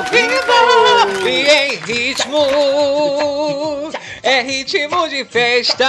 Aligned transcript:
vivo 0.00 1.28
e 1.28 1.46
em 1.48 1.76
ritmo. 1.76 3.31
É 4.42 4.44
ritmo 4.44 5.08
de 5.08 5.24
festa. 5.24 5.84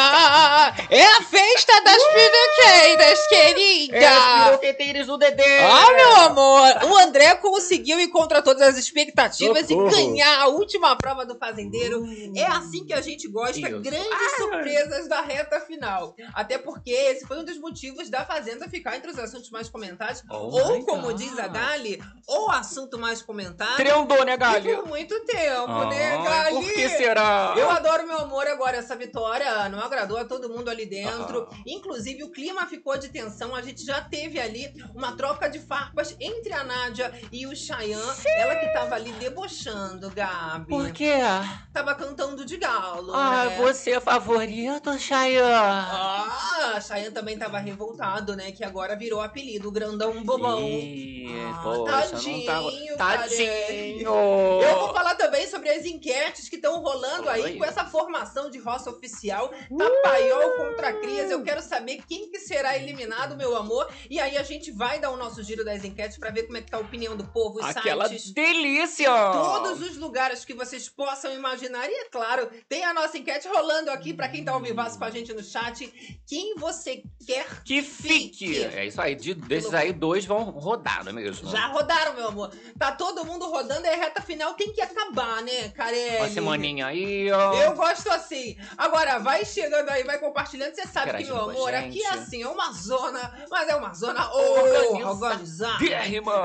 É 0.88 1.04
a 1.04 1.22
festa 1.24 1.82
das 1.82 1.98
piroqueiras, 1.98 3.28
querida. 3.28 3.98
É, 3.98 4.44
piroqueteiros 4.46 5.08
do 5.08 5.18
Dedê. 5.18 5.44
Ah, 5.60 5.92
meu 5.96 6.16
amor, 6.18 6.92
o 6.92 6.98
André 7.00 7.34
conseguiu 7.36 8.00
ir 8.00 8.10
contra 8.10 8.44
todas 8.44 8.62
as 8.62 8.78
expectativas 8.78 9.66
Socorro. 9.68 9.88
e 9.88 9.92
ganhar 9.92 10.42
a 10.44 10.48
última 10.50 10.96
prova 10.96 11.26
do 11.26 11.36
fazendeiro. 11.36 12.04
É 12.36 12.46
assim 12.46 12.86
que 12.86 12.94
a 12.94 13.02
gente 13.02 13.28
gosta, 13.28 13.58
Isso. 13.60 13.80
grandes 13.80 14.36
surpresas 14.38 15.08
da 15.10 15.22
reta 15.22 15.60
final. 15.61 16.16
Até 16.36 16.60
porque 16.60 16.92
esse 16.92 17.25
foi 17.25 17.39
um 17.39 17.44
dos 17.44 17.58
motivos 17.58 18.08
da 18.08 18.24
Fazenda 18.24 18.70
ficar 18.70 18.96
entre 18.97 19.10
os 19.10 19.18
assuntos 19.18 19.50
mais 19.50 19.68
comentados. 19.68 20.22
Oh 20.30 20.36
ou, 20.56 20.86
como 20.86 21.08
God. 21.08 21.18
diz 21.18 21.39
a 21.39 21.47
Gali, 21.47 22.00
o 22.28 22.52
assunto 22.52 23.00
mais 23.00 23.20
comentado. 23.24 23.78
Trendou, 23.78 24.24
né, 24.24 24.33
e 24.33 24.38
Gali? 24.38 24.75
por 24.75 24.88
muito 24.88 25.20
tempo, 25.25 25.66
Ah, 25.72 25.86
né, 25.89 26.18
Gali? 26.24 26.56
Por 26.56 26.74
que 26.74 26.89
será? 26.89 27.56
Eu 27.58 27.70
adoro 27.72 28.06
meu 28.06 28.20
amor 28.20 28.43
agora. 28.52 28.78
Essa 28.78 28.96
vitória 28.96 29.70
não 29.70 29.79
agradou 29.79 30.18
a 30.18 30.25
todo 30.25 30.50
mundo 30.50 30.70
ali 30.70 30.86
dentro. 30.86 31.47
Ah. 31.52 31.56
Inclusive, 31.65 32.23
o 32.23 32.31
clima 32.31 32.66
ficou 32.66 32.97
de 32.97 33.09
tensão. 33.09 33.56
A 33.56 33.61
gente 33.61 33.86
já 33.86 34.02
teve 34.02 34.39
ali 34.39 34.73
uma 34.95 35.16
troca 35.16 35.50
de 35.50 35.59
farpas 35.59 36.16
entre 36.19 36.53
a 36.53 36.64
Nádia 36.64 37.14
e 37.31 37.45
o 37.47 37.56
Chayanne. 37.56 38.02
Ela 38.38 38.56
que 38.56 38.67
tava 38.73 38.95
ali 38.95 39.11
debochando, 39.14 40.09
Gabi. 40.09 40.67
Por 40.67 40.92
quê? 40.92 41.14
Tava 41.72 41.95
cantando 41.95 42.45
de 42.45 42.58
galo. 42.58 43.14
Ah, 43.14 43.45
né? 43.45 43.58
você 43.58 43.92
é 43.92 44.00
favorito, 44.00 44.97
Chayanne. 44.99 45.44
Ah, 45.52 46.80
Chayanne 46.81 47.11
também 47.14 47.38
tava 47.38 47.59
revoltado, 47.59 48.36
né? 48.36 48.52
Que 48.52 48.64
agora 48.64 48.95
virou 48.95 49.21
apelido, 49.21 49.67
o 49.69 49.71
grandão 49.71 50.23
bobão. 50.23 50.61
Ih, 50.61 51.27
Ah, 51.53 51.59
poxa, 51.64 51.81
não 51.81 52.45
tava... 52.45 52.71
tadinho, 52.71 52.97
Tadinho. 52.97 54.09
Eu 54.61 54.80
vou 54.80 54.94
falar 54.94 55.16
também 55.16 55.47
sobre 55.47 55.69
as 55.69 55.86
enquetes 55.86 56.49
que 56.49 56.55
estão 56.55 56.81
rolando 56.81 57.30
aí 57.30 57.41
Oi. 57.41 57.58
com 57.58 57.66
essa 57.66 57.86
formação 57.86 58.22
de 58.52 58.59
roça 58.59 58.89
oficial. 58.89 59.49
Tá 59.49 59.89
Paiol 60.03 60.52
contra 60.57 60.93
Crias. 60.93 61.29
Eu 61.29 61.43
quero 61.43 61.61
saber 61.61 62.02
quem 62.07 62.30
que 62.30 62.39
será 62.39 62.77
eliminado, 62.77 63.35
meu 63.35 63.55
amor. 63.55 63.91
E 64.09 64.19
aí 64.19 64.38
a 64.38 64.43
gente 64.43 64.71
vai 64.71 64.99
dar 64.99 65.11
o 65.11 65.17
nosso 65.17 65.43
giro 65.43 65.63
das 65.65 65.83
enquetes 65.83 66.17
pra 66.17 66.31
ver 66.31 66.43
como 66.43 66.57
é 66.57 66.61
que 66.61 66.71
tá 66.71 66.77
a 66.77 66.81
opinião 66.81 67.15
do 67.15 67.25
povo, 67.25 67.59
os 67.59 67.65
Aquela 67.65 68.07
sites. 68.07 68.31
delícia. 68.31 69.09
Todos 69.31 69.81
os 69.81 69.97
lugares 69.97 70.45
que 70.45 70.53
vocês 70.53 70.88
possam 70.89 71.33
imaginar. 71.33 71.88
E 71.89 71.93
é 71.93 72.05
claro, 72.05 72.49
tem 72.69 72.83
a 72.85 72.93
nossa 72.93 73.17
enquete 73.17 73.47
rolando 73.47 73.91
aqui 73.91 74.13
pra 74.13 74.27
quem 74.30 74.43
tá 74.43 74.52
ao 74.52 74.61
vivaço 74.61 74.97
com 74.97 75.05
a 75.05 75.09
gente 75.11 75.33
no 75.33 75.43
chat. 75.43 75.85
Quem 76.27 76.55
você 76.55 77.03
quer 77.25 77.63
Que 77.63 77.81
fique. 77.81 78.47
Fique. 78.53 78.63
É 78.63 78.85
isso 78.85 79.02
aí. 79.02 79.15
De, 79.15 79.33
desses 79.33 79.73
aí, 79.73 79.91
dois 79.93 80.25
vão 80.25 80.43
rodar, 80.43 81.03
não 81.03 81.11
é 81.11 81.13
mesmo? 81.15 81.49
Já 81.49 81.67
rodaram, 81.67 82.13
meu 82.15 82.27
amor. 82.27 82.52
Tá 82.77 82.91
todo 82.91 83.25
mundo 83.25 83.45
rodando, 83.49 83.85
é 83.85 83.95
reta 83.95 84.21
final, 84.21 84.53
tem 84.53 84.71
que 84.71 84.81
acabar, 84.81 85.41
né, 85.41 85.69
Carelli? 85.69 86.17
Uma 86.17 86.30
semaninha 86.30 86.87
aí, 86.87 87.31
ó. 87.31 87.53
Eu 87.55 87.73
gosto 87.73 88.09
assim. 88.14 88.58
Agora, 88.78 89.19
vai 89.19 89.44
chegando 89.45 89.89
aí, 89.89 90.03
vai 90.03 90.17
compartilhando. 90.17 90.73
Você 90.75 90.88
sabe 90.88 91.14
que, 91.17 91.25
meu 91.25 91.38
amor, 91.50 91.73
aqui 91.73 92.02
é 92.03 92.09
assim, 92.09 92.42
é 92.44 92.47
uma 92.47 92.72
zona, 92.72 93.45
mas 93.50 93.67
é 93.67 93.75
uma 93.75 93.94
zona 93.94 94.31
Organiza- 94.33 95.08
organizada. 95.09 95.86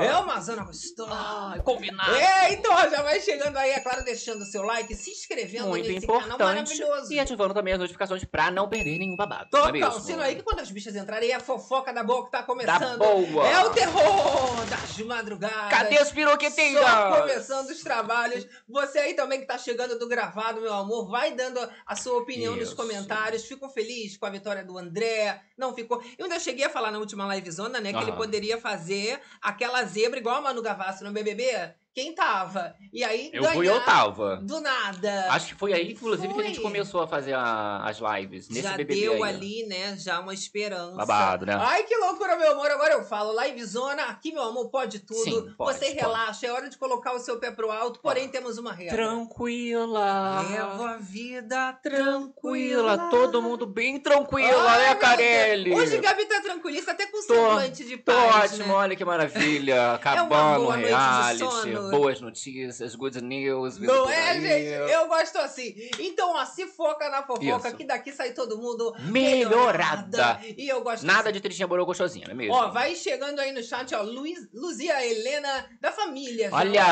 É 0.03 0.17
uma 0.17 0.39
zona 0.39 0.63
gostosa. 0.63 1.11
Ai, 1.13 1.59
combinado. 1.61 2.15
É, 2.15 2.53
então 2.53 2.71
já 2.89 3.01
vai 3.01 3.19
chegando 3.21 3.57
aí, 3.57 3.71
é 3.71 3.79
claro, 3.79 4.03
deixando 4.03 4.41
o 4.41 4.45
seu 4.45 4.63
like, 4.63 4.93
se 4.95 5.11
inscrevendo 5.11 5.67
Muito 5.67 5.87
nesse 5.87 6.05
canal 6.07 6.21
importante. 6.23 6.79
maravilhoso. 6.79 7.13
E 7.13 7.19
ativando 7.19 7.53
também 7.53 7.73
as 7.73 7.79
notificações 7.79 8.23
pra 8.25 8.51
não 8.51 8.67
perder 8.67 8.97
nenhum 8.99 9.15
babado. 9.15 9.45
é 9.45 9.49
Toca 9.49 9.71
mesmo? 9.71 9.89
o 9.95 9.99
sino 10.01 10.21
aí 10.21 10.35
que 10.35 10.43
quando 10.43 10.59
as 10.59 10.71
bichas 10.71 10.95
entrarem, 10.95 11.31
é 11.31 11.35
a 11.35 11.39
fofoca 11.39 11.93
da 11.93 12.03
boa 12.03 12.25
que 12.25 12.31
tá 12.31 12.43
começando. 12.43 12.97
boa. 12.97 13.47
É 13.47 13.63
o 13.65 13.69
terror 13.71 14.65
das 14.65 14.97
madrugadas. 14.99 15.69
Cadê 15.69 15.97
as 15.97 16.11
piroqueteiras? 16.11 16.83
Só 16.83 17.19
começando 17.21 17.69
os 17.69 17.81
trabalhos. 17.81 18.47
Você 18.67 18.99
aí 18.99 19.13
também 19.13 19.39
que 19.39 19.45
tá 19.45 19.57
chegando 19.57 19.97
do 19.97 20.07
gravado, 20.07 20.61
meu 20.61 20.73
amor, 20.73 21.09
vai 21.09 21.31
dando 21.31 21.58
a 21.85 21.95
sua 21.95 22.17
opinião 22.17 22.55
nos 22.55 22.69
Isso. 22.69 22.75
comentários. 22.75 23.45
Ficou 23.45 23.69
feliz 23.69 24.17
com 24.17 24.25
a 24.25 24.29
vitória 24.29 24.63
do 24.63 24.77
André? 24.77 25.41
Não 25.57 25.73
ficou? 25.73 26.03
Eu 26.17 26.25
ainda 26.25 26.39
cheguei 26.39 26.65
a 26.65 26.69
falar 26.69 26.91
na 26.91 26.99
última 26.99 27.33
livezona, 27.33 27.79
né, 27.79 27.91
que 27.91 27.99
ele 27.99 28.11
Aham. 28.11 28.17
poderia 28.17 28.57
fazer 28.57 29.19
aquela 29.41 29.83
zebra 29.83 30.19
igual 30.19 30.35
a 30.35 30.41
Manu 30.41 30.61
Gavassi 30.61 31.03
no 31.03 31.11
BBB. 31.11 31.73
Quem 31.93 32.13
tava? 32.13 32.75
E 32.93 33.03
aí 33.03 33.29
Eu 33.33 33.41
ganhar 33.41 33.53
fui 33.55 33.67
eu 33.67 33.83
tava. 33.83 34.37
do 34.37 34.61
nada. 34.61 35.27
Acho 35.31 35.47
que 35.47 35.55
foi 35.55 35.73
aí, 35.73 35.91
inclusive, 35.91 36.33
que 36.33 36.39
a 36.39 36.43
gente 36.43 36.55
Foi. 36.55 36.63
começou 36.63 37.01
a 37.01 37.07
fazer 37.07 37.33
a- 37.33 37.83
as 37.83 37.97
lives. 37.99 38.47
Nesse 38.47 38.61
já 38.61 38.77
BBB 38.77 39.01
deu 39.01 39.23
aí. 39.23 39.29
ali, 39.35 39.65
né, 39.67 39.97
já 39.97 40.19
uma 40.19 40.33
esperança. 40.33 40.95
Babado, 40.95 41.45
né? 41.47 41.57
Ai, 41.59 41.83
que 41.83 41.95
loucura, 41.97 42.37
meu 42.37 42.51
amor. 42.53 42.69
Agora 42.71 42.93
eu 42.93 43.03
falo. 43.03 43.39
Livezona, 43.41 44.03
aqui, 44.03 44.31
meu 44.31 44.43
amor, 44.43 44.69
pode 44.69 44.99
tudo. 44.99 45.23
Sim, 45.23 45.53
pode, 45.57 45.77
Você 45.79 45.85
pode. 45.87 45.97
relaxa, 45.99 46.47
é 46.47 46.51
hora 46.51 46.69
de 46.69 46.77
colocar 46.77 47.13
o 47.13 47.19
seu 47.19 47.39
pé 47.39 47.51
pro 47.51 47.71
alto, 47.71 47.99
porém 48.01 48.29
temos 48.29 48.57
uma 48.57 48.71
regra. 48.71 48.95
Tranquila. 48.95 50.41
Leva 50.49 50.89
a 50.91 50.97
vida 50.97 51.73
Tranquila. 51.83 52.97
tranquila. 52.97 53.09
Todo 53.09 53.41
mundo 53.41 53.65
bem 53.65 53.99
tranquila, 53.99 54.69
Ai, 54.71 54.87
né, 54.89 54.95
Carelli? 54.95 55.73
Hoje 55.73 55.97
Gabi 55.97 56.25
tá 56.25 56.39
tranquilista, 56.41 56.91
até 56.91 57.07
com 57.07 57.17
Tô- 57.17 57.33
semblante 57.33 57.83
de 57.85 57.97
Tô 57.97 58.11
paz, 58.13 58.53
ótimo, 58.53 58.67
né? 58.67 58.73
olha 58.73 58.95
que 58.95 59.03
maravilha. 59.05 59.93
Acabando 59.99 60.61
o 60.61 60.63
boa 60.65 60.77
noite 60.77 60.87
de 60.87 60.93
reality, 60.93 61.43
boas 61.89 62.21
notícias, 62.21 62.95
good 62.95 63.21
news. 63.23 63.77
Não 63.77 64.09
é, 64.09 64.33
gente? 64.39 64.91
Eu 64.91 65.07
gosto 65.07 65.37
assim. 65.37 65.75
Então, 65.99 66.33
ó, 66.35 66.45
se 66.45 66.65
foca 66.67 67.09
na 67.09 67.23
fofoca, 67.23 67.67
Isso. 67.67 67.77
que 67.77 67.83
daqui 67.83 68.11
sai 68.11 68.31
todo 68.31 68.57
mundo 68.57 68.93
Melhorada. 68.99 70.39
E 70.57 70.67
eu 70.67 70.81
gosto 70.81 71.05
Nada 71.05 71.23
assim. 71.29 71.31
de 71.33 71.41
tristinha 71.41 71.67
boroa 71.67 71.85
gostosinha, 71.85 72.25
não 72.27 72.33
é 72.33 72.37
mesmo? 72.37 72.53
Ó, 72.53 72.69
vai 72.69 72.95
chegando 72.95 73.39
aí 73.39 73.51
no 73.51 73.63
chat, 73.63 73.93
ó, 73.95 74.01
Luiz, 74.01 74.47
Luzia 74.53 75.05
Helena, 75.05 75.65
da 75.81 75.91
família. 75.91 76.49
Olha, 76.51 76.83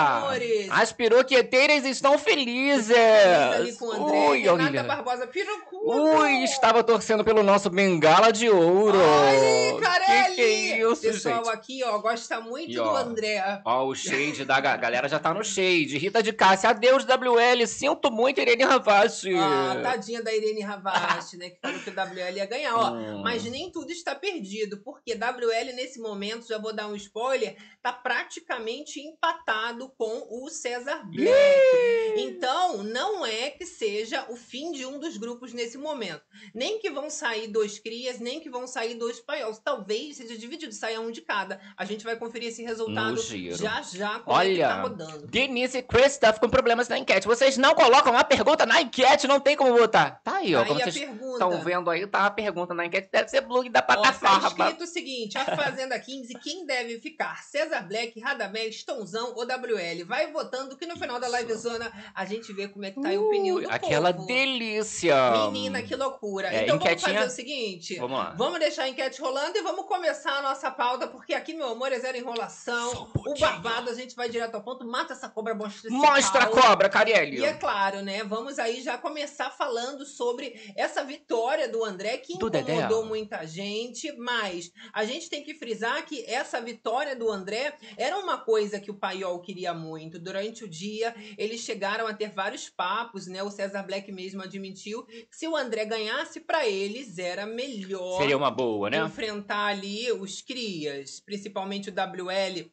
as 0.72 0.92
piroqueteiras 0.92 1.86
estão 1.86 2.18
felizes. 2.18 2.88
Feliz 2.88 3.56
ali 3.56 3.74
com 3.78 3.86
o 3.86 3.92
André, 3.92 4.30
Ui, 4.30 4.42
Renata 4.42 4.64
olha. 4.70 4.84
Barbosa, 4.84 5.28
pirocudo. 5.28 5.92
Ui, 6.20 6.44
estava 6.44 6.84
torcendo 6.84 7.24
pelo 7.24 7.44
nosso 7.44 7.70
bengala 7.70 8.32
de 8.32 8.50
ouro. 8.50 8.98
Ai, 9.00 9.80
Carelli! 9.82 10.28
Que 10.28 10.36
que 10.36 10.42
é 10.42 10.92
isso, 10.92 11.02
Pessoal 11.02 11.46
gente? 11.46 11.54
aqui, 11.54 11.84
ó, 11.84 11.98
gosta 12.00 12.40
muito 12.40 12.72
E, 12.72 12.76
do 12.76 12.84
ó, 12.84 12.96
André. 12.98 13.62
Ó, 13.66 13.86
o 13.86 13.96
shade 13.96 14.46
da 14.46 14.60
ga- 14.78 14.88
galera 14.88 15.10
já 15.10 15.20
tá 15.20 15.34
no 15.34 15.44
shade. 15.44 15.98
Rita 15.98 16.24
de 16.24 16.32
Cássia, 16.32 16.70
adeus 16.70 17.04
WL. 17.06 17.68
Sinto 17.68 18.10
muito, 18.10 18.40
Irene 18.40 18.64
Ravache. 18.64 19.34
Ah, 19.36 19.80
tadinha 19.84 20.24
da 20.24 20.34
Irene 20.34 20.62
Ravache, 20.62 21.36
né, 21.38 21.50
que 21.50 21.60
falou 21.60 21.80
que 21.80 21.90
o 21.90 21.94
WL 21.94 22.38
ia 22.38 22.46
ganhar, 22.46 22.76
ó. 22.76 22.92
Hum. 22.94 23.22
Mas 23.22 23.44
nem 23.44 23.70
tudo 23.72 23.92
está 23.92 24.16
perdido, 24.16 24.82
porque 24.84 25.14
WL 25.14 25.74
nesse 25.76 26.00
momento, 26.00 26.48
já 26.48 26.58
vou 26.58 26.74
dar 26.74 26.88
um 26.88 26.96
spoiler, 26.96 27.58
tá 27.82 27.92
praticamente 27.92 29.00
empatado 29.02 29.92
com 29.98 30.26
o 30.30 30.50
César 30.50 31.04
Black. 31.06 32.14
Então, 32.18 32.84
não 32.84 33.26
é 33.26 33.50
que 33.50 33.66
seja 33.66 34.26
o 34.30 34.36
fim 34.36 34.72
de 34.72 34.86
um 34.86 35.00
dos 35.00 35.18
grupos 35.18 35.54
nesse 35.54 35.78
momento. 35.78 36.22
Nem 36.54 36.80
que 36.80 36.90
vão 36.90 37.10
sair 37.10 37.48
dois 37.48 37.78
crias, 37.80 38.20
nem 38.20 38.40
que 38.40 38.50
vão 38.50 38.66
sair 38.68 38.96
dois 38.96 39.20
paióis. 39.20 39.60
Talvez 39.60 40.18
seja 40.18 40.38
dividido, 40.38 40.74
saia 40.74 41.00
um 41.02 41.12
de 41.12 41.22
cada. 41.22 41.60
A 41.76 41.84
gente 41.86 42.04
vai 42.04 42.16
conferir 42.16 42.50
esse 42.50 42.64
resultado 42.64 43.18
já 43.52 43.82
já, 43.82 44.22
Olha, 44.26 44.67
tá 44.68 44.82
rodando. 44.82 45.28
Denise 45.28 45.78
e 45.80 45.82
Chris 45.82 46.18
tá 46.18 46.34
com 46.34 46.50
problemas 46.50 46.88
na 46.88 46.98
enquete. 46.98 47.28
Vocês 47.28 47.58
não 47.58 47.74
colocam 47.76 48.18
a 48.18 48.24
pergunta 48.24 48.66
na 48.66 48.82
enquete, 48.82 49.28
não 49.28 49.40
tem 49.40 49.56
como 49.56 49.74
botar. 49.78 50.22
Tá 50.24 50.38
aí, 50.38 50.56
ó. 50.56 50.62
Aí 50.62 50.68
Como 50.68 50.80
vocês 50.80 50.96
estão 50.96 51.62
vendo 51.62 51.90
aí, 51.90 52.06
tá 52.08 52.26
a 52.26 52.32
pergunta 52.32 52.74
na 52.74 52.86
enquete. 52.86 53.10
Deve 53.12 53.30
ser 53.30 53.42
blog 53.42 53.70
da 53.70 53.86
Ó, 53.88 54.02
tá 54.02 54.12
escrito 54.48 54.84
o 54.84 54.88
seguinte: 54.88 55.38
a 55.38 55.46
Fazenda 55.46 56.00
15, 56.00 56.34
quem 56.36 56.66
deve 56.66 57.00
ficar? 57.00 57.42
César 57.44 57.82
Black, 57.88 58.20
Radamés, 58.20 58.76
Stonzão 58.80 59.34
ou 59.36 59.46
WL? 59.46 60.04
Vai 60.06 60.32
votando 60.32 60.76
que 60.78 60.86
no 60.86 60.98
final 60.98 61.20
da 61.20 61.28
livezona 61.30 61.92
a 62.14 62.26
gente 62.26 62.52
vê 62.54 62.68
como 62.68 62.86
é 62.86 62.92
que 62.92 63.02
tá 63.02 63.10
aí 63.10 63.16
a 63.16 63.22
opinião 63.22 63.62
do 63.62 63.70
Aquela 63.72 64.14
povo. 64.14 64.28
delícia. 64.28 65.16
Menina, 65.52 65.82
que 65.82 65.96
loucura. 65.96 66.48
É, 66.50 66.64
então 66.64 66.78
vamos 66.78 66.86
enquetinha- 66.86 67.20
fazer 67.20 67.28
o 67.32 67.36
seguinte. 67.36 67.96
Vamos 68.00 68.18
lá. 68.18 68.34
Vamos 68.38 68.60
deixar 68.60 68.84
a 68.84 68.90
enquete 68.90 69.22
rolando 69.22 69.58
e 69.58 69.62
vamos 69.62 69.86
começar 69.86 70.38
a 70.38 70.42
nossa 70.42 70.70
pauta, 70.72 71.08
porque 71.08 71.34
aqui, 71.34 71.54
meu 71.54 71.70
amor, 71.70 71.92
é 71.92 72.00
zero 72.00 72.18
enrolação. 72.18 73.10
Um 73.26 73.32
o 73.32 73.40
babado, 73.40 73.90
a 73.90 73.94
gente 73.94 74.16
vai 74.16 74.30
direto 74.30 74.56
ao 74.58 74.64
ponto. 74.64 74.86
Mata 74.86 75.14
essa 75.14 75.30
cobra, 75.30 75.56
mostra 75.56 76.44
a 76.44 76.48
cobra, 76.48 76.90
Carielli. 76.90 77.40
E 77.40 77.46
é 77.46 77.54
claro, 77.54 78.02
né? 78.02 78.24
Vamos 78.24 78.60
aí 78.60 78.82
já 78.82 78.98
começar 78.98 79.50
falando 79.52 80.06
sobre 80.06 80.74
essa 80.76 81.04
vitória 81.04 81.70
do 81.70 81.84
André, 81.84 82.18
que 82.18 82.38
Do 82.38 82.50
Dedé. 82.50 82.74
incomodou 82.74 83.06
muita 83.06 83.46
gente, 83.46 84.12
mas 84.18 84.72
a 84.94 85.06
gente 85.06 85.30
tem 85.30 85.44
que 85.44 85.54
frisar 85.54 86.06
que 86.06 86.26
essa 86.26 86.60
vitória 86.62 87.16
do 87.16 87.32
André 87.32 87.74
era 87.96 88.18
uma 88.18 88.38
coisa 88.38 88.80
que 88.80 88.92
o 88.92 88.96
Paiol 88.96 89.40
queria 89.42 89.74
muito. 89.74 90.20
Durante 90.20 90.64
o 90.64 90.68
dia, 90.70 91.16
eles 91.38 91.62
chegaram 91.62 92.08
a 92.08 92.14
ter 92.14 92.30
vários 92.30 92.70
papos, 92.70 93.28
né? 93.28 93.42
O 93.44 93.52
César 93.52 93.84
Black 93.84 94.12
mesmo 94.12 94.42
admitiu 94.42 95.06
que 95.06 95.28
se 95.32 95.48
o 95.48 95.56
André 95.56 95.86
ganhasse 95.86 96.40
pra 96.40 96.68
eles, 96.68 97.18
era 97.18 97.46
melhor 97.46 98.18
Seria 98.20 98.38
uma 98.38 98.52
boa, 98.52 98.90
né? 98.90 98.98
enfrentar 99.00 99.68
ali 99.68 100.12
os 100.12 100.42
crias, 100.42 101.20
principalmente 101.20 101.90
o 101.90 101.94
WL, 101.94 102.72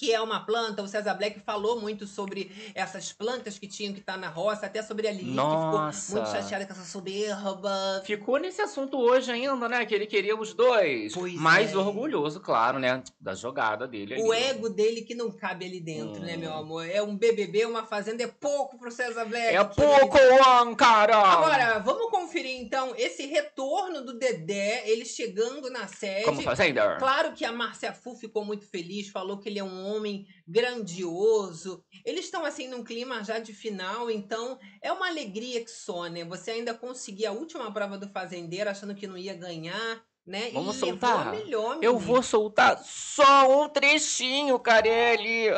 que 0.00 0.14
é 0.14 0.18
uma 0.18 0.40
planta. 0.40 0.82
O 0.82 0.88
César 0.88 1.12
Black 1.12 1.40
falou 1.40 1.78
muito 1.78 2.06
sobre 2.06 2.50
essas 2.74 3.12
plantas 3.12 3.58
que 3.58 3.66
tinham 3.66 3.92
que 3.92 4.00
estar 4.00 4.16
na 4.16 4.30
roça, 4.30 4.64
até 4.64 4.82
sobre 4.82 5.06
a 5.06 5.12
Lili, 5.12 5.26
que 5.26 5.30
Nossa. 5.32 6.06
ficou 6.06 6.22
muito 6.22 6.32
chateada 6.34 6.64
com 6.64 6.72
essa 6.72 6.84
soberba. 6.84 8.02
Ficou 8.06 8.38
nesse 8.38 8.62
assunto 8.62 8.98
hoje 8.98 9.30
ainda, 9.30 9.68
né? 9.68 9.84
Que 9.84 9.94
ele 9.94 10.06
queria 10.06 10.34
os 10.34 10.54
dois. 10.54 11.12
Pois 11.12 11.34
Mais 11.34 11.74
é. 11.74 11.76
orgulhoso, 11.76 12.40
claro, 12.40 12.78
né? 12.78 13.02
Da 13.20 13.34
jogada 13.34 13.86
dele 13.86 14.14
ali. 14.14 14.22
O 14.22 14.32
ego 14.32 14.70
dele 14.70 15.02
que 15.02 15.14
não 15.14 15.30
cabe 15.30 15.66
ali 15.66 15.80
dentro, 15.80 16.22
né, 16.22 16.34
Hum. 16.34 16.40
meu 16.40 16.54
amor? 16.54 16.88
É 16.88 17.02
um 17.02 17.14
BBB, 17.14 17.66
uma 17.66 17.84
fazenda, 17.84 18.22
é 18.22 18.26
pouco 18.26 18.78
pro 18.78 18.90
César 18.90 19.26
Black. 19.26 19.54
É 19.54 19.62
pouco, 19.62 20.16
Juan, 20.16 20.74
cara! 20.76 21.18
Agora, 21.18 21.78
vamos 21.80 22.10
conferir 22.10 22.58
então 22.58 22.94
esse 22.96 23.26
retorno 23.26 24.00
do 24.00 24.14
Dedé, 24.18 24.82
ele 24.88 25.04
chegando 25.04 25.68
na 25.68 25.86
sede. 25.86 26.24
Como 26.24 26.40
fazenda? 26.40 26.96
Claro 26.96 27.34
que 27.34 27.44
a 27.44 27.52
Márcia 27.52 27.92
Fu 27.92 28.14
ficou 28.14 28.46
muito 28.46 28.64
feliz, 28.64 29.10
falou 29.10 29.36
que 29.36 29.46
ele 29.50 29.58
é 29.58 29.64
um 29.64 29.89
homem 29.94 30.26
grandioso. 30.46 31.84
Eles 32.04 32.24
estão 32.24 32.44
assim 32.44 32.68
num 32.68 32.84
clima 32.84 33.22
já 33.22 33.38
de 33.38 33.52
final, 33.52 34.10
então 34.10 34.58
é 34.82 34.92
uma 34.92 35.08
alegria 35.08 35.64
que 35.64 35.70
só, 35.70 36.06
né? 36.06 36.24
Você 36.24 36.52
ainda 36.52 36.74
conseguir 36.74 37.26
a 37.26 37.32
última 37.32 37.72
prova 37.72 37.98
do 37.98 38.08
fazendeiro 38.08 38.70
achando 38.70 38.94
que 38.94 39.06
não 39.06 39.16
ia 39.16 39.34
ganhar, 39.34 40.02
né? 40.26 40.50
Vamos 40.50 40.76
e 40.76 40.80
soltar? 40.80 41.32
melhor, 41.32 41.78
Eu 41.82 41.98
vou 41.98 42.22
soltar 42.22 42.82
só 42.84 43.62
um 43.62 43.68
trechinho, 43.68 44.58
Carelli. 44.58 45.48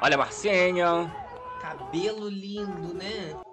Olha 0.00 0.14
a 0.14 0.18
Marcinha. 0.18 1.12
Cabelo 1.60 2.28
lindo, 2.28 2.94
né? 2.94 3.45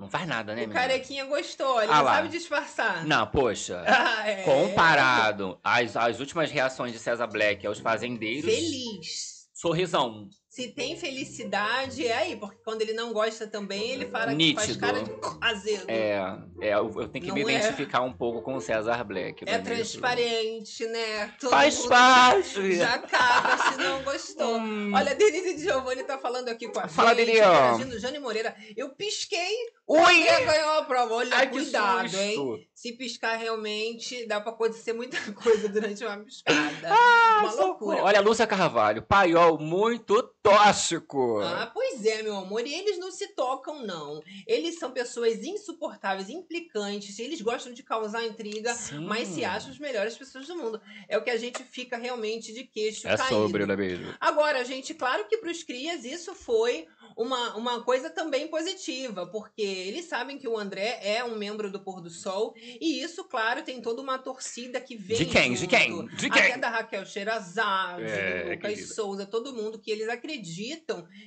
Não 0.00 0.08
faz 0.08 0.26
nada, 0.26 0.54
né, 0.54 0.62
o 0.64 0.68
menina? 0.68 0.80
carequinha 0.80 1.26
gostou, 1.26 1.82
ele 1.82 1.92
Ah 1.92 1.96
não 1.98 2.04
lá. 2.04 2.14
sabe 2.14 2.28
disfarçar. 2.28 3.04
Não, 3.06 3.26
poxa. 3.26 3.84
Ah, 3.86 4.26
é. 4.26 4.42
Comparado 4.44 5.60
às, 5.62 5.94
às 5.94 6.18
últimas 6.20 6.50
reações 6.50 6.92
de 6.92 6.98
César 6.98 7.26
Black 7.26 7.66
aos 7.66 7.78
fazendeiros. 7.80 8.50
Feliz. 8.50 9.46
Sorrisão. 9.52 10.26
Se 10.60 10.68
tem 10.68 10.94
felicidade, 10.94 12.06
é 12.06 12.12
aí, 12.14 12.36
porque 12.36 12.58
quando 12.62 12.82
ele 12.82 12.92
não 12.92 13.14
gosta 13.14 13.46
também, 13.46 13.92
ele 13.92 14.06
fala, 14.06 14.26
faz 14.26 14.36
Nítido. 14.36 14.78
cara 14.78 15.02
de 15.02 15.10
azedo. 15.40 15.84
É, 15.88 16.38
é 16.60 16.74
eu, 16.74 16.92
eu 17.00 17.08
tenho 17.08 17.24
que 17.24 17.32
me 17.32 17.42
Não 17.42 17.48
é? 17.48 17.54
identificar 17.54 18.02
um 18.02 18.12
pouco 18.12 18.42
com 18.42 18.56
o 18.56 18.60
César 18.60 19.02
Black. 19.04 19.42
É 19.46 19.52
mas 19.58 19.60
isso- 19.80 19.98
transparente, 19.98 20.86
né? 20.86 21.32
Todo 21.40 21.50
Faz 21.50 21.86
parte. 21.86 22.76
Já 22.76 22.94
acaba 22.94 23.56
se 23.72 23.78
não 23.78 24.02
gostou. 24.02 24.50
Hum. 24.60 24.92
Olha, 24.94 25.12
a 25.12 25.14
Denise 25.14 25.54
de 25.54 25.62
Giovanni 25.62 26.02
tá 26.02 26.18
falando 26.18 26.48
aqui 26.48 26.68
com 26.68 26.80
a 26.80 26.88
Fala, 26.88 27.14
gente. 27.14 27.30
Ó. 27.30 27.32
interagindo. 27.32 27.98
Jane 28.00 28.18
Moreira. 28.18 28.54
Eu 28.76 28.90
pisquei, 28.90 29.54
Ui! 29.86 30.22
Ganhou 30.24 30.78
a 30.78 30.84
prova. 30.84 31.14
Olha, 31.14 31.34
Ai, 31.36 31.48
cuidado, 31.50 32.14
hein? 32.16 32.68
Se 32.74 32.92
piscar 32.92 33.36
realmente, 33.36 34.26
dá 34.26 34.40
pra 34.40 34.52
acontecer 34.52 34.92
muita 34.92 35.16
coisa 35.32 35.68
durante 35.68 36.04
uma 36.04 36.18
piscada. 36.18 36.88
Ah, 36.88 37.40
uma 37.42 37.52
loucura. 37.54 38.02
Olha, 38.02 38.20
Lúcia 38.20 38.46
Carvalho, 38.46 39.02
paiol 39.02 39.58
muito 39.58 40.22
tóxico. 40.56 41.40
Ah, 41.40 41.70
pois 41.72 42.04
é, 42.04 42.22
meu 42.22 42.36
amor. 42.36 42.66
E 42.66 42.74
eles 42.74 42.98
não 42.98 43.10
se 43.10 43.28
tocam, 43.28 43.84
não. 43.84 44.22
Eles 44.46 44.78
são 44.78 44.90
pessoas 44.90 45.42
insuportáveis, 45.44 46.28
implicantes. 46.28 47.18
Eles 47.18 47.40
gostam 47.40 47.72
de 47.72 47.82
causar 47.82 48.24
intriga, 48.24 48.74
Sim. 48.74 49.00
mas 49.04 49.28
se 49.28 49.44
acham 49.44 49.70
as 49.70 49.78
melhores 49.78 50.16
pessoas 50.16 50.46
do 50.46 50.56
mundo. 50.56 50.80
É 51.08 51.16
o 51.18 51.22
que 51.22 51.30
a 51.30 51.36
gente 51.36 51.62
fica 51.62 51.96
realmente 51.96 52.52
de 52.52 52.64
queixo 52.64 53.06
É 53.08 53.16
caído. 53.16 53.34
sobre, 53.34 53.66
não 53.66 53.74
é 53.74 53.76
mesmo? 53.76 54.14
Agora, 54.20 54.64
gente, 54.64 54.94
claro 54.94 55.26
que 55.28 55.38
para 55.38 55.50
os 55.50 55.62
crias 55.62 56.04
isso 56.04 56.34
foi 56.34 56.86
uma, 57.16 57.56
uma 57.56 57.82
coisa 57.82 58.08
também 58.08 58.48
positiva, 58.48 59.26
porque 59.26 59.62
eles 59.62 60.04
sabem 60.06 60.38
que 60.38 60.48
o 60.48 60.56
André 60.58 61.00
é 61.02 61.22
um 61.24 61.36
membro 61.36 61.70
do 61.70 61.80
Pôr 61.80 62.00
do 62.00 62.08
Sol, 62.10 62.54
e 62.80 63.02
isso, 63.02 63.24
claro, 63.24 63.62
tem 63.62 63.80
toda 63.82 64.00
uma 64.00 64.18
torcida 64.18 64.80
que 64.80 64.96
vem. 64.96 65.16
De 65.18 65.26
quem? 65.26 65.52
De 65.52 65.58
junto. 65.60 65.68
quem? 65.70 66.06
De 66.16 66.26
Até 66.26 66.50
quem? 66.52 66.60
da 66.60 66.68
Raquel 66.70 67.04
Sherazade, 67.04 68.02
É, 68.04 68.44
do 68.44 68.50
Lucas 68.50 68.70
querida. 68.74 68.94
Souza, 68.94 69.26
todo 69.26 69.52
mundo 69.52 69.78
que 69.78 69.90
eles 69.90 70.08
acreditam 70.08 70.29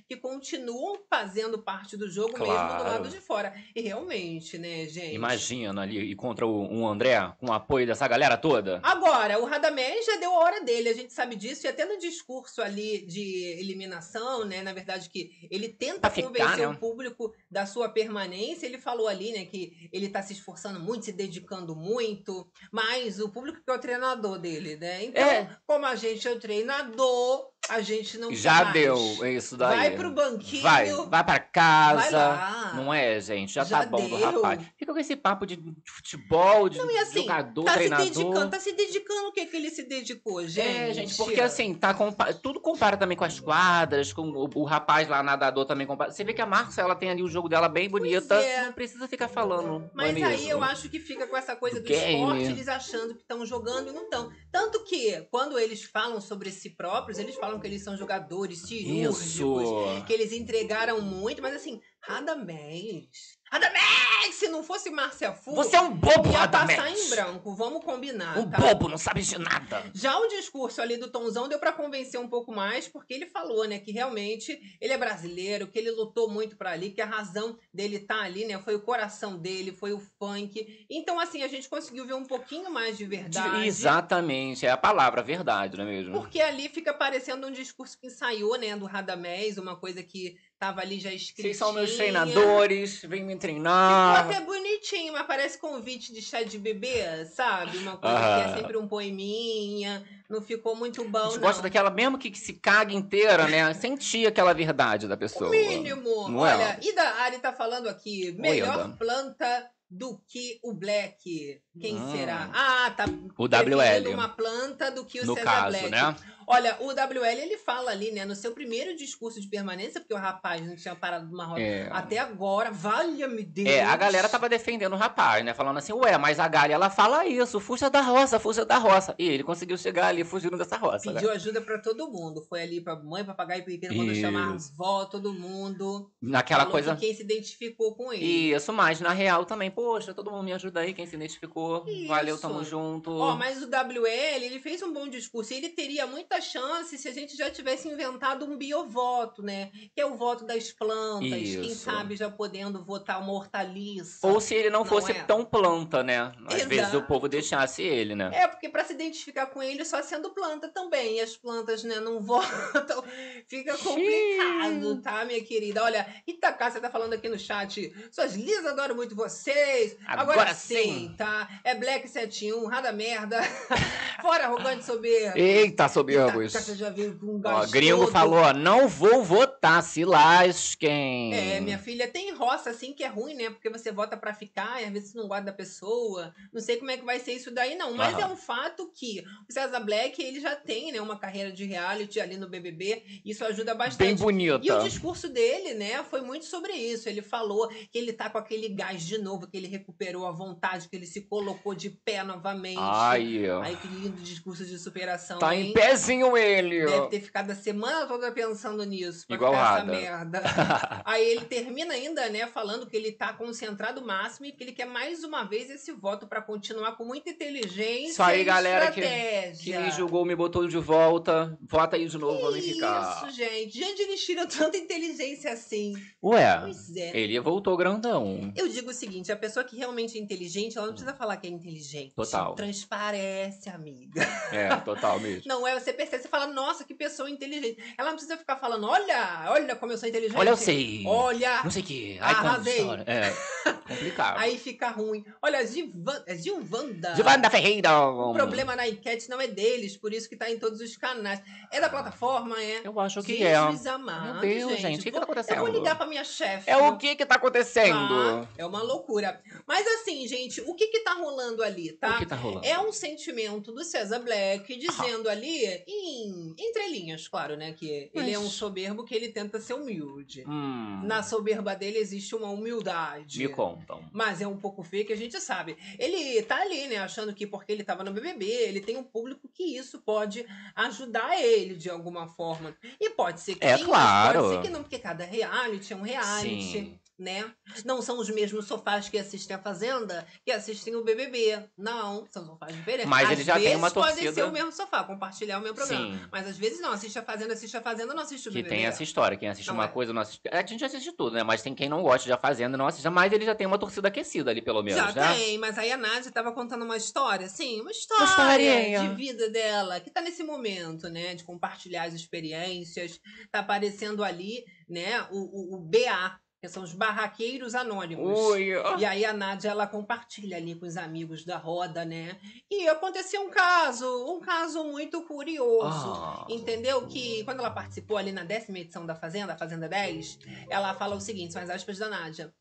que 0.08 0.16
continuam 0.18 1.00
fazendo 1.10 1.60
parte 1.60 1.98
do 1.98 2.10
jogo 2.10 2.34
mesmo 2.34 2.46
do 2.54 2.54
Claro. 2.54 2.84
lado 2.84 3.10
de 3.10 3.20
fora. 3.20 3.54
E 3.76 3.82
realmente, 3.82 4.58
né, 4.58 4.86
gente? 4.88 5.14
Imagina 5.16 5.82
ali, 5.82 6.00
e 6.00 6.16
contra 6.16 6.46
o, 6.46 6.62
um 6.72 6.88
André, 6.88 7.18
com 7.40 7.48
o 7.48 7.54
apoio 7.54 7.86
dessa 7.86 8.08
galera 8.08 8.38
toda. 8.38 8.80
Agora, 8.84 9.40
o 9.40 9.46
Radamés 9.46 10.06
já 10.06 10.16
deu 10.18 10.32
a 10.32 10.40
hora 10.40 10.62
dele, 10.64 10.90
a 10.90 10.94
gente 10.94 11.12
sabe 11.14 11.36
disso, 11.36 11.66
e 11.66 11.70
até 11.70 11.86
no 11.86 11.98
discurso 12.00 12.62
ali 12.62 13.06
de 13.06 13.44
eliminação, 13.60 14.46
né? 14.46 14.62
Na 14.62 14.74
verdade, 14.74 15.10
que 15.10 15.48
ele 15.50 15.70
tenta 15.70 16.10
ficar, 16.10 16.28
convencer 16.28 16.58
né? 16.60 16.68
o 16.68 16.78
público 16.78 17.34
da 17.50 17.66
sua 17.66 17.90
permanência. 17.90 18.66
Ele 18.66 18.78
falou 18.78 19.08
ali, 19.08 19.32
né, 19.32 19.46
que 19.46 19.90
ele 19.92 20.10
tá 20.10 20.22
se 20.22 20.34
esforçando 20.34 20.80
muito, 20.80 21.06
se 21.06 21.12
dedicando 21.12 21.76
muito, 21.76 22.48
mas 22.72 23.20
o 23.20 23.30
público 23.30 23.62
que 23.64 23.72
é 23.72 23.74
o 23.76 23.80
treinador 23.80 24.40
dele, 24.40 24.76
né? 24.78 25.04
Então, 25.06 25.24
É. 25.24 25.58
como 25.66 25.86
a 25.86 25.96
gente 25.96 26.28
é 26.28 26.32
o 26.32 26.40
treinador, 26.40 27.53
a 27.70 27.82
gente 27.82 28.18
não 28.18 28.34
Já 28.34 28.64
mais. 28.66 28.74
deu 28.74 28.98
isso 29.28 29.56
daí. 29.56 29.78
Vai 29.78 29.92
pro 29.98 30.12
banquinho. 30.12 30.62
Vai, 30.64 30.92
vai 30.92 31.08
pra 31.10 31.24
vai 31.24 31.50
casa. 31.52 32.18
lá. 32.18 32.74
Não 32.76 32.94
é, 32.94 33.20
gente? 33.22 33.54
Já, 33.54 33.64
Já 33.64 33.80
tá 33.82 33.86
bom 33.86 34.08
do 34.10 34.18
deu. 34.18 34.42
rapaz. 34.42 34.62
Fica 34.78 34.94
com 34.94 35.00
esse 35.00 35.16
papo 35.16 35.46
de 35.46 35.58
futebol, 35.86 36.68
de 36.70 36.78
Não, 36.78 36.90
e 36.92 36.98
assim, 36.98 37.22
jogador, 37.22 37.64
Tá 37.64 37.74
treinador. 37.74 38.06
se 38.06 38.12
dedicando, 38.14 38.50
tá 38.52 38.60
se 38.60 38.74
dedicando 38.74 39.28
o 39.28 39.32
que 39.32 39.46
que 39.46 39.56
ele 39.56 39.70
se 39.70 39.84
dedicou, 39.84 40.46
gente? 40.48 40.68
É, 40.68 40.94
gente, 40.94 41.16
porque 41.16 41.40
assim, 41.42 41.74
tá 41.74 41.94
compa- 41.94 42.34
tudo 42.34 42.60
compara 42.60 42.98
também 42.98 43.18
com 43.18 43.24
as 43.24 43.40
quadras, 43.40 44.12
com 44.12 44.24
o, 44.30 44.50
o 44.56 44.64
rapaz 44.64 45.08
lá, 45.08 45.24
nadador, 45.24 45.66
também 45.66 45.88
compara. 45.88 46.12
Você 46.12 46.24
vê 46.24 46.34
que 46.34 46.42
a 46.42 46.46
Marcia, 46.46 46.82
ela 46.82 46.96
tem 46.96 47.10
ali 47.10 47.24
o 47.24 47.28
jogo 47.30 47.48
dela 47.48 47.70
bem 47.70 47.90
bonita. 47.90 48.36
é. 48.36 48.66
Não 48.66 48.74
precisa 48.74 49.08
ficar 49.08 49.28
falando. 49.28 49.90
Mas 49.94 50.16
é 50.18 50.24
aí 50.24 50.38
mesmo? 50.38 50.52
eu 50.52 50.64
acho 50.64 50.90
que 50.90 51.00
fica 51.00 51.26
com 51.28 51.38
essa 51.38 51.56
coisa 51.56 51.80
Do 51.80 51.86
do, 51.88 51.94
esporte, 51.94 52.44
eles 52.44 52.68
achando 52.68 53.16
que 53.16 53.22
estão 53.22 53.46
jogando 53.46 53.90
e 53.90 53.94
não 53.94 54.04
estão. 54.04 54.30
Tanto 54.52 54.84
que, 54.84 55.28
quando 55.32 55.58
eles 55.58 55.84
falam 55.84 56.20
sobre 56.20 56.52
si 56.52 56.70
próprios, 56.72 57.18
eles 57.18 57.36
falam 57.36 57.53
que 57.60 57.68
eles 57.68 57.84
são 57.84 57.98
jogadores 57.98 58.60
cirúrgicos, 58.60 59.64
Isso. 59.64 60.06
que 60.06 60.14
eles 60.14 60.32
entregaram 60.32 61.02
muito, 61.02 61.42
mas 61.42 61.56
assim, 61.56 61.80
Radamés. 62.02 63.08
Radamés! 63.54 64.34
Se 64.36 64.48
não 64.48 64.64
fosse 64.64 64.90
Márcia 64.90 65.32
Fu, 65.32 65.54
Você 65.54 65.76
é 65.76 65.82
um 65.82 65.92
bobo, 65.94 66.28
ia 66.32 66.48
passar 66.48 66.66
Radamés. 66.66 67.06
em 67.06 67.10
branco. 67.12 67.54
Vamos 67.56 67.84
combinar, 67.86 68.38
Um 68.40 68.50
tá? 68.50 68.58
bobo, 68.58 68.90
não 68.90 68.98
sabe 68.98 69.22
de 69.22 69.38
nada. 69.38 69.84
Já 69.94 70.18
o 70.18 70.28
discurso 70.28 70.82
ali 70.82 70.98
do 70.98 71.08
Tonzão 71.12 71.48
deu 71.48 71.60
pra 71.60 71.72
convencer 71.72 72.20
um 72.20 72.28
pouco 72.28 72.52
mais, 72.52 72.88
porque 72.88 73.14
ele 73.14 73.28
falou, 73.28 73.66
né, 73.68 73.78
que 73.80 73.92
realmente 73.92 74.60
ele 74.82 74.92
é 74.92 74.98
brasileiro, 74.98 75.68
que 75.68 75.78
ele 75.78 75.92
lutou 75.92 76.28
muito 76.30 76.58
pra 76.58 76.72
ali, 76.72 76.90
que 76.90 77.00
a 77.02 77.06
razão 77.06 77.56
dele 77.72 78.00
tá 78.00 78.22
ali, 78.22 78.44
né, 78.46 78.58
foi 78.60 78.74
o 78.76 78.82
coração 78.82 79.38
dele, 79.38 79.72
foi 79.72 79.94
o 79.94 80.02
funk. 80.20 80.86
Então, 80.90 81.20
assim, 81.20 81.44
a 81.44 81.48
gente 81.48 81.70
conseguiu 81.70 82.06
ver 82.08 82.16
um 82.16 82.26
pouquinho 82.26 82.72
mais 82.72 82.98
de 82.98 83.04
De- 83.04 83.10
verdade. 83.18 83.68
exatamente, 83.68 84.66
é 84.66 84.72
a 84.72 84.78
palavra 84.78 85.22
verdade, 85.22 85.78
não 85.78 85.84
é 85.84 85.88
mesmo? 85.88 86.14
Porque 86.14 86.42
ali 86.42 86.70
fica 86.70 86.92
parecendo 86.94 87.46
um 87.48 87.52
discurso 87.52 87.98
que 88.00 88.08
ensaiou, 88.08 88.58
né, 88.58 88.76
do 88.76 88.86
Radamés, 88.86 89.58
uma 89.60 89.76
coisa 89.76 90.02
que 90.02 90.36
tava 90.60 90.82
ali 90.82 91.00
já 91.00 91.12
escrita. 91.14 91.42
Vocês 91.42 91.58
são 91.58 91.74
meus 91.74 91.96
treinadores, 91.96 93.02
vem 93.02 93.22
me 93.22 93.28
Ficou 93.34 93.40
treinar. 93.42 94.26
até 94.26 94.40
bonitinho, 94.42 95.14
mas 95.14 95.28
parece 95.28 95.58
convite 95.58 96.14
de 96.14 96.22
chá 96.22 96.42
de 96.44 96.58
bebê, 96.58 97.26
sabe? 97.26 97.78
Uma 97.80 97.98
coisa 97.98 98.18
Ah. 98.18 98.44
que 98.46 98.50
é 98.52 98.56
sempre 98.58 98.78
um 98.78 98.88
poeminha. 98.88 100.04
Não 100.30 100.42
ficou 100.42 100.76
muito 100.76 101.04
bom, 101.10 101.18
A 101.20 101.24
gente 101.26 101.34
não. 101.36 101.42
gosta 101.42 101.62
daquela, 101.62 101.90
mesmo 101.90 102.18
que, 102.18 102.32
que 102.32 102.40
se 102.40 102.54
cague 102.54 102.96
inteira, 102.96 103.48
né? 103.48 103.74
Sentir 103.74 104.26
aquela 104.26 104.54
verdade 104.54 105.08
da 105.08 105.18
pessoa. 105.18 105.50
Mínimo. 105.50 106.30
Não 106.30 106.46
é? 106.48 106.56
Olha, 106.56 106.80
e 106.82 106.96
da 106.96 107.04
Ari 107.24 107.40
tá 107.40 107.52
falando 107.54 107.88
aqui, 107.88 108.32
melhor 108.40 108.80
Anda. 108.80 108.96
planta 108.98 109.70
do 109.90 110.20
que 110.28 110.60
o 110.64 110.74
Black. 110.74 111.62
Quem 111.80 111.96
Hum. 112.02 112.12
será? 112.16 112.50
Ah, 112.52 112.90
tá. 112.98 113.06
O 113.38 113.48
WL. 113.48 114.12
uma 114.14 114.30
planta 114.30 114.90
do 114.90 115.06
que 115.06 115.20
o 115.20 115.26
No 115.26 115.36
César 115.36 115.46
caso, 115.46 115.70
Black. 115.78 115.90
né? 115.92 116.16
Olha, 116.48 116.78
o 116.80 116.88
WL 116.88 117.40
ele 117.42 117.58
fala 117.58 117.92
ali, 117.92 118.12
né, 118.12 118.26
no 118.26 118.36
seu 118.36 118.52
primeiro 118.52 118.96
discurso 118.96 119.40
de 119.40 119.48
permanência, 119.48 120.00
porque 120.00 120.14
o 120.14 120.18
rapaz 120.18 120.66
não 120.66 120.76
tinha 120.76 120.96
parado 120.96 121.28
numa 121.30 121.46
roda 121.46 121.62
É. 121.62 121.90
até 121.92 122.18
agora, 122.18 122.72
valha-me 122.72 123.44
Deus. 123.44 123.70
É, 123.70 123.84
a 123.84 123.96
galera 123.96 124.28
tava 124.30 124.50
defendendo 124.50 124.94
o 124.94 124.98
rapaz, 124.98 125.44
né? 125.44 125.54
Falando 125.54 125.78
assim, 125.78 125.94
ué, 125.94 126.18
mas 126.18 126.40
a 126.40 126.48
Gali, 126.48 126.74
ela 126.74 126.90
fala 126.90 127.26
isso, 127.26 127.60
fuja 127.60 127.90
da 127.90 128.02
roça, 128.02 128.40
fuja 128.40 128.66
da 128.66 128.78
roça. 128.78 129.16
E 129.18 129.28
ele 129.28 129.44
conseguiu 129.44 129.78
chegar 129.78 130.08
ali 130.08 130.24
fugindo 130.24 130.58
dessa 130.58 130.78
roça, 130.78 131.12
né? 131.12 131.20
Pediu 131.20 131.32
ajuda 131.32 131.62
pra 131.62 131.80
todo 131.80 132.10
mundo. 132.10 132.46
Foi 132.48 132.62
ali 132.62 132.82
pra 132.82 132.96
mãe, 132.96 133.24
papagaio 133.24 133.62
e 133.62 133.66
pequeno, 133.66 133.96
quando 133.96 134.16
chamar 134.16 134.54
avó, 134.54 135.06
todo 135.06 135.34
mundo. 135.34 136.12
Naquela 136.22 136.66
coisa... 136.66 136.96
que 136.96 137.02
quem 137.02 137.14
se 137.14 137.24
identificou 137.24 137.96
com 137.96 138.12
ele. 138.12 138.26
Isso, 138.26 138.72
mas 138.74 139.00
na 139.00 139.12
real 139.12 139.46
também, 139.46 139.70
poxa, 139.72 140.14
todo 140.14 140.32
mundo 140.32 140.44
me 140.44 140.54
ajuda 140.54 140.82
aí, 140.82 140.94
quem 140.94 141.06
se 141.06 141.16
identificou, 141.16 141.86
valeu, 142.08 142.36
Isso. 142.36 142.42
tamo 142.42 142.64
junto. 142.64 143.12
Ó, 143.12 143.36
mas 143.36 143.62
o 143.62 143.68
WL, 143.68 144.44
ele 144.44 144.60
fez 144.60 144.82
um 144.82 144.94
bom 144.94 145.08
discurso. 145.08 145.54
Ele 145.54 145.70
teria 145.70 146.06
muita 146.08 146.33
chance 146.42 146.98
se 146.98 147.08
a 147.08 147.12
gente 147.14 147.36
já 147.38 147.50
tivesse 147.50 147.88
inventado 147.88 148.46
um 148.46 148.58
biovoto, 148.58 149.42
né? 149.44 149.72
Que 149.94 150.02
é 150.02 150.06
o 150.06 150.16
voto 150.16 150.46
das 150.46 150.72
plantas. 150.72 151.30
Quem 151.30 151.72
Isso. 151.72 151.84
sabe 151.86 152.16
já 152.16 152.30
podendo 152.30 152.84
votar 152.84 153.22
uma 153.22 153.32
hortaliça. 153.34 154.26
Ou 154.28 154.40
se 154.40 154.54
ele 154.56 154.70
não, 154.70 154.80
Não 154.80 154.86
fosse 154.86 155.12
é. 155.12 155.24
tão 155.24 155.46
planta, 155.46 156.04
né? 156.04 156.32
Às 156.46 156.56
Exato. 156.56 156.70
vezes 156.70 156.94
o 156.94 157.02
povo 157.04 157.28
deixasse 157.28 157.82
ele, 157.82 158.16
né? 158.16 158.30
É, 158.34 158.48
porque 158.48 158.70
para 158.70 158.84
se 158.84 158.94
identificar 158.94 159.48
com 159.48 159.62
ele 159.62 159.84
só 159.86 160.02
sendo 160.02 160.30
planta 160.32 160.68
também. 160.70 161.18
E 161.18 161.22
as 161.22 161.36
plantas, 161.38 161.84
né, 161.84 162.00
não 162.00 162.20
votam. 162.24 163.04
Fica 163.48 163.78
complicado, 163.78 165.02
tá, 165.02 165.26
minha 165.26 165.44
querida? 165.44 165.84
Olha, 165.84 166.06
Rita 166.28 166.52
Cássia 166.54 166.82
tá 166.82 166.90
falando 166.90 167.14
aqui 167.14 167.30
no 167.30 167.38
chat. 167.40 167.94
Suas 168.12 168.36
lisas, 168.36 168.66
adoro 168.66 168.96
muito 168.96 169.16
vocês. 169.16 169.96
Agora, 170.06 170.22
Agora 170.42 170.54
sim, 170.54 170.76
sim. 171.10 171.16
tá? 171.18 171.48
É 171.64 171.76
Black 171.76 172.08
71, 172.08 172.66
rada 172.68 172.92
merda. 172.92 173.42
Fora 174.22 174.46
arrogante 174.46 174.84
soberbo. 174.86 175.38
Eita, 175.38 175.88
soberbo. 175.88 176.23
Gringos. 176.32 176.54
Você 176.54 176.76
já 176.76 176.90
veio 176.90 177.18
com 177.18 177.26
um 177.26 177.42
Ó, 177.44 177.66
gringo 177.68 178.00
todo. 178.06 178.12
falou, 178.12 178.40
ó, 178.40 178.54
não 178.54 178.88
vou 178.88 179.24
votar, 179.24 179.84
se 179.84 180.04
lasquem. 180.06 181.34
É, 181.34 181.60
minha 181.60 181.78
filha, 181.78 182.08
tem 182.08 182.32
roça 182.34 182.70
assim 182.70 182.94
que 182.94 183.04
é 183.04 183.08
ruim, 183.08 183.34
né? 183.36 183.50
Porque 183.50 183.70
você 183.70 183.92
vota 183.92 184.16
pra 184.16 184.34
ficar 184.34 184.82
e 184.82 184.86
às 184.86 184.92
vezes 184.92 185.14
não 185.14 185.28
gosta 185.28 185.46
da 185.46 185.54
pessoa. 185.54 186.34
Não 186.52 186.62
sei 186.62 186.78
como 186.78 186.92
é 186.92 186.98
que 186.98 187.06
vai 187.06 187.20
ser 187.20 187.34
isso 187.34 187.52
daí, 187.52 187.76
não. 187.76 187.94
Mas 187.96 188.18
é 188.18 188.26
um 188.26 188.36
fato 188.36 188.90
que 188.94 189.24
o 189.50 189.52
César 189.54 189.80
Black, 189.80 190.22
ele 190.22 190.40
já 190.40 190.56
tem, 190.56 190.92
né, 190.92 191.02
uma 191.02 191.18
carreira 191.18 191.52
de 191.52 191.66
reality 191.66 192.20
ali 192.20 192.38
no 192.38 192.48
BBB. 192.50 193.04
Isso 193.26 193.44
ajuda 193.46 193.74
Bem 193.74 193.88
bastante. 193.88 194.20
bonita. 194.22 194.66
E 194.66 194.72
o 194.72 194.84
discurso 194.84 195.30
dele, 195.30 195.74
né, 195.74 196.04
foi 196.04 196.22
muito 196.22 196.46
sobre 196.46 196.74
isso. 196.74 197.10
Ele 197.10 197.22
falou 197.22 197.68
que 197.70 197.98
ele 197.98 198.14
tá 198.14 198.30
com 198.30 198.38
aquele 198.38 198.70
gás 198.70 199.04
de 199.04 199.18
novo, 199.18 199.48
que 199.48 199.58
ele 199.58 199.68
recuperou 199.68 200.26
a 200.28 200.32
vontade, 200.32 200.88
que 200.88 200.96
ele 200.96 201.06
se 201.08 201.22
colocou 201.22 201.74
de 201.74 201.90
pé 201.90 202.24
novamente. 202.24 202.78
Ai, 202.80 203.46
Ai, 203.64 203.78
que 203.82 203.88
lindo 203.88 204.22
discurso 204.22 204.66
de 204.66 204.78
superação, 204.78 205.40
tá 205.40 205.56
hein? 205.56 205.70
em 205.70 205.74
pezinho 205.74 206.13
ele. 206.38 206.86
Deve 206.86 207.08
ter 207.08 207.20
ficado 207.22 207.52
a 207.52 207.56
semana 207.56 208.06
toda 208.06 208.32
pensando 208.32 208.84
nisso. 208.86 209.26
Pra 209.28 209.36
Igual 209.36 209.52
ficar 209.54 209.76
essa 209.78 209.86
merda. 209.86 210.42
Aí 211.06 211.26
ele 211.28 211.46
termina 211.46 211.94
ainda, 211.94 212.30
né, 212.30 212.48
falando 212.48 212.86
que 212.88 212.96
ele 212.96 213.12
tá 213.12 213.34
concentrado 213.34 214.06
máximo 214.06 214.46
e 214.46 214.52
que 214.52 214.64
ele 214.64 214.72
quer 214.72 214.86
mais 214.86 215.24
uma 215.24 215.44
vez 215.44 215.70
esse 215.70 215.92
voto 215.92 216.28
pra 216.28 216.42
continuar 216.42 216.96
com 216.96 217.04
muita 217.06 217.30
inteligência 217.30 218.12
Isso 218.12 218.24
aí, 218.24 218.44
galera, 218.44 218.92
que- 218.92 219.00
estratégia. 219.02 219.78
que 219.78 219.84
me 219.84 219.92
julgou, 219.92 220.26
me 220.26 220.36
botou 220.36 220.68
de 220.68 220.78
volta. 220.78 221.58
Vota 221.62 221.96
aí 221.96 222.08
de 222.08 222.18
novo, 222.18 222.40
vamos 222.42 222.64
ficar. 222.66 223.24
Isso, 223.28 223.36
gente. 223.36 223.78
De 223.78 223.84
onde 223.84 224.02
eles 224.04 224.24
tiram 224.24 224.48
tanta 224.48 224.78
inteligência 224.78 225.52
assim? 225.52 225.94
Ué, 226.24 226.60
Pois 226.62 226.96
é. 226.96 227.12
ele 227.18 227.40
voltou 227.40 227.76
grandão. 227.78 228.52
Eu 228.56 228.68
digo 228.68 228.90
o 228.90 228.94
seguinte, 228.94 229.32
a 229.32 229.36
pessoa 229.36 229.64
que 229.64 229.76
realmente 229.76 230.18
é 230.18 230.22
inteligente, 230.22 230.78
ela 230.78 230.88
não 230.88 230.94
precisa 230.94 231.14
falar 231.16 231.38
que 231.38 231.48
é 231.48 231.50
inteligente. 231.50 232.14
Total. 232.16 232.56
Transparece, 232.56 233.70
amiga. 233.70 234.22
É, 234.52 234.76
total 234.78 235.20
mesmo. 235.20 235.44
Não 235.46 235.68
é, 235.68 235.80
você 235.80 235.94
você 236.06 236.28
fala, 236.28 236.48
nossa, 236.48 236.84
que 236.84 236.94
pessoa 236.94 237.30
inteligente. 237.30 237.78
Ela 237.98 238.10
não 238.10 238.16
precisa 238.16 238.38
ficar 238.38 238.58
falando, 238.58 238.88
olha, 238.88 239.46
olha 239.50 239.76
como 239.76 239.92
eu 239.92 239.98
sou 239.98 240.08
inteligente. 240.08 240.38
Olha, 240.38 240.50
eu 240.50 240.58
sei. 240.58 241.04
Olha. 241.06 241.64
Não 241.64 241.72
sei 241.72 241.82
o 241.82 241.86
que. 241.86 242.18
Ai, 242.20 242.34
Arrasei. 242.34 242.86
É, 243.06 243.34
complicado. 243.88 244.38
Aí 244.40 244.58
fica 244.58 244.90
ruim. 244.90 245.26
Olha, 245.42 245.66
Givan, 245.66 246.24
é 246.26 246.36
Gilvanda. 246.36 247.16
Giovanna 247.16 247.50
Ferreira. 247.50 248.00
O 248.10 248.34
problema 248.34 248.76
na 248.76 248.88
enquete 248.88 249.30
não 249.30 249.40
é 249.40 249.48
deles, 249.48 249.98
por 249.98 250.14
isso 250.14 250.30
que 250.30 250.36
tá 250.36 250.50
em 250.50 250.60
todos 250.60 250.80
os 250.80 250.96
canais. 250.98 251.42
É 251.72 251.80
da 251.80 251.90
plataforma, 251.90 252.62
é? 252.62 252.82
Eu 252.84 253.00
acho 253.00 253.22
que 253.24 253.44
é. 253.44 253.56
Jesus 253.56 253.88
amado, 253.88 254.42
Meu 254.42 254.68
Deus, 254.68 254.80
gente, 254.80 255.00
o 255.00 255.04
que 255.04 255.12
que 255.12 255.18
tá 255.18 255.24
acontecendo? 255.24 255.58
Eu 255.58 255.66
vou 255.66 255.74
ligar 255.74 255.98
pra 255.98 256.06
minha 256.06 256.24
chefe. 256.24 256.70
É 256.70 256.78
o 256.78 256.98
que 256.98 257.16
que 257.16 257.26
tá 257.26 257.36
acontecendo? 257.36 258.42
Tá? 258.42 258.48
É 258.58 258.66
uma 258.66 258.82
loucura. 258.82 259.42
Mas 259.68 259.86
assim, 259.88 260.28
gente, 260.28 260.62
o 260.62 260.74
que 260.76 260.88
que 260.88 261.00
tá 261.02 261.14
rolando 261.14 261.64
ali, 261.64 261.94
tá? 261.94 262.16
O 262.16 262.18
que 262.20 262.26
tá 262.26 262.36
rolando? 262.36 262.66
É 262.66 262.80
um 262.80 262.92
sentimento 262.92 263.72
do 263.72 263.84
César 263.84 264.20
Black 264.20 264.76
dizendo 264.76 265.30
ali, 265.30 265.66
em 265.94 266.56
entrelinhas, 266.58 267.28
claro, 267.28 267.56
né? 267.56 267.74
Que 267.74 268.10
ele 268.14 268.32
é 268.32 268.40
um 268.40 268.44
Mas- 268.44 268.54
soberbo 268.54 269.04
que 269.04 269.14
ele 269.14 269.30
tenta 269.30 269.60
ser 269.60 269.74
humilde. 269.74 270.44
Hum, 270.48 271.02
Na 271.06 271.22
soberba 271.24 271.76
dele 271.76 271.98
existe 271.98 272.36
uma 272.36 272.50
humildade. 272.50 273.40
me 273.40 273.50
contam. 273.50 274.04
Mas 274.12 274.42
é 274.42 274.48
um 274.48 274.58
pouco 274.58 274.84
fake, 274.84 275.14
a 275.14 275.16
gente 275.18 275.40
sabe. 275.40 275.78
Ele 276.00 276.42
tá 276.44 276.62
ali, 276.62 276.88
né, 276.88 276.98
achando 276.98 277.34
que 277.34 277.46
porque 277.48 277.72
ele 277.72 277.84
tava 277.84 278.04
no 278.04 278.12
BBB, 278.12 278.46
ele 278.46 278.82
tem 278.82 278.98
um 278.98 279.04
público 279.04 279.48
que 279.54 279.78
isso 279.78 280.02
pode 280.02 280.46
ajudar 280.76 281.40
ele 281.42 281.76
de 281.76 281.90
alguma 281.90 282.28
forma. 282.28 282.76
E 283.00 283.10
pode 283.12 283.40
ser 283.42 283.56
que 283.56 283.66
É 283.66 283.78
sim, 283.78 283.86
claro. 283.86 284.40
mas 284.40 284.48
pode 284.50 284.56
ser 284.56 284.68
que 284.68 284.74
não, 284.74 284.82
porque 284.84 285.00
cada 285.00 285.24
reality 285.24 285.94
é 285.94 285.96
um 285.96 286.02
reality, 286.02 286.62
Sim. 286.72 287.00
Né? 287.24 287.52
Não 287.86 288.02
são 288.02 288.20
os 288.20 288.30
mesmos 288.30 288.66
sofás 288.68 289.10
que 289.10 289.18
assistem 289.18 289.56
a 289.56 289.60
Fazenda 289.60 290.28
que 290.46 290.52
assistem 290.52 290.96
o 290.96 291.04
BBB. 291.04 291.64
Não, 291.78 292.28
são 292.30 292.46
sofás 292.46 292.76
diferentes. 292.76 293.08
Mas 293.10 293.26
Às 293.26 293.32
ele 293.32 293.44
já 293.44 293.56
tem 293.60 293.76
uma 293.76 293.90
torcida- 293.90 294.32
ser 294.34 294.44
o 294.44 294.52
mesmo 294.52 294.72
sofá, 294.72 295.04
compartilhar 295.04 295.58
o 295.60 295.62
meu 295.62 295.74
programa. 295.74 296.14
Sim. 296.18 296.20
Mas 296.32 296.48
às 296.48 296.58
vezes 296.58 296.80
não, 296.82 296.92
assiste 296.92 297.18
a 297.18 297.24
Fazenda, 297.24 297.54
assiste 297.54 297.76
a 297.78 297.82
Fazenda, 297.82 298.14
não 298.14 298.22
assiste 298.24 298.50
o 298.50 298.52
Que 298.52 298.58
BBB. 298.62 298.76
tem 298.76 298.86
essa 298.86 299.02
história. 299.02 299.38
Quem 299.38 299.50
assiste 299.50 299.68
Não 299.68 299.76
uma 299.76 299.86
é. 299.86 299.88
coisa 299.88 300.12
não 300.14 300.22
assiste. 300.22 300.42
A 300.52 300.66
gente 300.66 300.84
assiste 300.84 301.12
tudo, 301.14 301.34
né? 301.36 301.44
Mas 301.44 301.62
tem 301.62 301.74
quem 301.74 301.88
não 301.90 302.04
gosta 302.04 302.26
de 302.26 302.34
A 302.34 302.38
Fazenda 302.38 302.76
e 302.76 302.78
não 302.78 302.86
assiste. 302.88 303.08
Mas 303.10 303.32
ele 303.32 303.46
já 303.46 303.56
tem 303.56 303.66
uma 303.66 303.80
torcida 303.80 304.10
aquecida 304.10 304.52
ali, 304.52 304.62
pelo 304.62 304.84
menos, 304.84 305.00
Já 305.02 305.12
né? 305.14 305.34
tem, 305.36 305.58
mas 305.58 305.78
aí 305.78 305.92
a 305.92 305.98
Nádia 305.98 306.32
tava 306.32 306.52
contando 306.52 306.84
uma 306.84 306.98
história, 306.98 307.48
sim, 307.48 307.82
uma 307.82 307.92
história 307.92 308.24
historinha. 308.26 309.00
de 309.10 309.16
vida 309.16 309.50
dela, 309.50 310.00
que 310.00 310.10
tá 310.10 310.22
nesse 310.22 310.44
momento, 310.44 311.08
né, 311.10 311.36
de 311.36 311.44
compartilhar 311.44 312.04
as 312.04 312.14
experiências. 312.14 313.20
Tá 313.52 313.60
aparecendo 313.60 314.24
ali, 314.24 314.64
né, 314.90 315.26
o, 315.32 315.76
o, 315.76 315.76
o 315.76 315.80
BA, 315.80 316.40
que 316.64 316.70
são 316.70 316.82
os 316.82 316.94
barraqueiros 316.94 317.76
anônimos. 317.76 318.40
Ó. 318.40 318.56
E 318.56 319.04
aí 319.04 319.26
a 319.26 319.34
Nádia, 319.34 319.72
ela 319.72 319.86
compartilha 319.86 320.56
ali 320.56 320.74
com 320.74 320.86
os 320.86 320.96
amigos 320.96 321.44
da 321.44 321.58
roda, 321.58 322.06
né? 322.06 322.40
E 322.72 322.88
aconteceu 322.88 323.42
um 323.42 323.50
caso, 323.50 324.08
um 324.34 324.40
caso 324.40 324.82
muito 324.86 325.24
curioso. 325.24 326.14
Ah. 326.14 326.48
Entendeu? 326.50 327.06
Que 327.06 327.44
quando 327.44 327.60
ela 327.60 327.70
participou 327.70 328.16
ali 328.16 328.32
na 328.32 328.46
décima 328.46 328.80
edição 328.80 329.06
da 329.06 329.14
Fazenda, 329.14 329.52
a 329.52 329.58
Fazenda 329.58 329.90
10, 329.90 330.40
ela 330.70 330.94
fala 330.94 331.18
o 331.18 331.20
seguinte, 331.20 331.52
são 331.52 331.62
as 331.62 331.70
aspas 331.70 331.98
da 331.98 332.08
Nádia. 332.08 332.54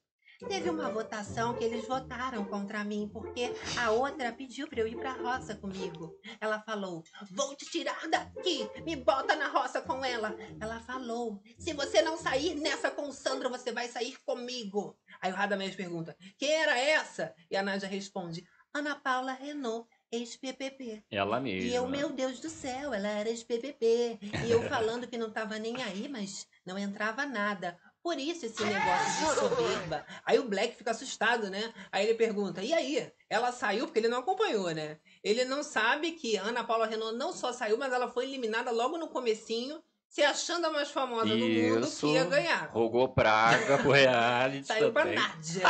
Teve 0.48 0.70
uma 0.70 0.90
votação 0.90 1.54
que 1.54 1.64
eles 1.64 1.86
votaram 1.86 2.44
contra 2.44 2.84
mim, 2.84 3.08
porque 3.12 3.52
a 3.78 3.90
outra 3.90 4.32
pediu 4.32 4.68
pra 4.68 4.80
eu 4.80 4.86
ir 4.86 4.96
pra 4.96 5.12
roça 5.12 5.54
comigo. 5.54 6.14
Ela 6.40 6.60
falou: 6.60 7.02
Vou 7.30 7.54
te 7.54 7.66
tirar 7.66 8.08
daqui, 8.08 8.68
me 8.84 8.96
bota 8.96 9.34
na 9.36 9.48
roça 9.48 9.80
com 9.80 10.04
ela. 10.04 10.34
Ela 10.60 10.80
falou: 10.80 11.40
Se 11.58 11.72
você 11.72 12.02
não 12.02 12.16
sair 12.16 12.54
nessa 12.56 12.90
com 12.90 13.08
o 13.08 13.12
Sandro, 13.12 13.50
você 13.50 13.72
vai 13.72 13.88
sair 13.88 14.16
comigo. 14.24 14.96
Aí 15.20 15.32
o 15.32 15.34
Radamés 15.34 15.74
pergunta: 15.74 16.16
Quem 16.38 16.52
era 16.52 16.78
essa? 16.78 17.34
E 17.50 17.56
a 17.56 17.62
Nádia 17.62 17.88
responde: 17.88 18.44
Ana 18.74 18.94
Paula 18.94 19.32
Renault, 19.32 19.88
ex-PPP. 20.10 21.04
Ela 21.10 21.40
mesma. 21.40 21.70
E 21.70 21.74
eu, 21.74 21.86
meu 21.86 22.10
Deus 22.10 22.40
do 22.40 22.48
céu, 22.48 22.92
ela 22.92 23.08
era 23.08 23.28
ex-BBB. 23.28 24.18
E 24.46 24.50
eu 24.50 24.62
falando 24.68 25.06
que 25.06 25.18
não 25.18 25.30
tava 25.30 25.58
nem 25.58 25.82
aí, 25.82 26.08
mas 26.08 26.46
não 26.64 26.78
entrava 26.78 27.26
nada. 27.26 27.78
Por 28.02 28.18
isso 28.18 28.46
esse 28.46 28.64
negócio 28.64 29.26
de 29.26 29.34
soberba. 29.38 30.04
Aí 30.26 30.38
o 30.38 30.48
Black 30.48 30.74
fica 30.76 30.90
assustado, 30.90 31.48
né? 31.48 31.72
Aí 31.90 32.04
ele 32.04 32.14
pergunta: 32.14 32.62
e 32.62 32.72
aí? 32.72 33.12
Ela 33.30 33.52
saiu 33.52 33.86
porque 33.86 34.00
ele 34.00 34.08
não 34.08 34.18
acompanhou, 34.18 34.70
né? 34.72 34.98
Ele 35.22 35.44
não 35.44 35.62
sabe 35.62 36.12
que 36.12 36.36
Ana 36.36 36.64
Paula 36.64 36.86
Renault 36.86 37.16
não 37.16 37.32
só 37.32 37.52
saiu, 37.52 37.78
mas 37.78 37.92
ela 37.92 38.10
foi 38.10 38.24
eliminada 38.24 38.70
logo 38.70 38.98
no 38.98 39.08
comecinho, 39.08 39.80
se 40.08 40.20
achando 40.20 40.66
a 40.66 40.70
mais 40.70 40.90
famosa 40.90 41.34
do 41.34 41.48
mundo 41.48 41.88
que 41.90 42.06
ia 42.06 42.24
ganhar. 42.24 42.70
Rogou 42.70 43.08
praga 43.08 43.78
pro 43.78 43.92
reality 43.92 44.66
Saiu 44.68 44.92
pra 44.92 45.04
também. 45.04 45.18
Nádia. 45.18 45.62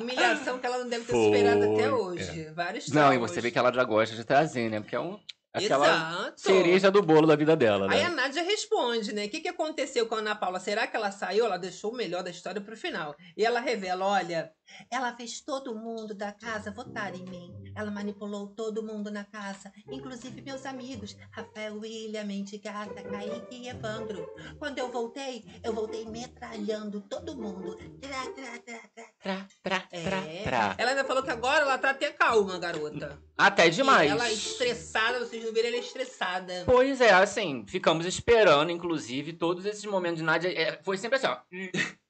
Humilhação 0.00 0.58
que 0.58 0.66
ela 0.66 0.78
não 0.78 0.88
deve 0.88 1.04
ter 1.04 1.12
superado 1.12 1.64
até 1.64 1.88
Foi, 1.88 1.92
hoje. 1.92 2.44
Vários 2.54 2.88
Não, 2.88 3.12
e 3.12 3.18
você 3.18 3.40
vê 3.40 3.52
que 3.52 3.58
ela 3.58 3.72
já 3.72 3.84
gosta 3.84 4.16
de 4.16 4.24
trazer, 4.24 4.68
né? 4.68 4.80
Porque 4.80 4.96
é 4.96 5.00
um, 5.00 5.20
aquela 5.54 5.86
Exato. 5.86 6.40
cereja 6.40 6.90
do 6.90 7.00
bolo 7.00 7.26
da 7.26 7.36
vida 7.36 7.54
dela, 7.56 7.90
Aí 7.90 8.00
né? 8.00 8.06
a 8.06 8.10
Nádia 8.10 8.42
responde, 8.42 9.12
né? 9.12 9.26
O 9.26 9.28
que, 9.30 9.40
que 9.40 9.48
aconteceu 9.48 10.06
com 10.06 10.16
a 10.16 10.18
Ana 10.18 10.34
Paula? 10.34 10.58
Será 10.58 10.86
que 10.86 10.96
ela 10.96 11.12
saiu? 11.12 11.46
Ela 11.46 11.56
deixou 11.56 11.92
o 11.92 11.96
melhor 11.96 12.22
da 12.24 12.30
história 12.30 12.60
pro 12.60 12.76
final. 12.76 13.14
E 13.36 13.44
ela 13.44 13.60
revela: 13.60 14.04
olha, 14.04 14.50
ela 14.90 15.14
fez 15.16 15.40
todo 15.40 15.74
mundo 15.74 16.14
da 16.14 16.32
casa 16.32 16.72
votar 16.72 17.14
em 17.14 17.24
mim. 17.24 17.54
Ela 17.76 17.90
manipulou 17.90 18.48
todo 18.48 18.82
mundo 18.82 19.10
na 19.10 19.24
casa, 19.24 19.72
inclusive 19.90 20.40
meus 20.42 20.64
amigos, 20.66 21.16
Rafael, 21.30 21.76
William, 21.78 22.24
Mendigata, 22.24 23.02
Kaique 23.02 23.56
e 23.62 23.68
Evandro. 23.68 24.26
Quando 24.58 24.78
eu 24.78 24.90
voltei, 24.90 25.44
eu 25.62 25.72
voltei 25.72 26.04
metralhando 26.04 27.00
todo 27.02 27.36
mundo. 27.36 27.76
Tra, 28.00 28.22
tra, 28.32 28.58
tra, 28.58 28.80
tra. 28.94 29.04
Tra, 29.22 29.48
tra, 29.62 29.88
É. 29.92 30.02
tra, 30.02 30.22
tra. 30.44 30.74
Ela 30.78 30.90
ainda 30.90 31.04
falou 31.04 31.22
que 31.22 31.30
agora 31.30 31.62
ela 31.62 31.78
tá 31.78 31.90
até 31.90 32.10
calma, 32.12 32.58
garota. 32.58 33.20
Até 33.36 33.68
demais. 33.68 34.08
E 34.08 34.12
ela 34.12 34.30
estressada, 34.30 35.18
vocês 35.20 35.43
não 35.44 35.52
viram 35.52 35.68
ela 35.68 35.76
é 35.76 35.80
estressada. 35.80 36.62
Pois 36.66 37.00
é, 37.00 37.10
assim, 37.12 37.64
ficamos 37.66 38.06
esperando, 38.06 38.70
inclusive, 38.70 39.32
todos 39.32 39.64
esses 39.66 39.84
momentos 39.84 40.18
de 40.18 40.24
Nádia. 40.24 40.48
é, 40.48 40.80
foi 40.82 40.96
sempre 40.98 41.16
assim, 41.18 41.26
ó. 41.26 41.38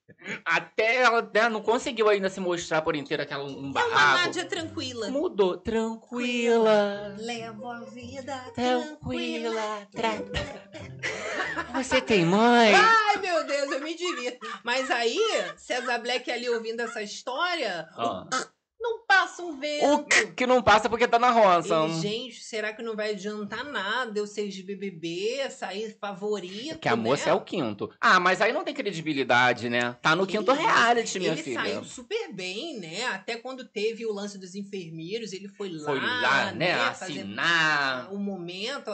Até 0.45 0.97
ela 1.03 1.23
né, 1.35 1.49
não 1.49 1.61
conseguiu 1.63 2.09
ainda 2.09 2.29
se 2.31 2.41
mostrar 2.41 2.81
por 2.83 2.95
inteiro 2.97 3.23
aquela 3.23 3.45
um 3.45 3.49
É 3.49 3.53
uma 3.59 3.73
barraco. 3.73 4.25
Nádia 4.25 4.45
tranquila. 4.45 5.09
Mudou. 5.11 5.57
Tranquila. 5.59 7.15
Levo 7.19 7.69
a 7.71 7.81
vida 7.81 8.35
Tranquila. 8.55 9.87
tranquila. 9.93 10.45
Tra- 11.73 11.83
Você 11.83 12.01
tem 12.01 12.25
mãe? 12.25 12.73
Ai, 12.75 13.17
meu 13.19 13.47
Deus, 13.47 13.71
eu 13.73 13.81
me 13.81 13.95
divirto. 13.95 14.47
Mas 14.63 14.91
aí, 14.91 15.19
César 15.57 15.99
Black 15.99 16.31
ali 16.31 16.49
ouvindo 16.49 16.81
essa 16.81 17.03
história, 17.03 17.87
Ah. 17.97 18.27
Não 18.85 19.07
passa 19.07 19.43
um 19.43 19.49
O 19.51 19.57
vento. 19.57 20.05
que 20.09 20.27
que 20.35 20.47
não 20.47 20.63
passa 20.63 20.89
porque 20.91 21.09
tá 21.09 21.19
na 21.19 21.31
roça. 21.31 21.75
Ele, 21.85 22.01
gente, 22.01 22.45
será 22.45 22.73
que 22.75 22.83
não 22.83 22.95
vai 22.95 23.11
adiantar 23.13 23.65
nada 23.65 24.19
eu 24.19 24.27
ser 24.27 24.49
de 24.49 24.63
BBB, 24.63 25.49
sair 25.51 25.97
favorito? 25.99 26.79
Que 26.79 26.89
a 26.89 26.95
moça 26.95 27.27
né? 27.27 27.31
é 27.31 27.35
o 27.35 27.41
quinto. 27.41 27.91
Ah, 28.01 28.21
mas 28.21 28.41
aí 28.43 28.53
não 28.53 28.63
tem 28.63 28.75
credibilidade, 28.75 29.71
né? 29.71 29.97
Tá 30.03 30.15
no 30.15 30.27
quinto 30.27 30.53
reality, 30.53 31.19
minha 31.19 31.33
ele 31.33 31.43
filha. 31.43 31.63
saiu 31.63 31.85
super 31.85 32.33
bem, 32.33 32.79
né? 32.79 33.07
Até 33.07 33.37
quando 33.37 33.65
teve 33.65 34.05
o 34.05 34.13
lance 34.13 34.37
dos 34.39 34.55
enfermeiros, 34.55 35.33
ele 35.33 35.49
foi 35.49 35.71
lá, 35.71 35.85
Foi 35.87 36.01
lá, 36.01 36.53
né? 36.53 36.77
fazer 36.95 37.21
Assinar. 37.21 38.13
o 38.13 38.19
momento. 38.19 38.91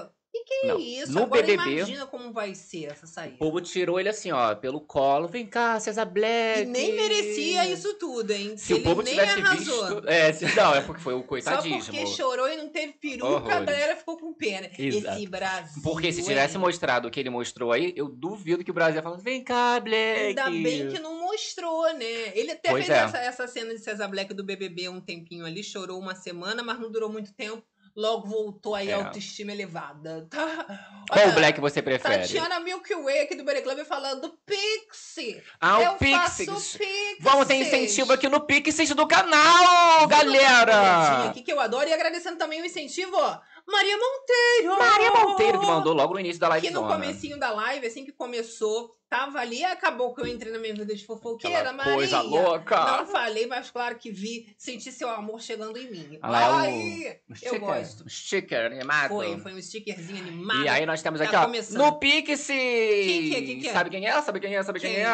Que 0.53 0.67
Não, 0.67 0.81
isso? 0.81 1.13
no 1.13 1.23
Agora 1.23 1.43
BBB 1.43 1.71
imagina 1.77 2.07
como 2.07 2.33
vai 2.33 2.57
ser 2.57 2.87
essa 2.87 3.05
O 3.05 3.09
saída. 3.09 3.37
povo 3.39 3.61
tirou 3.61 4.01
ele 4.01 4.09
assim, 4.09 4.33
ó, 4.33 4.53
pelo 4.57 4.81
colo. 4.81 5.29
Vem 5.29 5.47
cá, 5.47 5.79
César 5.79 6.05
Black. 6.05 6.63
E 6.63 6.65
nem 6.65 6.93
merecia 6.97 7.67
isso 7.71 7.95
tudo, 7.95 8.33
hein? 8.33 8.57
Se 8.57 8.75
o 8.75 8.77
Ele 8.79 8.85
povo 8.85 9.01
nem 9.01 9.15
tivesse 9.15 9.39
arrasou. 9.41 9.87
visto. 9.95 10.09
É, 10.09 10.33
se- 10.33 10.57
não, 10.57 10.75
é 10.75 10.81
porque 10.81 11.01
foi 11.01 11.15
o 11.15 11.21
Só 11.21 11.27
coitadismo. 11.27 11.85
porque 11.85 12.05
chorou 12.09 12.49
e 12.49 12.57
não 12.57 12.69
teve 12.69 12.95
peruca, 12.95 13.55
a 13.55 13.61
galera 13.61 13.95
ficou 13.95 14.17
com 14.19 14.35
pena. 14.35 14.69
Exato. 14.77 15.17
Esse 15.19 15.27
Brasil. 15.29 15.83
Porque 15.85 16.13
se 16.13 16.23
tivesse 16.25 16.55
hein? 16.57 16.61
mostrado 16.61 17.07
o 17.07 17.11
que 17.13 17.21
ele 17.21 17.31
mostrou 17.31 17.71
aí, 17.71 17.93
eu 17.97 18.09
duvido 18.09 18.65
que 18.65 18.73
o 18.73 18.75
Brasil 18.75 18.97
ia 18.97 19.03
falar, 19.05 19.19
vem 19.19 19.45
cá, 19.45 19.79
Black. 19.79 20.21
Ainda 20.21 20.51
bem 20.51 20.89
que 20.89 20.99
não 20.99 21.21
mostrou, 21.21 21.85
né? 21.95 22.37
Ele 22.37 22.51
até 22.51 22.71
Pois 22.71 22.87
fez 22.87 22.99
é. 22.99 23.03
essa, 23.05 23.19
essa 23.19 23.47
cena 23.47 23.73
de 23.73 23.79
César 23.81 24.09
Black 24.09 24.35
do 24.35 24.43
BBB 24.43 24.89
um 24.89 25.01
tempinho 25.01 25.47
ali, 25.47 25.63
chorou 25.63 25.97
uma 26.01 26.17
semana, 26.17 26.61
mas 26.63 26.81
não 26.81 26.91
durou 26.91 27.09
muito 27.09 27.33
tempo. 27.33 27.63
Logo 27.97 28.29
voltou 28.29 28.75
aí 28.75 28.91
É. 28.91 28.95
a 28.95 28.99
autoestima 28.99 29.53
elevada. 29.53 30.27
Tá? 30.31 31.05
Qual 31.11 31.25
Olha, 31.25 31.33
Black 31.33 31.61
você 31.61 31.83
prefere? 31.83 32.21
Tatiana 32.23 32.61
Milky 32.61 32.95
Way 32.95 33.21
aqui 33.23 33.35
do 33.35 33.45
Berry 33.45 33.63
Club 33.63 33.85
falando 33.85 34.33
Pixie. 34.47 35.43
Ah, 35.61 35.83
Eu 35.83 35.93
o 35.93 35.97
Pixies. 35.99 36.79
Vamos 37.21 37.47
ter 37.47 37.57
incentivo 37.57 38.13
aqui 38.13 38.29
no 38.29 38.41
Pixies 38.41 38.91
do 38.95 39.07
canal, 39.07 40.07
galera! 40.07 41.31
Aqui 41.31 41.43
que 41.43 41.53
eu 41.53 41.61
adoro. 41.61 41.89
E 41.89 41.93
agradecendo 41.93 42.39
também 42.39 42.63
o 42.63 42.65
incentivo, 42.65 43.17
ó, 43.17 43.39
Maria 43.67 43.97
Monteiro. 43.97 44.79
Maria 44.79 45.11
Monteiro 45.13 45.61
que 45.61 45.67
mandou 45.67 45.93
logo 45.95 46.15
no 46.15 46.21
início 46.21 46.41
da 46.41 46.49
live 46.49 46.67
Que 46.67 46.73
no 46.73 46.87
comecinho 46.87 47.39
da 47.39 47.51
live, 47.51 47.87
assim 47.87 48.05
que 48.05 48.13
começou, 48.13 48.95
tava 49.09 49.39
ali, 49.41 49.65
acabou 49.65 50.15
que 50.15 50.21
eu 50.21 50.27
entrei 50.27 50.53
na 50.53 50.59
minha 50.59 50.75
vida 50.75 50.95
de 50.95 51.05
fofoqueira, 51.05 51.59
Aquela 51.59 51.73
Maria. 51.73 51.95
coisa 51.95 52.21
louca. 52.21 52.85
Não 52.99 53.07
falei, 53.07 53.47
mas 53.47 53.71
claro 53.71 53.97
que 53.97 54.11
vi, 54.11 54.55
senti 54.59 54.91
seu 54.93 55.09
amor 55.09 55.41
chegando 55.41 55.77
em 55.79 55.91
mim. 55.91 56.19
Lá, 56.23 56.41
é 56.43 56.45
Ai, 56.45 57.19
Um 57.29 57.33
eu 57.33 57.37
sticker, 57.37 57.61
gosto. 57.61 58.05
um 58.05 58.09
sticker 58.09 58.67
animado. 58.67 59.09
Foi, 59.09 59.39
foi 59.41 59.53
um 59.55 59.59
stickerzinho 59.59 60.19
animado. 60.23 60.63
E 60.65 60.69
aí 60.69 60.87
nós 60.87 61.03
temos 61.03 61.19
Tá 61.21 61.27
aqui, 61.27 61.37
ó, 61.37 61.45
começando. 61.45 61.79
no 61.79 61.99
Pixies! 61.99 62.47
Quem 62.49 63.23
que 63.31 63.35
é, 63.37 63.43
quem 63.43 63.61
que 63.61 63.69
é? 63.69 63.73
Sabe 63.73 63.91
quem 63.91 64.07
é? 64.07 64.23
Sabe 64.23 64.41
quem 64.41 64.55
é? 64.57 64.63
Sabe 64.63 64.81
quem, 64.81 64.95
Quem? 64.95 65.03
é? 65.03 65.07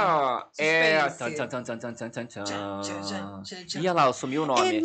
É... 0.59 1.09
Suspense. 1.09 1.37
Tan, 1.37 1.49
tan, 1.49 1.63
tan, 1.63 1.79
tan, 1.79 1.95
tan, 1.95 2.09
tan. 2.11 2.27
Tchan, 2.27 2.45
tchan, 2.45 3.01
tchan, 3.03 3.43
tchan, 3.43 3.65
tchan. 3.67 3.79
Ih, 3.81 3.89
olha 3.89 3.93
lá, 3.93 4.13
sumiu 4.13 4.43
o 4.43 4.47
nome. 4.47 4.77
É 4.77 4.81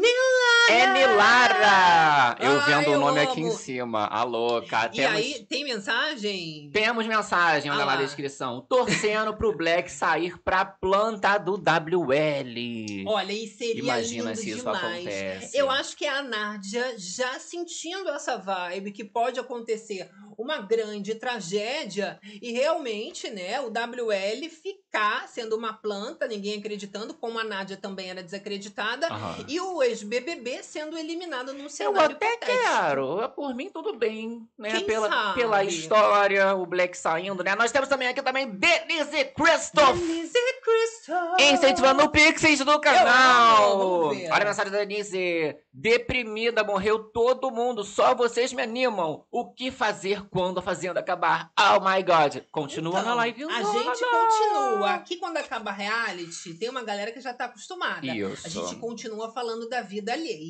É 0.70 0.88
Nilara! 0.94 2.38
Eu 2.39 2.60
Ai, 2.60 2.65
vendo 2.65 2.89
o 2.91 2.94
eu 2.94 3.00
nome 3.00 3.20
aqui 3.20 3.41
em 3.41 3.48
amo. 3.48 3.58
cima. 3.58 4.06
A 4.06 4.24
louca. 4.24 4.86
E 4.94 4.98
Temos, 4.98 5.18
aí, 5.18 5.46
tem 5.50 5.63
mensagem? 5.63 6.70
temos 6.72 7.06
mensagem 7.08 7.70
olha 7.72 7.82
Ah 7.82 7.86
lá 7.86 7.96
na 7.96 8.01
descrição. 8.03 8.65
Torcendo 8.70 9.36
pro 9.36 9.56
Black 9.56 9.91
sair 9.91 10.38
pra 10.41 10.63
planta 10.63 11.38
do 11.38 11.53
WL. 11.58 13.03
Olha, 13.08 13.34
e 13.34 13.48
seria 13.48 13.82
Imagina 13.84 14.24
lindo 14.32 14.38
se 14.38 14.50
isso 14.50 14.60
demais. 14.60 15.06
acontece. 15.06 15.58
Eu 15.58 15.70
acho 15.70 15.98
que 15.98 16.06
é 16.06 16.10
a 16.10 16.22
Nádia 16.24 16.96
já 16.98 17.39
sentindo 17.39 18.10
essa 18.10 18.38
vibe 18.38 18.91
que 18.91 19.03
pode 19.03 19.39
acontecer 19.39 20.10
uma 20.38 20.60
grande 20.60 21.15
tragédia 21.15 22.20
e 22.41 22.51
realmente, 22.51 23.30
né, 23.30 23.60
o 23.62 23.68
WL 23.68 24.50
ficar 24.50 25.27
sendo 25.27 25.56
uma 25.56 25.74
planta, 25.74 26.27
ninguém 26.27 26.58
acreditando, 26.58 27.13
como 27.13 27.38
a 27.38 27.44
Nádia 27.44 27.77
também 27.77 28.10
era 28.10 28.24
desacreditada, 28.24 29.08
Aham. 29.08 29.46
e 29.48 29.60
o 29.60 29.84
ex-BBB 29.84 30.61
sendo 30.62 30.98
eliminado 30.98 31.53
num 31.53 31.63
Eu 31.63 31.70
cenário 31.70 32.15
até 32.15 32.34
hipotético. 32.34 32.63
quero. 32.70 33.30
Por 33.30 33.53
mim, 33.56 33.70
tudo 33.70 33.94
bem. 33.94 34.48
Né? 34.58 34.72
Quem 34.72 34.86
Pela, 34.86 35.10
sabe? 35.10 35.39
pela 35.39 35.63
história, 35.63 36.56
o 36.56 36.65
Black 36.65 36.98
saindo, 36.98 37.44
né? 37.44 37.56
Nós 37.56 37.72
temos 37.72 37.88
também 37.89 38.08
aqui 38.08 38.22
também 38.22 38.50
Denise 38.50 39.25
Christoph. 39.36 39.98
Denise 39.98 40.34
Crystal. 40.63 41.36
Incentivando 41.39 42.03
o 42.03 42.10
Pixies 42.10 42.60
do 42.60 42.80
canal. 42.80 44.08
Olha 44.10 44.41
a 44.41 44.46
mensagem 44.46 44.72
da 44.72 44.80
Denise. 44.80 45.56
Deprimida, 45.74 46.63
morreu 46.63 47.00
todo 47.00 47.50
mundo. 47.50 47.84
Só 47.84 48.13
vocês 48.13 48.51
me 48.53 48.62
animam. 48.62 49.25
O 49.32 49.51
que 49.53 49.72
fazer 49.72 50.27
quando 50.30 50.60
a 50.60 50.62
fazenda 50.62 51.00
acabar? 51.00 51.51
Oh 51.58 51.80
my 51.80 52.03
god. 52.03 52.44
Continua 52.51 53.00
Então, 53.00 53.10
na 53.10 53.15
live. 53.15 53.44
A 53.46 53.63
gente 53.63 54.03
continua. 54.06 54.91
Aqui, 54.91 55.15
quando 55.18 55.38
acaba 55.38 55.72
reality, 55.72 56.53
tem 56.56 56.70
uma 56.70 56.84
galera 56.84 57.12
que 57.12 57.22
já 57.22 57.34
tá 57.34 57.46
acostumada. 57.46 58.06
Isso. 58.06 58.46
A 58.46 58.50
gente 58.50 58.75
continua 58.75 59.32
falando 59.32 59.68
da 59.70 59.82
vida 59.82 60.13
alheia. 60.13 60.40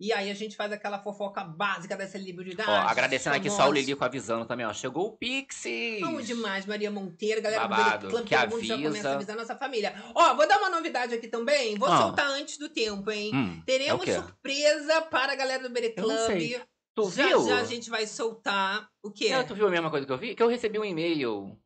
E 0.00 0.12
aí 0.12 0.30
a 0.30 0.34
gente 0.34 0.56
faz 0.56 0.72
aquela 0.72 0.98
fofoca 0.98 1.44
básica 1.44 1.96
das 1.96 2.10
celebridades. 2.10 2.68
Ó, 2.68 2.88
agradecendo 2.88 3.36
aqui 3.36 3.48
só 3.50 3.68
o. 3.68 3.72
Lilico 3.72 4.04
avisando 4.04 4.44
também, 4.44 4.66
ó. 4.66 4.72
Chegou 4.72 5.06
o 5.08 5.16
Pixies. 5.16 6.02
Amo 6.02 6.20
demais, 6.22 6.66
Maria 6.66 6.90
Monteiro, 6.90 7.40
galera 7.40 7.68
Babado, 7.68 8.06
do 8.08 8.10
Club, 8.10 8.26
que 8.26 8.36
todo 8.36 8.50
mundo 8.50 8.64
já 8.64 8.76
começa 8.76 9.08
a 9.10 9.14
avisar 9.14 9.36
nossa 9.36 9.56
família. 9.56 9.94
Ó, 10.14 10.34
vou 10.34 10.46
dar 10.48 10.58
uma 10.58 10.70
novidade 10.70 11.14
aqui 11.14 11.28
também. 11.28 11.76
Vou 11.78 11.88
Ah. 11.88 11.98
soltar 12.02 12.28
antes 12.30 12.58
do 12.58 12.68
tempo, 12.68 13.10
hein? 13.10 13.30
Hum, 13.34 13.62
Teremos 13.64 13.92
é 13.92 13.94
o 13.94 13.98
quê? 14.00 14.14
surpresa 14.14 15.02
para 15.02 15.32
a 15.32 15.36
galera 15.36 15.62
do 15.62 15.70
Bere 15.72 15.94
Eu 15.96 16.06
não 16.08 16.26
Club. 16.26 16.60
Tu 16.94 17.10
já, 17.10 17.26
viu? 17.28 17.46
já 17.46 17.60
a 17.60 17.64
gente 17.64 17.88
vai 17.88 18.06
soltar 18.06 18.86
o 19.02 19.10
quê? 19.10 19.30
Não, 19.30 19.46
tu 19.46 19.54
viu 19.54 19.66
a 19.66 19.70
mesma 19.70 19.88
coisa 19.90 20.04
que 20.04 20.12
eu 20.12 20.18
vi? 20.18 20.34
Que 20.34 20.42
eu 20.42 20.48
recebi 20.48 20.78
um 20.78 20.84
e-mail 20.84 21.58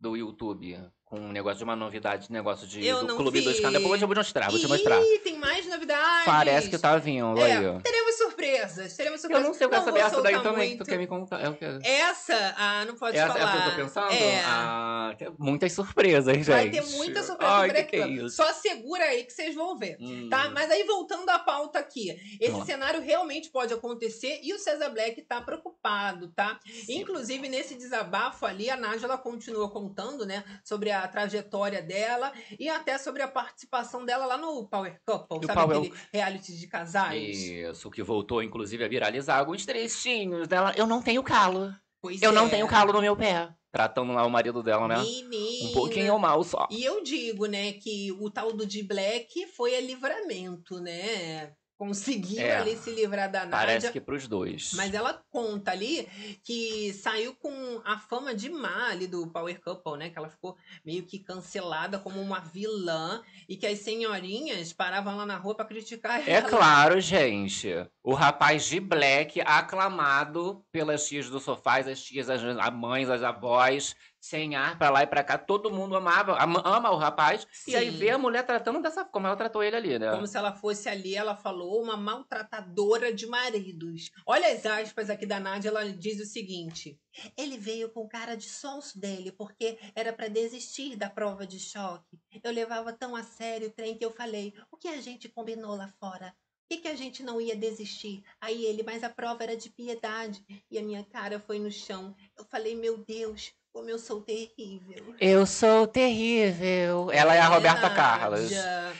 do 0.00 0.16
YouTube 0.16 0.76
um 1.14 1.28
negócio 1.32 1.58
de 1.58 1.64
uma 1.64 1.74
novidade, 1.76 2.30
negócio 2.30 2.66
de, 2.66 2.84
Eu 2.86 3.04
do 3.06 3.16
Clube 3.16 3.40
dos 3.40 3.56
vi. 3.56 3.62
Canais. 3.62 3.82
Depois 3.82 4.02
eu 4.02 4.06
vou 4.08 4.14
te 4.14 4.18
mostrar, 4.18 4.50
vou 4.50 4.58
te 4.58 4.66
Ih, 4.66 4.68
mostrar. 4.68 5.00
tem 5.22 5.38
mais 5.38 5.66
novidades. 5.68 6.24
Parece 6.26 6.68
que 6.68 6.76
tá 6.78 6.96
vindo, 6.98 7.38
É, 7.38 7.52
aí, 7.52 7.66
ó. 7.66 7.78
teremos 7.80 8.03
surpresas, 8.44 8.96
teremos 8.96 9.24
Eu 9.24 9.30
surpresas. 9.30 9.46
não 9.48 9.54
sei 9.54 9.66
o 9.66 9.70
que 9.70 9.74
é 9.74 9.78
vou 9.78 9.86
saber 9.86 10.00
essa 10.00 10.22
daí 10.22 10.42
também, 10.42 10.68
muito. 10.70 10.84
tu 10.84 10.88
quer 10.88 10.98
me 10.98 11.06
contar. 11.06 11.54
Que... 11.54 11.64
Essa, 11.82 12.54
ah, 12.56 12.84
não 12.84 12.94
pode 12.96 13.16
Essa 13.16 13.32
falar. 13.32 13.40
é 13.40 13.44
a 13.44 13.50
que 13.52 13.56
eu 13.58 13.70
tô 13.70 13.76
pensando? 13.76 14.12
É. 14.12 14.40
Ah, 14.44 15.16
muitas 15.38 15.72
surpresas, 15.72 16.34
gente. 16.36 16.50
Vai 16.50 16.70
ter 16.70 16.82
muita 16.82 17.22
surpresa 17.22 17.52
Ai, 17.52 17.66
que 17.68 17.72
Break 17.72 17.90
que 17.90 18.24
é? 18.24 18.28
Só 18.28 18.52
segura 18.52 19.04
aí 19.04 19.24
que 19.24 19.32
vocês 19.32 19.54
vão 19.54 19.76
ver. 19.76 19.96
Hum. 20.00 20.28
Tá? 20.28 20.50
Mas 20.50 20.70
aí 20.70 20.84
voltando 20.84 21.28
à 21.30 21.38
pauta 21.38 21.78
aqui, 21.78 22.10
esse 22.40 22.64
cenário 22.64 23.00
realmente 23.00 23.50
pode 23.50 23.72
acontecer 23.72 24.40
e 24.42 24.52
o 24.52 24.58
César 24.58 24.90
Black 24.90 25.22
tá 25.22 25.40
preocupado, 25.40 26.28
tá? 26.28 26.58
Sim. 26.66 27.00
Inclusive, 27.00 27.48
nesse 27.48 27.74
desabafo 27.74 28.46
ali, 28.46 28.70
a 28.70 28.76
Nájila 28.76 29.18
continua 29.18 29.70
contando, 29.70 30.26
né, 30.26 30.44
sobre 30.64 30.90
a 30.90 31.06
trajetória 31.08 31.82
dela 31.82 32.32
e 32.58 32.68
até 32.68 32.98
sobre 32.98 33.22
a 33.22 33.28
participação 33.28 34.04
dela 34.04 34.26
lá 34.26 34.36
no 34.36 34.66
Power 34.66 35.00
Couple, 35.04 35.38
No 35.40 35.46
sabe 35.46 35.60
Power- 35.60 35.78
aquele 35.78 35.94
reality 36.12 36.56
de 36.56 36.66
casais? 36.66 37.38
Isso, 37.38 37.90
que 37.90 38.02
voltou, 38.02 38.33
inclusive, 38.42 38.84
a 38.84 38.88
viralizar 38.88 39.38
alguns 39.38 39.64
trechinhos 39.66 40.48
dela. 40.48 40.72
Eu 40.76 40.86
não 40.86 41.02
tenho 41.02 41.22
calo. 41.22 41.72
Pois 42.00 42.20
Eu 42.20 42.32
não 42.32 42.46
é. 42.46 42.50
tenho 42.50 42.66
calo 42.66 42.92
no 42.92 43.00
meu 43.00 43.16
pé. 43.16 43.48
Tratando 43.72 44.12
lá 44.12 44.24
o 44.24 44.30
marido 44.30 44.62
dela, 44.62 44.86
né? 44.86 44.98
Menina. 44.98 45.70
Um 45.70 45.72
pouquinho 45.72 46.18
mal 46.18 46.44
só. 46.44 46.68
E 46.70 46.84
eu 46.84 47.02
digo, 47.02 47.46
né, 47.46 47.72
que 47.72 48.12
o 48.12 48.30
tal 48.30 48.52
do 48.52 48.64
de 48.66 48.82
Black 48.82 49.46
foi 49.56 49.74
a 49.74 49.80
livramento, 49.80 50.78
né? 50.80 51.52
Conseguiu 51.88 52.40
É. 52.40 52.56
ali 52.56 52.76
se 52.78 52.90
livrar 52.90 53.30
da 53.30 53.40
Nádia. 53.40 53.50
Parece 53.58 53.92
que 53.92 54.00
pros 54.00 54.26
dois. 54.26 54.72
Mas 54.74 54.94
ela 54.94 55.22
conta 55.30 55.70
ali 55.70 56.08
que 56.42 56.92
saiu 56.94 57.34
com 57.34 57.80
a 57.84 57.98
fama 57.98 58.34
de 58.34 58.48
má 58.48 58.88
ali 58.90 59.06
do 59.06 59.26
Power 59.26 59.60
Couple, 59.60 59.98
né? 59.98 60.08
Que 60.08 60.18
ela 60.18 60.30
ficou 60.30 60.56
meio 60.84 61.02
que 61.04 61.18
cancelada 61.18 61.98
como 61.98 62.20
uma 62.22 62.40
vilã 62.40 63.22
e 63.48 63.54
que 63.56 63.66
as 63.66 63.80
senhorinhas 63.80 64.72
paravam 64.72 65.14
lá 65.16 65.26
na 65.26 65.36
rua 65.36 65.54
pra 65.54 65.66
criticar 65.66 66.26
É 66.26 66.32
ela. 66.32 66.48
claro, 66.48 66.98
gente. 67.00 67.68
O 68.02 68.14
rapaz 68.14 68.64
de 68.66 68.80
Black, 68.80 69.40
aclamado 69.44 70.64
pelas 70.72 71.06
tias 71.06 71.28
do 71.28 71.38
sofá, 71.40 71.78
as 71.78 72.02
tias, 72.02 72.30
as 72.30 72.42
as 72.42 72.74
mães, 72.74 73.10
as 73.10 73.22
avós, 73.22 73.94
sem 74.24 74.54
ar 74.56 74.78
pra 74.78 74.88
lá 74.88 75.02
e 75.02 75.06
pra 75.06 75.22
cá. 75.22 75.36
Todo 75.36 75.70
mundo 75.70 75.94
amava, 75.94 76.42
ama, 76.42 76.62
ama 76.64 76.90
o 76.90 76.96
rapaz. 76.96 77.46
E 77.68 77.76
aí 77.76 77.90
Sim. 77.90 77.98
vê 77.98 78.10
a 78.10 78.18
mulher 78.18 78.44
tratando 78.46 78.80
dessa 78.80 79.04
como 79.04 79.26
ela 79.26 79.36
tratou 79.36 79.62
ele 79.62 79.76
ali, 79.76 79.98
né? 79.98 80.10
Como 80.12 80.26
se 80.26 80.38
ela 80.38 80.54
fosse 80.54 80.88
ali, 80.88 81.14
ela 81.14 81.36
falou, 81.36 81.82
uma 81.82 81.94
maltratadora 81.94 83.12
de 83.12 83.26
maridos. 83.26 84.10
Olha 84.26 84.50
as 84.50 84.64
aspas 84.64 85.10
aqui 85.10 85.26
da 85.26 85.38
Nádia, 85.38 85.68
ela 85.68 85.84
diz 85.92 86.18
o 86.20 86.24
seguinte: 86.24 86.98
Ele 87.36 87.58
veio 87.58 87.90
com 87.90 88.08
cara 88.08 88.34
de 88.34 88.48
sonso 88.48 88.98
dele, 88.98 89.30
porque 89.30 89.78
era 89.94 90.10
pra 90.10 90.28
desistir 90.28 90.96
da 90.96 91.10
prova 91.10 91.46
de 91.46 91.60
choque. 91.60 92.18
Eu 92.42 92.50
levava 92.50 92.94
tão 92.94 93.14
a 93.14 93.22
sério 93.22 93.68
o 93.68 93.72
trem 93.72 93.98
que 93.98 94.04
eu 94.04 94.10
falei: 94.10 94.54
o 94.72 94.78
que 94.78 94.88
a 94.88 95.02
gente 95.02 95.28
combinou 95.28 95.76
lá 95.76 95.88
fora? 96.00 96.34
Que, 96.66 96.78
que 96.78 96.88
a 96.88 96.96
gente 96.96 97.22
não 97.22 97.42
ia 97.42 97.54
desistir? 97.54 98.22
Aí 98.40 98.64
ele, 98.64 98.82
mas 98.82 99.04
a 99.04 99.10
prova 99.10 99.42
era 99.42 99.54
de 99.54 99.68
piedade. 99.68 100.42
E 100.70 100.78
a 100.78 100.82
minha 100.82 101.04
cara 101.04 101.38
foi 101.38 101.58
no 101.58 101.70
chão. 101.70 102.16
Eu 102.38 102.44
falei, 102.46 102.74
meu 102.74 103.04
Deus, 103.04 103.52
como 103.74 103.90
eu 103.90 103.98
sou 103.98 104.20
terrível. 104.20 105.16
Eu 105.20 105.44
sou 105.44 105.84
terrível. 105.88 107.10
Ela 107.10 107.34
é 107.34 107.40
a 107.40 107.48
Roberta 107.48 107.88
Nádia. 107.88 107.96
Carlos. 107.96 108.52
E 108.52 108.56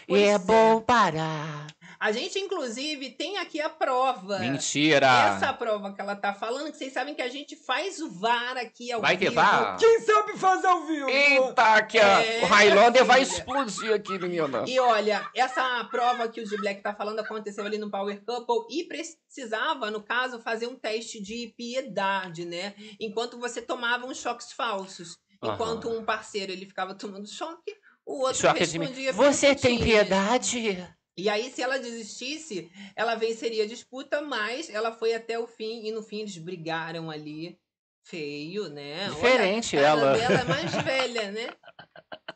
Pois 0.09 0.23
é 0.23 0.39
bom 0.39 0.81
parar. 0.81 1.69
A 2.05 2.13
gente, 2.13 2.39
inclusive, 2.39 3.13
tem 3.13 3.39
aqui 3.39 3.63
a 3.63 3.71
prova. 3.71 4.39
Mentira. 4.39 5.37
Essa 5.37 5.55
prova 5.55 5.95
que 5.95 6.01
ela 6.03 6.15
tá 6.15 6.35
falando, 6.35 6.71
que 6.71 6.77
vocês 6.77 6.93
sabem 6.93 7.15
que 7.15 7.23
a 7.23 7.31
gente 7.31 7.57
faz 7.57 7.99
o 7.99 8.11
VAR 8.11 8.59
aqui 8.59 8.93
ao 8.93 9.01
Vai 9.01 9.17
ter 9.17 9.31
vivo. 9.31 9.37
VAR? 9.37 9.79
Quem 9.79 10.01
sabe 10.01 10.37
fazer 10.37 10.67
ao 10.67 10.83
vivo? 10.83 11.09
Eita, 11.09 11.83
que 11.85 11.99
É, 11.99 12.41
o 12.43 12.47
Highlander 12.47 13.07
vai 13.07 13.23
explodir 13.23 13.95
aqui, 13.95 14.19
menina. 14.19 14.65
E 14.67 14.79
olha, 14.79 15.27
essa 15.35 15.83
prova 15.85 16.29
que 16.29 16.43
o 16.43 16.47
G 16.47 16.59
Black 16.59 16.83
tá 16.83 16.93
falando 16.93 17.21
aconteceu 17.21 17.65
ali 17.65 17.79
no 17.79 17.91
Power 17.91 18.23
Couple 18.23 18.67
e 18.77 18.85
precisava, 18.85 19.91
no 19.91 20.03
caso, 20.03 20.43
fazer 20.43 20.67
um 20.67 20.77
teste 20.77 21.23
de 21.23 21.55
piedade, 21.57 22.45
né? 22.45 22.75
Enquanto 23.01 23.39
você 23.39 23.63
tomava 23.63 24.05
uns 24.05 24.19
choques 24.19 24.53
falsos. 24.65 25.19
Enquanto 25.43 25.91
um 25.91 26.05
parceiro 26.05 26.53
ele 26.53 26.65
ficava 26.65 26.95
tomando 26.95 27.29
choque, 27.29 27.77
o 28.07 28.21
outro 28.21 28.41
Choque 28.41 28.65
de 28.67 28.79
respondia 28.79 29.13
Você 29.13 29.55
tem 29.55 29.79
piedade? 29.79 30.87
E 31.17 31.29
aí, 31.29 31.51
se 31.51 31.63
ela 31.63 31.79
desistisse, 31.79 32.71
ela 32.97 33.15
venceria 33.15 33.65
a 33.65 33.69
disputa, 33.69 34.21
mas 34.21 34.69
ela 34.69 34.91
foi 34.91 35.15
até 35.15 35.39
o 35.39 35.47
fim 35.47 35.87
e 35.87 35.93
no 35.93 36.03
fim 36.03 36.21
eles 36.21 36.37
brigaram 36.39 37.11
ali. 37.11 37.59
Feio, 38.07 38.69
né? 38.69 39.09
Diferente 39.09 39.77
Olha, 39.79 39.87
a 39.87 39.91
ela. 39.91 40.13
dela 40.13 40.41
é 40.41 40.45
mais 40.45 40.73
velha, 40.85 41.33
né? 41.33 41.49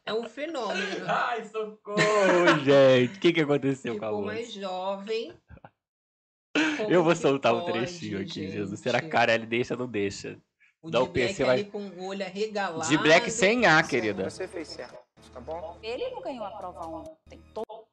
É 0.06 0.14
um 0.14 0.26
fenômeno. 0.26 1.04
Ai, 1.06 1.44
socorro, 1.44 1.98
gente. 2.64 3.16
O 3.16 3.20
que, 3.20 3.32
que 3.34 3.40
aconteceu 3.42 3.98
com 3.98 4.04
a 4.04 4.08
Ficou 4.08 4.22
moça? 4.22 4.34
mais 4.34 4.52
jovem. 4.52 5.34
Como 6.78 6.90
Eu 6.90 7.04
vou 7.04 7.14
soltar 7.14 7.54
um 7.54 7.60
pode, 7.60 7.72
trechinho 7.72 8.18
aqui, 8.18 8.48
gente? 8.48 8.52
Jesus. 8.52 8.80
Será 8.80 9.02
que 9.02 9.08
Carelli 9.08 9.44
deixa 9.44 9.74
ou 9.74 9.80
não 9.80 9.88
deixa? 9.88 10.40
O 10.88 10.90
Dá 10.90 11.00
de 11.00 11.04
o 11.04 11.08
PC 11.08 11.44
Black 11.44 11.44
vai- 11.44 11.54
ali 11.60 11.64
com 11.70 11.78
o 12.02 12.06
olho 12.08 12.24
arregalado. 12.24 12.88
De 12.88 12.96
black 12.96 13.30
sem 13.30 13.66
A, 13.66 13.82
querida. 13.82 14.30
Você 14.30 14.48
fez 14.48 14.68
certo, 14.68 14.96
tá 15.34 15.40
bom? 15.40 15.78
Ele 15.82 16.08
não 16.10 16.22
ganhou 16.22 16.44
a 16.44 16.50
prova 16.50 16.86
ontem. 16.86 17.42
Todo 17.52 17.84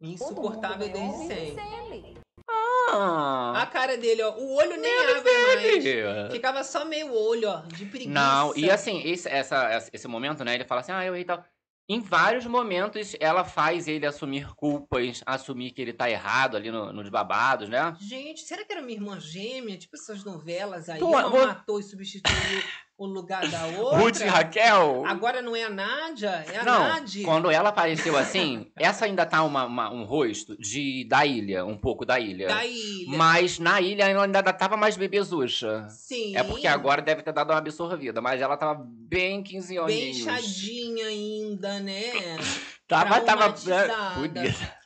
Insuportável 0.00 0.88
desde 0.88 1.26
sempre. 1.26 2.14
Ah, 2.48 3.62
A 3.62 3.66
cara 3.66 3.96
dele, 3.96 4.22
ó. 4.22 4.32
O 4.36 4.54
olho 4.56 4.76
nem 4.76 4.92
abre 4.98 5.22
mais. 5.22 6.32
Ficava 6.32 6.62
só 6.62 6.84
meio 6.84 7.12
olho, 7.12 7.48
ó. 7.48 7.56
De 7.62 7.86
preguiça. 7.86 8.10
Não, 8.10 8.54
e 8.56 8.70
assim, 8.70 9.00
esse, 9.04 9.28
essa, 9.28 9.88
esse 9.92 10.06
momento, 10.06 10.44
né? 10.44 10.54
Ele 10.54 10.64
fala 10.64 10.82
assim, 10.82 10.92
ah, 10.92 11.04
eu 11.04 11.12
errei 11.14 11.22
e 11.22 11.24
tal. 11.24 11.42
Em 11.86 12.00
vários 12.00 12.46
momentos, 12.46 13.14
ela 13.20 13.44
faz 13.44 13.86
ele 13.86 14.06
assumir 14.06 14.48
culpas, 14.54 15.22
assumir 15.26 15.70
que 15.70 15.82
ele 15.82 15.92
tá 15.92 16.08
errado 16.08 16.56
ali 16.56 16.70
no, 16.70 16.90
nos 16.94 17.10
babados, 17.10 17.68
né? 17.68 17.94
Gente, 18.00 18.40
será 18.40 18.64
que 18.64 18.72
era 18.72 18.80
minha 18.80 18.96
irmã 18.96 19.20
gêmea? 19.20 19.76
Tipo 19.76 19.94
essas 19.96 20.24
novelas 20.24 20.88
aí. 20.88 20.98
Pô, 20.98 21.08
Uma 21.08 21.28
vou- 21.28 21.46
matou 21.46 21.78
e 21.78 21.82
substituiu 21.82 22.62
o 22.96 23.06
lugar 23.06 23.46
da 23.48 23.66
outra. 23.66 23.98
Ruth 23.98 24.20
e 24.20 24.24
Raquel. 24.24 25.02
Agora 25.06 25.42
não 25.42 25.54
é 25.56 25.64
a 25.64 25.70
Nádia, 25.70 26.44
é 26.52 26.58
a 26.58 26.64
Não, 26.64 26.78
Nádia. 26.78 27.24
quando 27.24 27.50
ela 27.50 27.70
apareceu 27.70 28.16
assim, 28.16 28.70
essa 28.76 29.04
ainda 29.04 29.26
tá 29.26 29.42
uma, 29.42 29.64
uma- 29.64 29.90
um 29.92 30.04
rosto 30.04 30.56
de 30.58 31.04
da 31.08 31.26
ilha, 31.26 31.64
um 31.64 31.76
pouco 31.76 32.04
da 32.04 32.20
ilha. 32.20 32.48
Da 32.48 32.64
ilha. 32.64 33.16
Mas 33.18 33.58
na 33.58 33.80
ilha 33.80 34.04
ela 34.04 34.24
ainda 34.24 34.42
tava 34.52 34.76
mais 34.76 34.96
bebezucha. 34.96 35.86
Sim. 35.88 36.36
É 36.36 36.44
porque 36.44 36.66
agora 36.68 37.02
deve 37.02 37.22
ter 37.22 37.32
dado 37.32 37.50
uma 37.50 37.58
absorvida, 37.58 38.20
mas 38.20 38.40
ela 38.40 38.56
tava 38.56 38.80
bem 38.86 39.42
15 39.42 39.76
anos. 39.76 39.92
Bem 39.92 40.14
chadinha 40.14 41.06
ainda, 41.06 41.80
né? 41.80 42.02
Tava, 42.86 43.18
tava. 43.22 43.48
né, 43.48 43.88
bonita. 44.14 44.76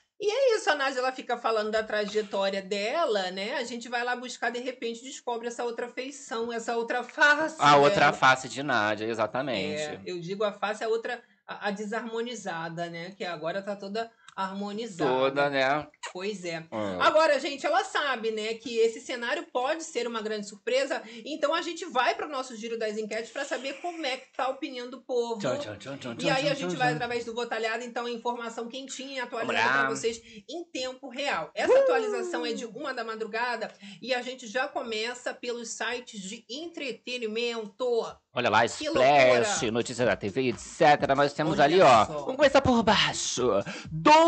Nádia 0.75 1.01
ela 1.01 1.13
fica 1.13 1.37
falando 1.37 1.71
da 1.71 1.83
trajetória 1.83 2.63
dela, 2.63 3.31
né? 3.31 3.55
A 3.55 3.65
gente 3.65 3.89
vai 3.89 4.05
lá 4.05 4.15
buscar, 4.15 4.51
de 4.51 4.59
repente, 4.59 5.03
descobre 5.03 5.49
essa 5.49 5.65
outra 5.65 5.89
feição, 5.89 6.53
essa 6.53 6.77
outra 6.77 7.03
face. 7.03 7.57
A 7.59 7.77
outra 7.77 8.07
dela. 8.07 8.13
face 8.13 8.49
de 8.49 8.63
Nádia, 8.63 9.07
exatamente. 9.07 9.81
É, 9.81 10.01
eu 10.05 10.19
digo 10.21 10.45
a 10.45 10.53
face, 10.53 10.85
a 10.85 10.89
outra, 10.89 11.23
a, 11.47 11.69
a 11.69 11.71
desarmonizada, 11.71 12.89
né? 12.89 13.11
Que 13.13 13.25
agora 13.25 13.63
tá 13.63 13.77
toda 13.77 14.11
harmonizada. 14.39 15.11
Toda, 15.11 15.51
né? 15.51 15.85
Pois 16.13 16.45
é. 16.45 16.61
Hum. 16.73 17.01
Agora, 17.01 17.41
gente, 17.41 17.67
ela 17.67 17.83
sabe, 17.83 18.31
né, 18.31 18.55
que 18.55 18.79
esse 18.79 19.01
cenário 19.01 19.45
pode 19.53 19.83
ser 19.83 20.07
uma 20.07 20.23
grande 20.23 20.49
surpresa. 20.49 21.03
Então 21.25 21.53
a 21.53 21.61
gente 21.61 21.85
vai 21.87 22.15
para 22.15 22.27
o 22.27 22.31
nosso 22.31 22.55
giro 22.57 22.79
das 22.79 22.97
enquetes 22.97 23.33
para 23.33 23.45
saber 23.45 23.75
como 23.83 24.07
é 24.07 24.17
que 24.17 24.33
tá 24.37 24.45
a 24.45 24.51
opinião 24.51 24.89
do 24.89 25.01
povo. 25.03 25.41
Tchau, 25.41 25.59
tchau, 25.59 25.77
tchau, 25.77 25.97
tchau, 25.97 26.13
E 26.13 26.17
tchau, 26.17 26.31
aí 26.31 26.49
a 26.49 26.55
gente 26.55 26.71
tchau, 26.71 26.79
vai 26.79 26.89
tchau. 26.89 26.95
através 26.97 27.25
do 27.25 27.35
Botalhada, 27.35 27.85
então, 27.85 28.07
a 28.07 28.11
informação 28.11 28.69
quentinha 28.69 29.17
e 29.17 29.21
atualizada 29.21 29.69
para 29.81 29.91
vocês 29.91 30.23
em 30.49 30.65
tempo 30.73 31.09
real. 31.09 31.51
Essa 31.53 31.77
atualização 31.77 32.47
é 32.47 32.53
de 32.53 32.65
uma 32.65 32.95
da 32.95 33.03
madrugada 33.03 33.73
e 34.01 34.15
a 34.15 34.23
gente 34.23 34.47
já 34.47 34.69
começa 34.69 35.35
pelos 35.35 35.71
sites 35.71 36.21
de 36.21 36.45
entretenimento. 36.49 37.85
Olha 38.33 38.51
lá, 38.51 38.61
Que 38.61 38.85
Splash, 38.85 39.49
loucura. 39.49 39.73
notícia 39.73 40.07
da 40.07 40.15
TV, 40.15 40.51
etc. 40.51 41.13
Nós 41.17 41.33
temos 41.33 41.55
Olha 41.55 41.65
ali, 41.65 41.81
ó. 41.81 42.07
só. 42.07 42.13
Vamos 42.21 42.37
começar 42.37 42.61
por 42.61 42.83
baixo. 42.85 43.49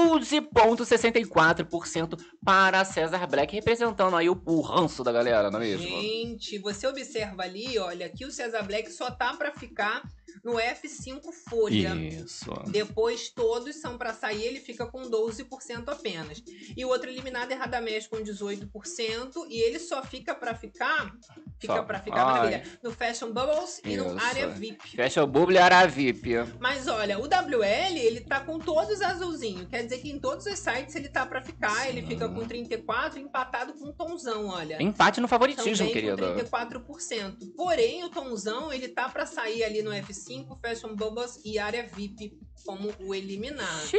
12,64% 0.08 2.18
para 2.44 2.84
César 2.84 3.26
Black, 3.26 3.54
representando 3.54 4.16
aí 4.16 4.28
o, 4.28 4.40
o 4.46 4.60
ranço 4.60 5.04
da 5.04 5.12
galera, 5.12 5.50
não 5.50 5.60
é 5.60 5.64
mesmo? 5.64 5.86
Gente, 5.86 6.58
você 6.58 6.86
observa 6.86 7.42
ali, 7.42 7.78
olha, 7.78 8.08
que 8.08 8.24
o 8.24 8.30
César 8.30 8.62
Black 8.62 8.90
só 8.90 9.10
tá 9.10 9.34
para 9.34 9.52
ficar 9.52 10.02
no 10.44 10.52
F5 10.54 11.32
Folha. 11.48 11.94
Isso. 11.94 12.50
Depois 12.68 13.30
todos 13.30 13.76
são 13.76 13.96
para 13.96 14.12
sair, 14.12 14.44
ele 14.44 14.60
fica 14.60 14.86
com 14.86 15.02
12% 15.02 15.88
apenas. 15.88 16.42
E 16.76 16.84
o 16.84 16.88
outro 16.88 17.10
eliminado 17.10 17.52
é 17.52 17.54
Radamés 17.54 18.06
com 18.06 18.16
18% 18.18 19.46
e 19.48 19.60
ele 19.60 19.78
só 19.78 20.02
fica 20.02 20.34
para 20.34 20.54
ficar, 20.54 21.14
fica 21.58 21.82
para 21.82 22.00
ficar, 22.00 22.24
Ai. 22.24 22.32
maravilha, 22.32 22.78
no 22.82 22.92
Fashion 22.92 23.32
Bubbles 23.32 23.80
e 23.84 23.96
no 23.96 24.16
Isso. 24.16 24.26
Área 24.26 24.48
VIP. 24.48 24.96
O 25.20 25.26
bubble 25.26 25.56
e 25.56 25.58
ara 25.58 25.86
VIP. 25.86 26.30
Mas 26.58 26.86
olha, 26.86 27.18
o 27.18 27.22
WL, 27.24 27.98
ele 27.98 28.20
tá 28.20 28.40
com 28.40 28.58
todos 28.58 29.00
azulzinho. 29.02 29.66
Quer 29.66 29.82
dizer 29.84 29.98
que 29.98 30.10
em 30.10 30.18
todos 30.18 30.46
os 30.46 30.58
sites 30.58 30.94
ele 30.94 31.08
tá 31.08 31.26
para 31.26 31.42
ficar, 31.42 31.88
ele 31.88 32.02
fica 32.06 32.28
com 32.28 32.46
34 32.46 33.18
empatado 33.18 33.74
com 33.74 33.86
o 33.86 33.92
Tonzão, 33.92 34.46
olha. 34.46 34.82
Empate 34.82 35.20
no 35.20 35.28
favoritismo, 35.28 35.76
Também 35.76 35.92
querido. 35.92 36.16
com 36.16 36.58
34%. 36.58 37.54
Porém, 37.56 38.04
o 38.04 38.08
Tomzão, 38.08 38.72
ele 38.72 38.88
tá 38.88 39.08
pra 39.08 39.26
sair 39.26 39.62
ali 39.64 39.82
no 39.82 39.90
F5, 39.90 40.19
Fashion 40.60 40.94
Bubbles 40.94 41.40
e 41.44 41.58
área 41.58 41.86
VIP 41.86 42.38
como 42.64 42.92
o 43.00 43.14
eliminado. 43.14 43.90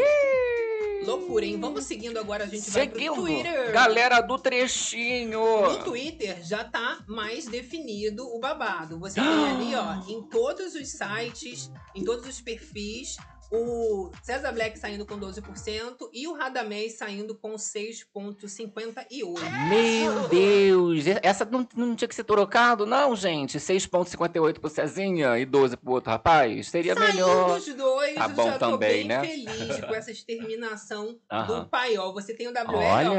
Loucura, 1.06 1.46
hein? 1.46 1.60
Vamos 1.60 1.86
seguindo 1.86 2.18
agora, 2.18 2.44
a 2.44 2.48
gente 2.48 2.70
vai 2.70 2.88
Seguindo, 2.88 3.14
pro 3.14 3.24
Twitter. 3.24 3.72
galera 3.72 4.22
do 4.22 4.38
trechinho. 4.38 5.42
No 5.64 5.84
Twitter 5.84 6.44
já 6.46 6.64
tá 6.64 7.04
mais 7.08 7.46
definido 7.46 8.24
o 8.28 8.40
babado. 8.40 9.00
Você 9.00 9.20
tem 9.20 9.50
ali, 9.50 9.76
ó, 9.76 9.96
em 10.08 10.22
todos 10.30 10.76
os 10.76 10.90
sites, 10.90 11.72
em 11.96 12.04
todos 12.04 12.28
os 12.28 12.40
perfis, 12.40 13.18
o 13.52 14.10
César 14.24 14.52
Black 14.54 14.80
saindo 14.80 15.06
com 15.06 15.20
12% 15.20 16.10
e 16.14 16.26
o 16.28 16.34
Radamés 16.34 16.98
saindo 16.98 17.36
com 17.36 17.54
6,58%. 17.56 19.40
Meu 19.70 20.28
Deus, 20.30 21.06
essa 21.22 21.44
não, 21.46 21.68
não 21.76 21.96
tinha 21.96 22.08
que 22.08 22.16
ser 22.16 22.24
trocado, 22.24 22.86
não, 22.86 23.16
gente. 23.16 23.58
6,58 23.60 24.60
pro 24.60 24.70
Cezinha 24.70 25.38
e 25.38 25.46
12 25.46 25.76
pro 25.78 25.92
outro 25.94 26.10
rapaz. 26.12 26.70
Seria 26.70 26.96
Saindo 26.96 27.14
melhor. 27.14 27.58
os 27.58 27.66
dois, 27.74 28.16
Tá 28.16 28.26
eu 28.26 28.30
bom 28.30 28.46
já 28.46 28.58
tô 28.58 28.72
também, 28.72 29.08
bem 29.08 29.08
né? 29.08 29.22
feliz 29.22 29.80
com 29.86 29.94
essa 29.96 30.12
exterminação 30.12 31.18
do 31.48 31.66
paiol. 31.66 32.14
Você 32.14 32.34
tem 32.34 32.48
o 32.48 32.52
WL, 32.54 32.76
Olha! 32.76 33.12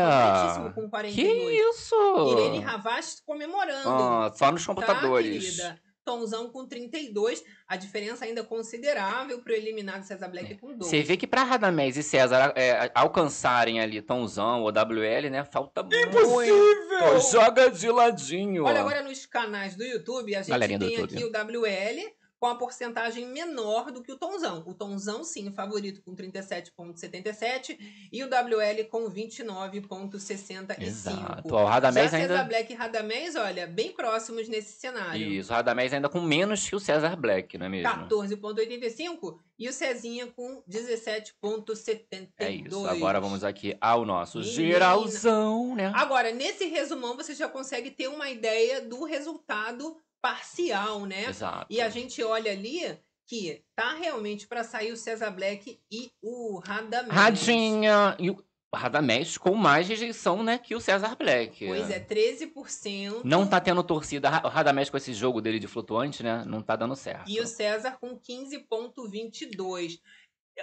ó, 0.66 0.70
com 0.70 0.82
Que 0.84 0.88
42. 0.88 1.58
isso? 1.76 1.94
Irene 2.32 2.60
Ravast 2.60 3.22
comemorando. 3.26 3.88
Ah, 3.88 4.32
só 4.34 4.50
nos 4.50 4.62
tá, 4.64 4.74
computadores. 4.74 5.56
querida? 5.56 5.78
Tomzão 6.04 6.50
com 6.50 6.66
32. 6.66 7.44
A 7.66 7.76
diferença 7.76 8.24
ainda 8.24 8.40
é 8.40 8.44
considerável 8.44 9.40
pro 9.40 9.52
eliminado 9.52 10.02
César 10.02 10.28
Black 10.28 10.56
com 10.56 10.76
12. 10.76 10.90
Você 10.90 11.02
vê 11.02 11.16
que 11.16 11.26
pra 11.26 11.42
Radamés 11.44 11.96
e 11.96 12.02
César 12.02 12.52
é, 12.56 12.90
alcançarem 12.94 13.80
ali 13.80 14.02
Tonzão 14.02 14.62
ou 14.62 14.68
WL, 14.68 15.30
né? 15.30 15.44
Falta 15.44 15.82
muito. 15.82 17.30
Joga 17.30 17.70
de 17.70 17.90
ladinho. 17.90 18.64
Olha, 18.64 18.80
agora 18.80 19.02
nos 19.02 19.26
canais 19.26 19.76
do 19.76 19.84
YouTube, 19.84 20.34
a 20.34 20.42
gente 20.42 20.50
Galerinha 20.50 20.78
tem 20.78 20.94
YouTube. 20.94 21.14
aqui 21.14 21.24
o 21.24 21.30
WL 21.30 22.21
com 22.42 22.48
a 22.48 22.56
porcentagem 22.56 23.24
menor 23.28 23.92
do 23.92 24.02
que 24.02 24.10
o 24.10 24.18
Tonzão. 24.18 24.64
O 24.66 24.74
Tonzão, 24.74 25.22
sim, 25.22 25.52
favorito 25.52 26.02
com 26.02 26.12
37,77 26.12 27.78
e 28.10 28.24
o 28.24 28.26
WL 28.26 28.84
com 28.90 29.08
29,65. 29.08 30.82
Exato. 30.82 31.54
O 31.54 31.64
Radamés 31.64 32.10
Já 32.10 32.18
César 32.18 32.34
ainda. 32.34 32.48
Black 32.48 32.72
e 32.72 32.74
Radamés, 32.74 33.36
olha, 33.36 33.68
bem 33.68 33.92
próximos 33.92 34.48
nesse 34.48 34.72
cenário. 34.72 35.24
Isso, 35.24 35.52
o 35.52 35.54
Radamés 35.54 35.92
ainda 35.92 36.08
com 36.08 36.20
menos 36.20 36.68
que 36.68 36.74
o 36.74 36.80
César 36.80 37.14
Black, 37.14 37.56
não 37.56 37.66
é 37.66 37.68
mesmo? 37.68 37.88
14,85 37.88 39.38
e 39.56 39.68
o 39.68 39.72
Cezinha 39.72 40.26
com 40.26 40.64
17,72. 40.68 42.28
É 42.40 42.50
isso. 42.50 42.84
Agora 42.88 43.20
vamos 43.20 43.44
aqui 43.44 43.76
ao 43.80 44.04
nosso 44.04 44.38
Menina. 44.38 44.56
geralzão, 44.56 45.76
né? 45.76 45.92
Agora, 45.94 46.32
nesse 46.32 46.64
resumão, 46.64 47.16
você 47.16 47.36
já 47.36 47.48
consegue 47.48 47.92
ter 47.92 48.08
uma 48.08 48.28
ideia 48.28 48.80
do 48.80 49.04
resultado 49.04 49.96
parcial, 50.22 51.04
né? 51.04 51.28
Exato. 51.28 51.66
E 51.68 51.80
a 51.80 51.90
gente 51.90 52.22
olha 52.22 52.52
ali 52.52 52.98
que 53.26 53.62
tá 53.74 53.94
realmente 53.94 54.46
para 54.46 54.62
sair 54.62 54.92
o 54.92 54.96
César 54.96 55.30
Black 55.30 55.80
e 55.90 56.10
o 56.22 56.58
Radamés. 56.58 57.12
Radinha 57.12 58.16
e 58.18 58.30
o 58.30 58.36
Radamés 58.74 59.36
com 59.36 59.54
mais 59.54 59.86
rejeição, 59.86 60.42
né, 60.42 60.58
que 60.58 60.74
o 60.74 60.80
César 60.80 61.14
Black. 61.16 61.66
Pois 61.66 61.90
é, 61.90 62.00
13%. 62.00 63.22
Não 63.24 63.46
tá 63.46 63.60
tendo 63.60 63.82
torcida. 63.82 64.28
O 64.44 64.48
Radamés 64.48 64.88
com 64.88 64.96
esse 64.96 65.12
jogo 65.12 65.40
dele 65.40 65.58
de 65.58 65.66
flutuante, 65.66 66.22
né? 66.22 66.44
Não 66.46 66.62
tá 66.62 66.74
dando 66.76 66.96
certo. 66.96 67.30
E 67.30 67.40
o 67.40 67.46
César 67.46 67.98
com 68.00 68.18
15,22. 68.18 70.00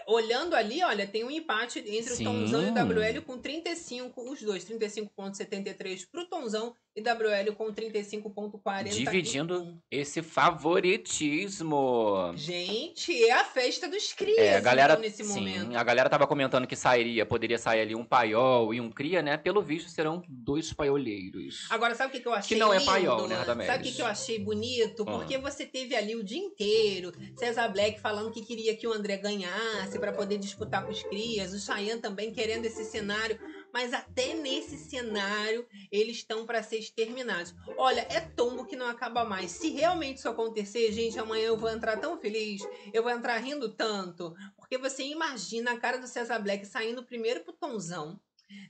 Olhando 0.05 0.55
ali, 0.55 0.83
olha, 0.83 1.07
tem 1.07 1.23
um 1.23 1.31
empate 1.31 1.79
entre 1.79 2.13
Sim. 2.13 2.27
o 2.27 2.31
Tonzão 2.31 2.61
e 2.61 2.69
o 2.69 2.73
WL 2.73 3.21
com 3.25 3.39
35, 3.39 4.31
os 4.31 4.39
dois, 4.39 4.63
35,73 4.63 6.07
pro 6.11 6.27
Tonzão 6.27 6.75
e 6.88 6.88
WL 6.97 7.53
com 7.55 7.71
35,40. 7.71 8.89
Dividindo 8.89 9.77
esse 9.89 10.21
favoritismo. 10.21 12.31
Gente, 12.35 13.23
é 13.23 13.31
a 13.31 13.43
festa 13.43 13.87
dos 13.87 14.11
crias 14.13 14.37
É, 14.39 14.57
a 14.57 14.59
galera, 14.59 14.93
então, 14.93 15.01
nesse 15.01 15.23
sim, 15.23 15.39
momento. 15.39 15.77
a 15.77 15.83
galera 15.83 16.09
tava 16.09 16.27
comentando 16.27 16.67
que 16.67 16.75
sairia, 16.75 17.25
poderia 17.25 17.57
sair 17.57 17.81
ali 17.81 17.95
um 17.95 18.03
paiol 18.03 18.73
e 18.73 18.81
um 18.81 18.89
cria, 18.89 19.21
né? 19.21 19.37
Pelo 19.37 19.61
visto 19.61 19.89
serão 19.89 20.21
dois 20.27 20.73
paioleiros. 20.73 21.67
Agora, 21.69 21.95
sabe 21.95 22.09
o 22.09 22.11
que, 22.11 22.19
que 22.21 22.27
eu 22.27 22.33
achei 22.33 22.57
não 22.57 22.73
é 22.73 22.79
lindo? 22.79 22.91
paiol, 22.91 23.27
né, 23.27 23.35
Radamés? 23.35 23.67
Sabe 23.67 23.79
o 23.79 23.83
que, 23.87 23.95
que 23.95 24.01
eu 24.01 24.05
achei 24.07 24.39
bonito? 24.39 25.03
Ah. 25.07 25.11
Porque 25.11 25.37
você 25.37 25.65
teve 25.65 25.95
ali 25.95 26.15
o 26.15 26.23
dia 26.23 26.39
inteiro, 26.39 27.11
César 27.37 27.67
Black 27.69 27.99
falando 28.01 28.31
que 28.31 28.41
queria 28.41 28.75
que 28.75 28.87
o 28.87 28.93
André 28.93 29.17
ganhasse 29.17 29.97
para 29.99 30.11
poder 30.11 30.37
disputar 30.37 30.83
com 30.85 30.91
os 30.91 31.03
crias, 31.03 31.53
o 31.53 31.59
Cheyenne 31.59 32.01
também 32.01 32.31
querendo 32.31 32.65
esse 32.65 32.83
cenário. 32.85 33.37
Mas 33.73 33.93
até 33.93 34.33
nesse 34.33 34.77
cenário 34.77 35.67
eles 35.91 36.17
estão 36.17 36.45
para 36.45 36.63
ser 36.63 36.77
exterminados. 36.77 37.53
Olha, 37.77 38.01
é 38.09 38.19
tombo 38.19 38.65
que 38.65 38.75
não 38.75 38.87
acaba 38.87 39.23
mais. 39.23 39.51
Se 39.51 39.69
realmente 39.69 40.17
isso 40.17 40.29
acontecer, 40.29 40.91
gente, 40.91 41.19
amanhã 41.19 41.47
eu 41.47 41.57
vou 41.57 41.69
entrar 41.69 41.97
tão 41.97 42.19
feliz, 42.19 42.61
eu 42.93 43.03
vou 43.03 43.11
entrar 43.11 43.37
rindo 43.37 43.69
tanto, 43.69 44.35
porque 44.57 44.77
você 44.77 45.03
imagina 45.03 45.71
a 45.71 45.79
cara 45.79 45.97
do 45.97 46.07
Cesar 46.07 46.41
Black 46.41 46.65
saindo 46.65 47.03
primeiro 47.03 47.41
pro 47.41 47.53
Tonzão, 47.53 48.19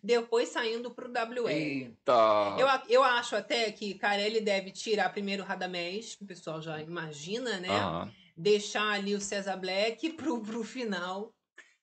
depois 0.04 0.50
saindo 0.50 0.92
pro 0.92 1.10
WL. 1.10 1.50
Eita! 1.50 2.56
Eu, 2.58 2.68
eu 2.90 3.04
acho 3.04 3.36
até 3.36 3.72
que 3.72 3.94
Carelli 3.96 4.42
deve 4.42 4.72
tirar 4.72 5.10
primeiro 5.10 5.44
o 5.44 5.46
Radamés, 5.46 6.16
que 6.16 6.24
o 6.24 6.28
pessoal 6.28 6.62
já 6.62 6.82
imagina, 6.82 7.60
né? 7.60 7.70
Aham. 7.70 8.12
Deixar 8.36 8.94
ali 8.94 9.16
o 9.16 9.22
Cesar 9.22 9.60
Black 9.60 10.14
pro, 10.14 10.42
pro 10.42 10.64
final. 10.64 11.34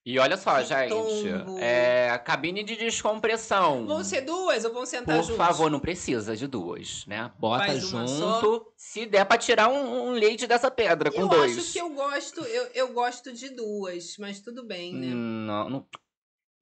E 0.07 0.21
olha 0.21 0.37
só, 0.37 0.59
Que 0.59 0.66
gente. 0.66 0.88
tombo. 0.90 1.59
É 1.59 2.16
cabine 2.25 2.62
de 2.62 2.77
descompressão. 2.77 3.85
Vão 3.87 4.05
ser 4.05 4.21
duas 4.21 4.64
ou 4.64 4.73
vão 4.73 4.87
sentar 4.87 5.16
Por 5.16 5.23
juntos? 5.25 5.37
favor, 5.37 5.69
não 5.69 5.81
precisa 5.81 6.37
de 6.37 6.47
duas, 6.47 7.05
né? 7.07 7.33
Bota 7.40 7.75
junto. 7.81 8.73
Se 8.77 9.05
der 9.05 9.25
pra 9.25 9.37
tirar 9.37 9.69
um, 9.69 10.11
um 10.11 10.12
leite 10.12 10.47
dessa 10.47 10.71
pedra 10.71 11.11
com 11.11 11.23
eu 11.23 11.29
dois. 11.29 11.59
acho 11.59 11.73
que 11.73 11.81
eu 11.81 11.90
gosto, 11.90 12.40
eu, 12.42 12.69
eu 12.73 12.92
gosto 12.92 13.33
de 13.33 13.49
duas, 13.49 14.16
mas 14.19 14.38
tudo 14.40 14.64
bem, 14.64 14.95
né? 14.95 15.09
Não, 15.12 15.69
não. 15.69 15.87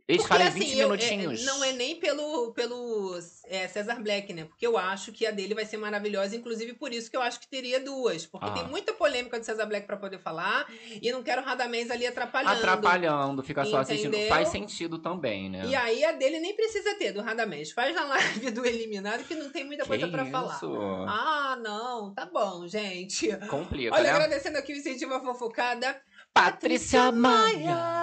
Eles 0.06 0.20
Porque, 0.20 0.34
falam 0.34 0.48
assim, 0.48 0.58
20 0.60 0.72
eu- 0.78 0.80
é, 0.80 0.84
minutinhos. 0.96 1.44
não 1.46 1.64
é 1.64 1.72
nem 1.72 1.96
pelo, 1.98 2.52
pelo 2.52 3.18
é, 3.46 3.66
Cesar 3.68 4.02
Black, 4.02 4.34
né? 4.34 4.44
Porque 4.44 4.66
eu 4.66 4.76
acho 4.76 5.10
que 5.12 5.24
a 5.26 5.30
dele 5.30 5.54
vai 5.54 5.64
ser 5.64 5.78
maravilhosa, 5.78 6.36
inclusive 6.36 6.74
por 6.74 6.92
isso 6.92 7.10
que 7.10 7.16
eu 7.16 7.22
acho 7.22 7.40
que 7.40 7.48
teria 7.48 7.80
duas. 7.80 8.26
Porque 8.26 8.46
Ah. 8.46 8.52
tem 8.52 8.64
muita 8.68 8.92
polêmica 8.92 9.40
de 9.40 9.46
Cesar 9.46 9.66
Black 9.66 9.86
pra 9.86 9.96
poder 9.96 10.18
falar 10.18 10.70
e 11.00 11.10
não 11.10 11.22
quero 11.22 11.40
Radamés 11.42 11.90
ali 11.90 12.06
atrapalhando. 12.06 12.58
Atrapalhando, 12.58 13.42
fica 13.42 13.64
só 13.64 13.78
assistindo. 13.78 14.08
Entendeu? 14.14 14.28
Faz 14.28 14.48
sentido 14.48 14.98
também, 14.98 15.48
né? 15.48 15.64
E 15.68 15.74
aí 15.74 16.04
a 16.04 16.12
dele 16.12 16.38
nem 16.38 16.54
precisa 16.54 16.94
ter, 16.96 17.12
do 17.12 17.22
Radamés. 17.22 17.70
Faz 17.72 17.94
na 17.94 18.04
live 18.04 18.50
do 18.50 18.66
Eliminado 18.66 19.24
que 19.24 19.34
não 19.34 19.48
tem 19.48 19.64
muita 19.64 19.84
Que 19.84 19.88
coisa 19.88 20.06
pra 20.08 20.26
falar. 20.26 20.60
Ah, 21.08 21.58
não, 21.62 22.12
tá 22.12 22.26
bom, 22.26 22.68
gente. 22.68 23.34
Complica, 23.48 23.94
Olha, 23.94 24.02
né? 24.04 24.10
agradecendo 24.10 24.58
aqui 24.58 24.74
o 24.74 24.76
incentivo 24.76 25.14
à 25.14 25.20
fofocada. 25.20 25.98
Patrícia 26.34 27.12
Maia. 27.12 27.94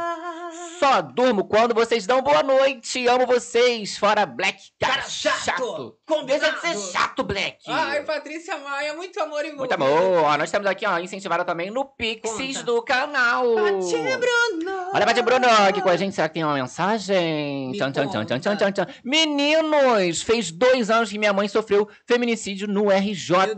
Só 0.80 1.02
durmo 1.02 1.44
quando 1.44 1.76
vocês 1.76 2.08
dão 2.08 2.22
boa 2.24 2.42
noite. 2.42 3.06
Amo 3.08 3.28
vocês. 3.28 3.98
Fora 3.98 4.26
Black. 4.26 4.58
Cara, 4.80 4.94
Cara 4.96 5.10
chato. 5.10 5.38
Deixa 5.62 5.94
Combinado. 6.08 6.56
de 6.56 6.62
ser 6.62 6.92
chato, 6.94 7.24
Black. 7.24 7.58
Ai, 7.68 8.04
Patrícia 8.04 8.58
Maia, 8.58 8.94
muito 8.96 9.20
amor 9.22 9.44
Muito 9.44 9.54
envolvido. 9.54 9.74
amor. 9.76 10.24
Ó, 10.24 10.38
nós 10.38 10.50
temos 10.50 10.66
aqui, 10.66 10.88
ó, 10.88 10.98
incentivada 10.98 11.44
também 11.46 11.70
no 11.70 11.86
Pixies 11.86 12.58
Conta. 12.60 12.64
do 12.64 12.82
canal. 12.82 13.44
Pati 13.54 13.96
Bruno. 13.98 14.90
Olha, 14.94 15.06
Pati 15.06 15.22
Bruno 15.22 15.46
aqui 15.68 15.82
com 15.82 15.90
a 15.90 15.98
gente. 15.98 16.16
Será 16.16 16.28
que 16.30 16.36
tem 16.36 16.44
uma 16.44 16.56
mensagem? 16.56 17.70
Me 17.72 17.78
Tchan, 17.78 17.92
tchan, 17.92 18.08
tchan, 18.08 18.40
tchan, 18.40 18.56
tchan, 18.56 18.72
tchan. 18.72 18.88
Meninos, 19.04 20.22
fez 20.24 20.52
dois 20.52 20.90
anos 20.90 21.10
que 21.12 21.20
minha 21.20 21.34
mãe 21.34 21.48
sofreu 21.50 21.88
feminicídio 22.08 22.68
no 22.68 22.90
RJ. 22.90 23.38
Meu 23.38 23.56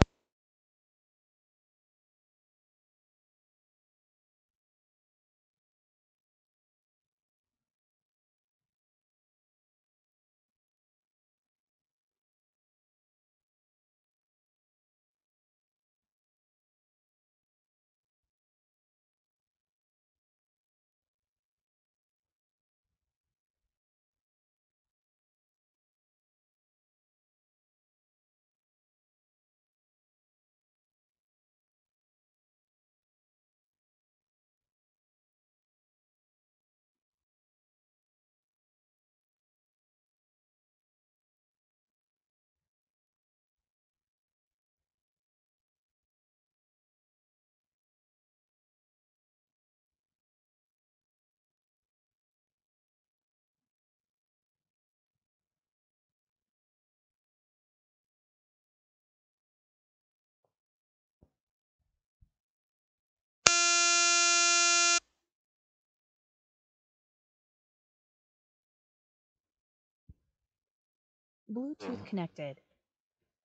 Bluetooth 71.54 72.04
connected. 72.10 72.58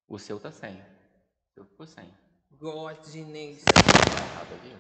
O 0.09 0.19
seu 0.19 0.41
tá 0.41 0.51
sem. 0.51 0.75
O 0.77 1.55
seu 1.55 1.65
ficou 1.67 1.87
sem. 1.87 2.09
Godinez. 2.53 3.63
Tá 3.65 3.73
errado 4.25 4.55
aqui. 4.55 4.77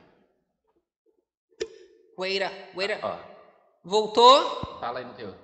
Waiter, 2.16 2.50
waiter. 2.74 2.98
Ó, 3.04 3.18
Voltou? 3.84 4.78
fala 4.80 5.00
aí 5.00 5.04
no 5.04 5.12
teu. 5.14 5.34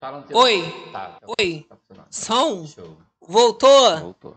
Fala 0.00 0.20
no 0.20 0.26
teu. 0.26 0.36
Oi. 0.36 0.62
Tá, 0.92 1.20
tá, 1.20 1.26
Oi. 1.38 1.66
tá. 1.94 2.06
Som? 2.10 2.66
Show. 2.66 2.98
Voltou? 3.20 4.00
Voltou. 4.00 4.36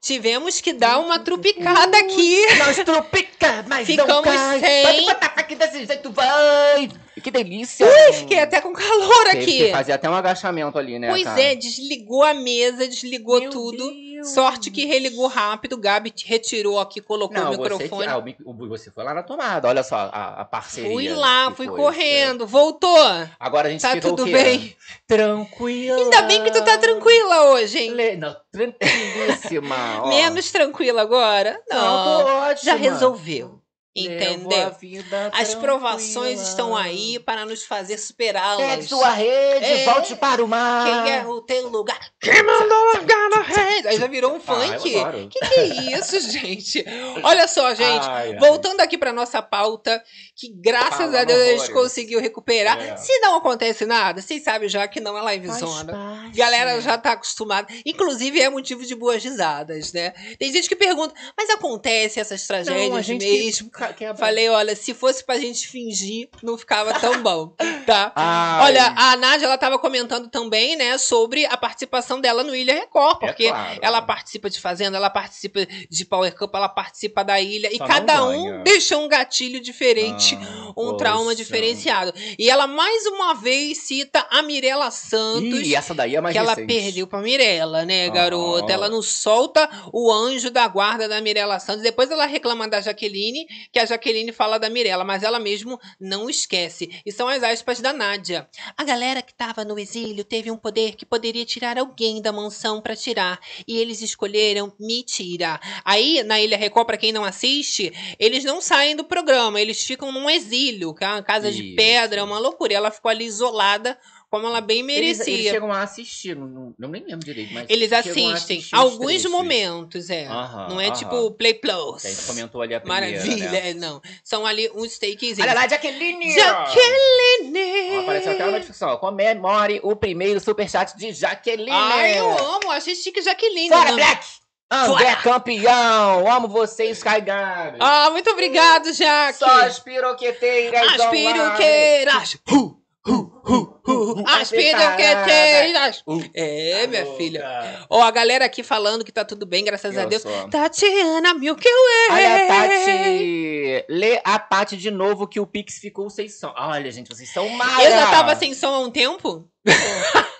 Tivemos 0.00 0.62
que 0.62 0.72
dar 0.72 0.98
uma 0.98 1.18
trupicada 1.18 1.98
aqui. 1.98 2.40
Nós 2.56 2.76
tropica, 2.78 3.64
mas 3.68 3.86
Ficamos 3.86 4.10
não 4.14 4.22
cai. 4.22 4.58
sem. 4.60 4.82
Pode 4.82 5.00
botar 5.02 5.34
aqui 5.36 5.54
desse 5.54 5.84
jeito, 5.84 6.10
vai. 6.10 6.88
Que 7.22 7.30
delícia. 7.30 7.86
Ui, 7.86 8.12
fiquei 8.14 8.38
até 8.40 8.62
com 8.62 8.72
calor 8.72 9.24
Teve 9.26 9.42
aqui. 9.42 9.58
que 9.66 9.70
fazer 9.70 9.92
até 9.92 10.08
um 10.08 10.14
agachamento 10.14 10.78
ali, 10.78 10.98
né, 10.98 11.10
Pois 11.10 11.24
cara? 11.24 11.42
é, 11.42 11.54
desligou 11.54 12.22
a 12.24 12.32
mesa, 12.32 12.88
desligou 12.88 13.40
Meu 13.40 13.50
tudo. 13.50 13.76
Deus. 13.76 14.09
Sorte 14.24 14.70
que 14.70 14.84
religou 14.86 15.26
rápido. 15.26 15.76
Gabi 15.76 16.12
retirou 16.24 16.78
aqui, 16.80 17.00
colocou 17.00 17.36
Não, 17.36 17.52
o 17.52 17.56
você, 17.56 17.68
que, 17.76 17.82
microfone. 17.84 18.06
ah, 18.06 18.18
o 18.44 18.50
o- 18.50 18.68
você 18.68 18.90
foi 18.90 19.04
lá 19.04 19.14
na 19.14 19.22
tomada, 19.22 19.68
olha 19.68 19.82
só 19.82 19.96
a, 19.96 20.40
a 20.40 20.44
parceria. 20.44 20.90
Fui 20.90 21.08
lá, 21.08 21.48
que 21.50 21.56
fui 21.56 21.66
foi. 21.66 21.76
correndo. 21.76 22.46
Voltou. 22.46 22.96
Agora 23.38 23.68
a 23.68 23.70
gente 23.70 23.80
Tá 23.82 23.92
o 23.94 24.00
tudo 24.00 24.24
bem? 24.26 24.76
Tranquila. 25.06 25.96
Ainda 25.98 26.22
bem 26.22 26.42
que 26.44 26.50
tu 26.50 26.62
tá 26.64 26.78
tranquila 26.78 27.50
hoje, 27.52 27.78
hein? 27.78 27.90
Le- 27.92 28.16
Não, 28.16 28.36
tranquilíssima. 28.52 30.06
Menos 30.08 30.50
tranquila 30.50 31.02
agora? 31.02 31.60
Não, 31.70 31.78
Não. 31.80 32.24
tô 32.24 32.28
ótima. 32.32 32.56
já 32.62 32.74
resolveu. 32.74 33.59
A 33.96 34.00
Entendeu? 34.00 34.70
vida 34.80 35.32
As 35.34 35.52
provações 35.52 36.40
estão 36.40 36.76
aí 36.76 37.18
para 37.18 37.44
nos 37.44 37.64
fazer 37.64 37.94
Pegue 37.94 38.06
superá-las. 38.06 38.84
sua 38.84 39.10
rede, 39.10 39.64
É. 39.64 39.84
volte 39.84 40.14
para 40.14 40.44
o 40.44 40.46
mar. 40.46 41.04
Quem 41.04 41.12
é 41.12 41.26
o 41.26 41.40
teu 41.40 41.68
lugar? 41.68 41.98
Quem 42.20 42.40
mandou 42.40 42.84
largar 42.94 43.28
na 43.30 43.42
rede? 43.42 43.88
Aí 43.90 43.98
já 43.98 44.06
virou 44.06 44.32
um 44.32 44.36
Ah, 44.36 44.40
funk. 44.40 44.96
adoro. 44.96 45.28
que 45.28 45.40
que 45.40 45.54
é 45.54 45.66
isso, 45.98 46.20
gente? 46.30 46.84
Olha 47.24 47.48
só, 47.48 47.74
gente. 47.74 48.06
Ai, 48.06 48.32
ai. 48.32 48.38
Voltando 48.38 48.80
aqui 48.80 48.96
para 48.96 49.12
nossa 49.12 49.42
pauta, 49.42 50.00
que 50.36 50.48
graças 50.54 50.96
Fala, 50.98 51.20
a 51.22 51.24
Deus 51.24 51.40
a 51.40 51.56
gente 51.56 51.72
conseguiu 51.72 52.20
recuperar. 52.20 52.80
É. 52.80 52.96
Se 52.96 53.18
não 53.18 53.36
acontece 53.36 53.84
nada, 53.86 54.22
vocês 54.22 54.44
sabem 54.44 54.68
já 54.68 54.86
que 54.86 55.00
não 55.00 55.18
é 55.28 55.34
livezona. 55.36 56.30
Galera 56.34 56.80
já 56.80 56.96
tá 56.96 57.12
acostumada. 57.12 57.66
Inclusive, 57.84 58.40
é 58.40 58.48
motivo 58.48 58.86
de 58.86 58.94
boas 58.94 59.22
risadas, 59.24 59.92
né? 59.92 60.10
Tem 60.38 60.52
gente 60.52 60.68
que 60.68 60.76
pergunta, 60.76 61.12
mas 61.36 61.50
acontece 61.50 62.20
essas 62.20 62.46
Não, 62.48 62.56
a 62.56 62.62
tragédias 62.64 63.06
gente 63.06 63.26
mesmo? 63.26 63.70
Que- 63.88 63.94
quebra. 63.94 64.16
Falei, 64.16 64.48
olha, 64.48 64.74
se 64.76 64.94
fosse 64.94 65.24
pra 65.24 65.38
gente 65.38 65.68
fingir, 65.68 66.28
não 66.42 66.56
ficava 66.56 66.92
tão 66.98 67.20
bom, 67.22 67.54
tá? 67.86 68.12
Ai, 68.14 68.64
Olha, 68.66 68.94
a 68.96 69.16
Nádia, 69.16 69.46
ela 69.46 69.58
tava 69.58 69.78
comentando 69.78 70.28
também, 70.28 70.76
né, 70.76 70.96
sobre 70.98 71.44
a 71.46 71.56
participação 71.56 72.20
dela 72.20 72.42
no 72.42 72.54
Ilha 72.54 72.74
Record, 72.74 73.22
é 73.22 73.26
porque 73.26 73.48
claro. 73.48 73.78
ela 73.82 74.02
participa 74.02 74.48
de 74.50 74.60
Fazenda, 74.60 74.96
ela 74.96 75.10
participa 75.10 75.60
de 75.66 76.04
Power 76.04 76.34
Cup, 76.34 76.54
ela 76.54 76.68
participa 76.68 77.24
da 77.24 77.40
Ilha, 77.40 77.68
e 77.72 77.76
Só 77.78 77.84
não 77.84 77.88
cada 77.88 78.24
um 78.26 78.62
deixou 78.62 79.02
um 79.04 79.08
gatilho 79.08 79.60
diferente, 79.60 80.38
Ah, 80.40 80.69
um 80.76 80.96
trauma 80.96 81.24
poxa. 81.24 81.36
diferenciado. 81.36 82.12
E 82.38 82.48
ela, 82.50 82.66
mais 82.66 83.06
uma 83.06 83.34
vez, 83.34 83.78
cita 83.78 84.26
a 84.30 84.42
Mirella 84.42 84.90
Santos, 84.90 85.60
Ih, 85.60 85.74
essa 85.74 85.94
daí 85.94 86.16
é 86.16 86.20
mais 86.20 86.32
que 86.32 86.38
ela 86.38 86.54
recente. 86.54 86.66
perdeu 86.66 87.06
pra 87.06 87.20
Mirella, 87.20 87.84
né, 87.84 88.06
Ah. 88.06 88.10
garota? 88.10 88.72
Ela 88.72 88.88
não 88.88 89.02
solta 89.02 89.68
o 89.92 90.12
anjo 90.12 90.50
da 90.50 90.66
guarda 90.68 91.08
da 91.08 91.20
Mirella 91.20 91.58
Santos. 91.58 91.82
Depois 91.82 92.10
ela 92.10 92.26
reclama 92.26 92.68
da 92.68 92.80
Jaqueline, 92.80 93.46
que 93.72 93.78
a 93.78 93.84
Jaqueline 93.86 94.32
fala 94.32 94.58
da 94.58 94.68
Mirella, 94.70 95.04
mas 95.04 95.22
ela 95.22 95.38
mesmo 95.38 95.78
não 96.00 96.28
esquece. 96.30 96.88
E 97.04 97.12
são 97.12 97.28
as 97.28 97.42
aspas 97.42 97.80
da 97.80 97.92
Nádia. 97.92 98.48
A 98.76 98.84
galera 98.84 99.22
que 99.22 99.34
tava 99.34 99.64
no 99.64 99.78
exílio 99.78 100.24
teve 100.24 100.50
um 100.50 100.56
poder 100.56 100.94
que 100.96 101.04
poderia 101.06 101.44
tirar 101.44 101.78
alguém 101.78 102.20
da 102.20 102.32
mansão 102.32 102.80
pra 102.80 102.94
tirar. 102.96 103.38
E 103.66 103.76
eles 103.78 104.02
escolheram 104.02 104.72
me 104.78 105.02
tirar. 105.02 105.60
Aí, 105.84 106.22
na 106.22 106.40
Ilha 106.40 106.56
Record, 106.56 106.86
pra 106.86 106.96
quem 106.96 107.12
não 107.12 107.24
assiste, 107.24 107.92
eles 108.18 108.44
não 108.44 108.60
saem 108.60 108.94
do 108.96 109.04
programa, 109.04 109.60
eles 109.60 109.82
ficam 109.82 110.12
num 110.12 110.28
exílio, 110.28 110.69
que 110.94 111.04
é 111.04 111.08
uma 111.08 111.22
casa 111.22 111.50
de 111.50 111.62
Isso. 111.66 111.76
pedra, 111.76 112.20
é 112.20 112.22
uma 112.22 112.38
loucura. 112.38 112.72
E 112.72 112.76
ela 112.76 112.90
ficou 112.90 113.10
ali 113.10 113.24
isolada 113.24 113.98
como 114.30 114.46
ela 114.46 114.60
bem 114.60 114.78
Eles, 114.78 115.18
merecia. 115.18 115.34
eles 115.34 115.50
chegam 115.50 115.72
a 115.72 115.82
assistir, 115.82 116.36
não, 116.36 116.72
não, 116.78 116.88
nem 116.88 117.02
lembro 117.04 117.24
direito, 117.26 117.52
mas 117.52 117.66
Eles 117.68 117.92
assistem 117.92 118.32
alguns 118.70 119.06
trechos. 119.06 119.30
momentos, 119.30 120.08
é. 120.08 120.26
Aham, 120.28 120.68
não 120.68 120.80
é 120.80 120.86
aham. 120.86 120.94
tipo 120.94 121.30
Play 121.32 121.54
Plus. 121.54 122.02
Que 122.02 122.06
a 122.06 122.10
gente 122.10 122.26
comentou 122.26 122.62
ali 122.62 122.74
a 122.76 122.80
primeira, 122.80 123.06
Maravilha, 123.10 123.50
né? 123.50 123.70
é, 123.70 123.74
não. 123.74 124.00
São 124.22 124.46
ali 124.46 124.70
uns 124.72 124.98
takes. 125.00 125.36
Olha 125.40 125.52
lá, 125.52 125.66
Jaqueline! 125.66 126.32
Jaqueline! 126.32 127.96
Ó, 127.96 128.00
apareceu 128.02 128.32
até 128.32 128.44
uma 128.44 128.52
notificação. 128.52 128.96
Comemore 128.98 129.80
o 129.82 129.96
primeiro 129.96 130.38
superchat 130.38 130.96
de 130.96 131.12
Jaqueline! 131.12 131.70
Ai, 131.72 132.18
eu 132.18 132.30
amo, 132.30 132.70
achei 132.70 132.94
chique 132.94 133.20
Jaqueline. 133.20 133.68
Fora, 133.68 133.90
né? 133.90 133.96
Black! 133.96 134.39
André 134.70 135.16
campeão! 135.16 136.30
Amo 136.30 136.46
vocês, 136.48 136.98
Sky 136.98 137.20
Guard! 137.20 137.76
Ah, 137.80 138.08
muito 138.10 138.30
obrigado, 138.30 138.92
Jaque. 138.92 139.38
Só 139.38 139.62
as 139.62 139.80
piroqueteiras 139.80 141.00
As 141.00 141.06
piroqueiras. 141.10 142.36
Uh, 142.48 142.76
uh, 143.08 143.12
uh, 143.12 143.80
uh, 143.88 144.24
As 144.28 144.48
piroqueteiras. 144.50 146.02
Uh, 146.06 146.22
É, 146.32 146.86
minha 146.86 147.02
louca. 147.02 147.16
filha. 147.18 147.86
Ó, 147.90 148.00
a 148.00 148.10
galera 148.12 148.44
aqui 148.44 148.62
falando 148.62 149.04
que 149.04 149.10
tá 149.10 149.24
tudo 149.24 149.44
bem, 149.44 149.64
graças 149.64 149.96
a 149.98 150.02
Eu 150.02 150.08
Deus. 150.08 150.22
sou. 150.22 150.48
Tatiana 150.48 151.34
Milky 151.34 151.68
Way. 151.68 152.16
Olha, 152.16 152.46
Tati, 152.46 153.84
lê 153.88 154.20
a 154.24 154.38
Tati 154.38 154.76
de 154.76 154.90
novo 154.92 155.26
que 155.26 155.40
o 155.40 155.46
Pix 155.46 155.78
ficou 155.78 156.08
sem 156.08 156.28
som. 156.28 156.54
Olha, 156.56 156.90
gente, 156.92 157.08
vocês 157.08 157.32
são 157.32 157.48
mara. 157.48 157.82
Eu 157.82 157.90
já 157.90 158.06
tava 158.10 158.36
sem 158.36 158.54
som 158.54 158.72
há 158.72 158.78
um 158.78 158.90
tempo? 158.90 159.48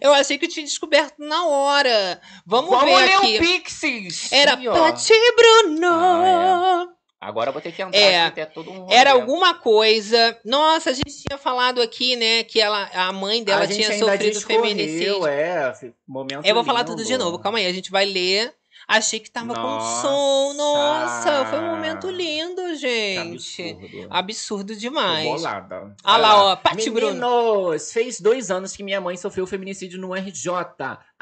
Eu 0.00 0.12
achei 0.14 0.38
que 0.38 0.46
eu 0.46 0.48
tinha 0.48 0.64
descoberto 0.64 1.16
na 1.18 1.46
hora. 1.46 2.20
Vamos, 2.46 2.70
Vamos 2.70 2.84
ver 2.86 2.96
ler 3.04 3.14
aqui. 3.14 3.36
o 3.36 3.40
Pixis. 3.40 4.32
Era 4.32 4.58
ó. 4.68 4.72
Tati 4.72 5.12
Bruno. 5.36 5.88
Ah, 5.90 6.86
Agora 7.20 7.50
eu 7.50 7.52
vou 7.52 7.62
ter 7.62 7.70
que 7.70 7.80
entrar 7.80 7.96
É, 7.96 8.24
aqui, 8.24 8.34
tem 8.34 8.46
todo 8.46 8.68
um 8.70 8.80
rolê. 8.80 8.94
Era 8.96 9.12
alguma 9.12 9.54
coisa. 9.54 10.36
Nossa, 10.44 10.90
a 10.90 10.92
gente 10.92 11.22
tinha 11.22 11.38
falado 11.38 11.80
aqui, 11.80 12.16
né, 12.16 12.42
que 12.42 12.60
ela, 12.60 12.90
a 12.92 13.12
mãe 13.12 13.44
dela 13.44 13.62
a 13.62 13.66
tinha 13.68 13.96
sofrido 13.96 14.32
discorreu, 14.32 14.62
feminicídio. 14.62 15.26
É, 15.28 15.72
momento 16.06 16.44
Eu 16.44 16.54
vou 16.54 16.64
falar 16.64 16.80
lindo. 16.80 16.96
tudo 16.96 17.04
de 17.06 17.16
novo, 17.16 17.38
calma 17.38 17.58
aí, 17.58 17.66
a 17.66 17.72
gente 17.72 17.92
vai 17.92 18.04
ler. 18.06 18.52
Achei 18.86 19.20
que 19.20 19.30
tava 19.30 19.54
com 19.54 19.60
Nossa. 19.60 20.02
som. 20.02 20.54
Nossa, 20.54 21.46
foi 21.46 21.58
um 21.60 21.66
momento 21.66 22.10
lindo, 22.10 22.74
gente. 22.76 23.62
Absurdo. 23.62 24.06
Absurdo 24.10 24.74
Tô 24.74 24.78
demais. 24.80 25.24
bolada. 25.24 25.96
Ah 26.02 26.16
lá, 26.16 26.44
ó, 26.44 26.56
Pati 26.56 26.90
Bruno. 26.90 27.12
Meninos, 27.12 27.92
fez 27.92 28.20
dois 28.20 28.50
anos 28.50 28.74
que 28.74 28.82
minha 28.82 29.00
mãe 29.00 29.16
sofreu 29.16 29.46
feminicídio 29.46 30.00
no 30.00 30.14
RJ. 30.14 30.48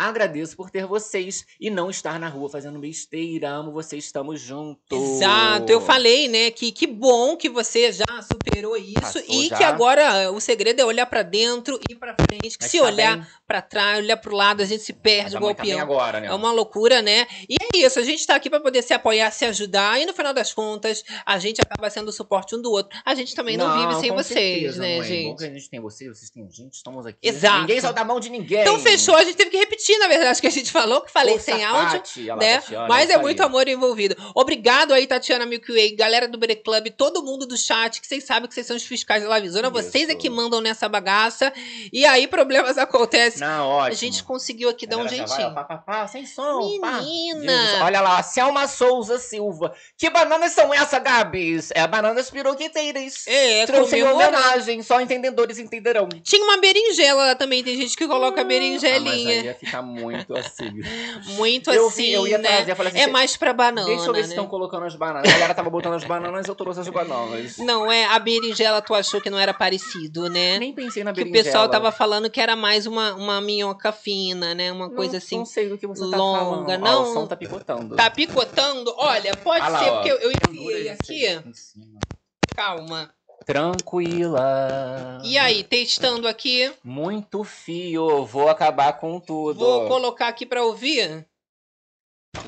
Agradeço 0.01 0.57
por 0.57 0.71
ter 0.71 0.87
vocês 0.87 1.45
e 1.61 1.69
não 1.69 1.91
estar 1.91 2.19
na 2.19 2.27
rua 2.27 2.49
fazendo 2.49 2.79
besteira. 2.79 3.51
Amo 3.51 3.71
vocês, 3.71 4.05
estamos 4.05 4.41
juntos. 4.41 4.99
Exato, 4.99 5.71
eu 5.71 5.79
falei, 5.79 6.27
né, 6.27 6.51
que 6.51 6.73
que 6.73 6.87
bom 6.87 7.37
que 7.37 7.51
você 7.51 7.93
já 7.93 8.07
superou 8.23 8.77
isso 8.79 8.95
Passou 9.01 9.23
e 9.29 9.49
já. 9.49 9.57
que 9.59 9.65
agora 9.65 10.31
o 10.31 10.41
segredo 10.41 10.81
é 10.81 10.85
olhar 10.85 11.05
pra 11.05 11.23
dentro 11.23 11.79
e 11.89 11.95
pra 11.95 12.15
frente. 12.15 12.57
Que 12.57 12.65
Mas 12.65 12.71
se 12.71 12.79
tá 12.79 12.85
olhar 12.85 13.29
pra 13.47 13.61
trás, 13.61 13.99
olhar 13.99 14.17
pro 14.17 14.35
lado, 14.35 14.63
a 14.63 14.65
gente 14.65 14.83
se 14.83 14.93
perde 14.93 15.37
igual 15.37 15.55
tá 15.55 15.65
agora, 15.81 16.21
né? 16.21 16.29
É 16.29 16.33
uma 16.33 16.51
loucura, 16.53 17.03
né? 17.03 17.27
E 17.49 17.57
é 17.61 17.85
isso, 17.85 17.99
a 17.99 18.03
gente 18.03 18.27
tá 18.27 18.37
aqui 18.37 18.49
pra 18.49 18.61
poder 18.61 18.83
se 18.83 18.95
apoiar, 18.95 19.31
se 19.31 19.45
ajudar, 19.45 20.01
e 20.01 20.07
no 20.07 20.15
final 20.15 20.33
das 20.33 20.55
contas, 20.55 21.05
a 21.27 21.39
gente 21.39 21.61
acaba 21.61 21.91
sendo 21.91 22.09
o 22.09 22.13
suporte 22.13 22.55
um 22.55 22.63
do 22.63 22.71
outro. 22.71 22.99
A 23.05 23.15
gente 23.15 23.35
também 23.35 23.57
não, 23.57 23.79
vive 23.79 24.01
sem 24.01 24.13
vocês, 24.13 24.61
certeza, 24.63 24.81
né, 24.81 24.99
mãe. 24.99 25.01
Bom 25.01 25.05
gente? 25.05 25.39
que 25.39 25.45
a 25.45 25.51
gente 25.51 25.71
tem 25.71 25.81
vocês, 25.81 26.19
vocês 26.19 26.31
têm 26.31 26.49
gente, 26.51 26.75
estamos 26.75 27.05
aqui. 27.05 27.19
Exato. 27.23 27.61
Ninguém 27.61 27.81
solta 27.81 28.01
a 28.01 28.05
mão 28.05 28.19
de 28.19 28.31
ninguém. 28.31 28.61
Então 28.61 28.79
fechou, 28.79 29.15
a 29.15 29.25
gente 29.25 29.37
teve 29.37 29.51
que 29.51 29.59
repetir, 29.59 29.89
na 29.98 30.09
verdade, 30.09 30.38
o 30.38 30.40
que 30.40 30.46
a 30.46 30.50
gente 30.50 30.70
falou, 30.70 31.00
que 31.03 31.11
falei 31.11 31.35
Força, 31.35 31.53
sem 31.53 31.64
áudio. 31.64 31.98
Tati. 31.98 32.22
Né? 32.38 32.59
Tatiana, 32.61 32.88
Mas 32.88 33.09
é 33.11 33.12
isso 33.14 33.22
muito 33.22 33.40
aí. 33.42 33.46
amor 33.46 33.68
envolvido. 33.68 34.16
Obrigado 34.35 34.92
aí, 34.92 35.07
Tatiana 35.07 35.46
Milky 35.46 35.72
Way, 35.72 35.96
galera 35.96 36.29
do 36.29 36.38
Bere 36.38 36.57
Club, 36.57 36.88
todo 36.96 37.22
mundo 37.22 37.46
do 37.46 37.57
chat, 37.57 38.00
que 38.00 38.07
vocês 38.07 38.24
sabem 38.24 38.48
que 38.48 38.55
vocês 38.55 38.66
são 38.66 38.76
os 38.76 38.85
fiscais 38.85 39.22
da 39.22 39.29
Lavisona, 39.29 39.70
vocês 39.70 40.09
é 40.09 40.12
Isso. 40.12 40.18
que 40.18 40.29
mandam 40.31 40.61
nessa 40.61 40.88
bagaça. 40.88 41.53
E 41.92 42.05
aí 42.07 42.26
problemas 42.26 42.79
acontecem. 42.79 43.40
Não, 43.40 43.66
ótimo. 43.68 43.92
A 43.92 43.96
gente 43.96 44.22
conseguiu 44.24 44.68
aqui 44.68 44.87
dar 44.87 44.96
um 44.98 45.05
vai, 45.05 45.09
jeitinho. 45.16 45.48
ó, 45.48 45.50
pá, 45.50 45.64
pá, 45.64 45.76
pá, 45.79 46.07
sem 46.09 46.26
som. 46.26 46.61
Menina! 46.61 47.85
Olha 47.85 48.00
lá, 48.00 48.22
Selma 48.22 48.66
Souza 48.66 49.18
Silva. 49.18 49.74
Que 49.96 50.11
bananas 50.11 50.53
são 50.53 50.72
essas, 50.72 51.03
Gabs? 51.03 51.70
É 51.74 51.87
bananas 51.87 52.31
piroqueteiras. 52.31 53.24
É, 53.26 53.66
Trouxe 53.66 53.96
em 53.96 54.03
homenagem, 54.05 54.83
só 54.83 55.00
entendedores 55.00 55.59
entenderão. 55.59 56.09
Tinha 56.22 56.44
uma 56.44 56.59
berinjela 56.59 57.26
lá 57.26 57.35
também, 57.35 57.62
tem 57.62 57.76
gente 57.76 57.96
que 57.96 58.07
coloca 58.07 58.40
Ah, 58.40 58.42
aí 58.42 58.48
berinjelinha. 58.48 59.42
ia 59.42 59.55
muito 59.83 60.37
assim. 60.37 60.71
Muito 61.37 61.71
eu, 61.71 61.88
assim, 61.88 62.07
eu 62.07 62.27
ia 62.27 62.38
né? 62.38 62.49
trazer, 62.49 62.73
eu 62.73 62.77
falei 62.77 62.93
assim, 62.93 63.01
É 63.03 63.07
mais 63.07 63.37
pra 63.37 63.53
banana, 63.53 63.87
deixa 63.87 64.05
eu 64.07 64.12
ver 64.12 64.21
né? 64.21 64.25
se 64.25 64.31
estão 64.31 64.47
colocando 64.47 64.85
as 64.87 64.95
bananas. 64.95 65.29
A 65.29 65.33
galera 65.33 65.55
tava 65.55 65.71
botando 65.71 65.95
as 65.95 66.05
bananas, 66.05 66.47
eu 66.47 66.55
trouxe 66.55 66.81
as 66.81 66.88
bananas. 66.88 67.59
Não 67.59 67.90
é, 67.90 68.05
a 68.07 68.19
berinjela 68.19 68.81
tu 68.83 68.95
achou 68.95 69.21
que 69.21 69.31
não 69.31 69.38
era 69.38 69.53
parecido, 69.55 70.29
né? 70.29 70.59
Nem 70.59 70.73
pensei 70.73 71.05
na 71.05 71.12
Que 71.12 71.21
o 71.21 71.25
berinjela. 71.25 71.45
pessoal 71.45 71.69
tava 71.69 71.90
falando 71.93 72.29
que 72.31 72.40
era 72.40 72.57
mais 72.57 72.87
uma, 72.87 73.14
uma 73.14 73.40
minhoca 73.40 73.93
fina, 73.93 74.55
né? 74.55 74.71
Uma 74.73 74.88
Não- 74.88 74.95
coisa 74.95 75.16
assim. 75.19 75.38
Não 75.38 75.47
sei 75.47 75.69
do 75.69 75.77
que 75.79 75.87
você 75.87 76.09
tá 76.11 76.16
longa, 76.16 76.38
falando. 76.40 76.81
não. 76.83 77.01
Ó, 77.05 77.11
o 77.11 77.14
som 77.14 77.27
tá 77.27 77.37
picotando. 77.37 77.97
Tá 77.97 78.11
picotando? 78.11 78.95
Olha, 78.99 79.37
pode 79.37 79.64
Ah 79.64 79.69
lá, 79.69 79.79
ser, 79.79 79.90
ó. 79.90 79.95
porque 79.97 80.11
eu, 80.12 80.16
eu 80.19 80.33
enfiei 80.33 80.88
aqui. 80.90 81.40
Calma. 82.55 83.11
Tranquila. 83.44 85.20
E 85.24 85.37
aí, 85.38 85.64
testando 85.64 86.29
aqui. 86.29 86.72
Muito 86.85 87.42
fio, 87.44 88.24
vou 88.24 88.48
acabar 88.48 88.94
com 88.94 89.18
tudo. 89.20 89.59
Vou 89.59 89.88
colocar 89.88 90.29
aqui 90.29 90.44
pra 90.46 90.62
ouvir. 90.62 91.26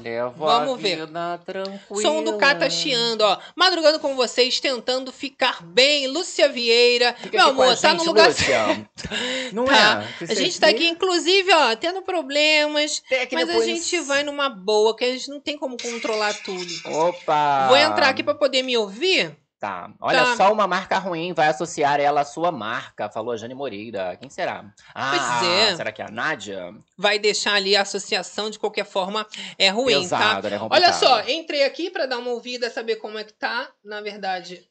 Levo 0.00 0.46
Vamos 0.46 0.80
ver. 0.80 1.08
tranquila. 1.44 2.00
Som 2.00 2.22
do 2.22 2.38
Cata 2.38 2.70
chiando, 2.70 3.22
ó. 3.22 3.36
Madrugando 3.56 3.98
com 3.98 4.14
vocês, 4.14 4.60
tentando 4.60 5.10
ficar 5.10 5.60
bem. 5.62 6.06
Lúcia 6.06 6.48
Vieira. 6.48 7.14
Fica 7.14 7.36
Meu 7.38 7.48
amor, 7.48 7.76
tá 7.76 7.90
gente, 7.90 7.98
no 7.98 8.04
lugar 8.04 8.28
Lúcia. 8.28 8.44
certo. 8.46 9.08
Não 9.52 9.64
Tá. 9.64 10.04
é? 10.20 10.24
A 10.30 10.34
gente 10.34 10.58
tá 10.60 10.68
aqui, 10.68 10.86
inclusive, 10.86 11.52
ó, 11.52 11.74
tendo 11.74 12.00
problemas. 12.02 13.02
Técnicos. 13.08 13.54
Mas 13.54 13.62
a 13.62 13.66
gente 13.66 14.00
vai 14.00 14.22
numa 14.22 14.48
boa, 14.48 14.96
que 14.96 15.04
a 15.04 15.12
gente 15.12 15.28
não 15.28 15.40
tem 15.40 15.58
como 15.58 15.76
controlar 15.76 16.32
tudo. 16.44 16.72
Opa! 16.86 17.66
Vou 17.66 17.76
entrar 17.76 18.08
aqui 18.08 18.22
pra 18.22 18.34
poder 18.36 18.62
me 18.62 18.76
ouvir. 18.76 19.36
Tá. 19.62 19.92
Olha, 20.00 20.24
Tá. 20.24 20.36
só 20.36 20.52
uma 20.52 20.66
marca 20.66 20.98
ruim 20.98 21.32
vai 21.32 21.46
associar 21.46 22.00
ela 22.00 22.22
à 22.22 22.24
sua 22.24 22.50
marca, 22.50 23.08
falou 23.08 23.32
a 23.32 23.36
Jane 23.36 23.54
Moreira. 23.54 24.16
Quem 24.20 24.28
será? 24.28 24.64
Ah, 24.92 25.10
Pois 25.40 25.48
é. 25.52 25.76
será 25.76 25.92
que 25.92 26.02
é 26.02 26.04
a 26.06 26.10
Nádia? 26.10 26.74
Vai 26.98 27.16
deixar 27.16 27.54
ali 27.54 27.76
a 27.76 27.82
associação, 27.82 28.50
de 28.50 28.58
qualquer 28.58 28.84
forma, 28.84 29.24
é 29.56 29.68
ruim, 29.68 29.92
tá? 30.08 30.18
Pesado, 30.18 30.50
né? 30.50 30.58
Complicado. 30.58 30.82
Olha 30.82 30.92
só, 30.92 31.20
entrei 31.30 31.62
aqui 31.62 31.90
pra 31.90 32.06
dar 32.06 32.18
uma 32.18 32.30
ouvida, 32.32 32.68
saber 32.70 32.96
como 32.96 33.16
é 33.18 33.22
que 33.22 33.34
tá. 33.34 33.68
Na 33.84 34.00
verdade, 34.00 34.64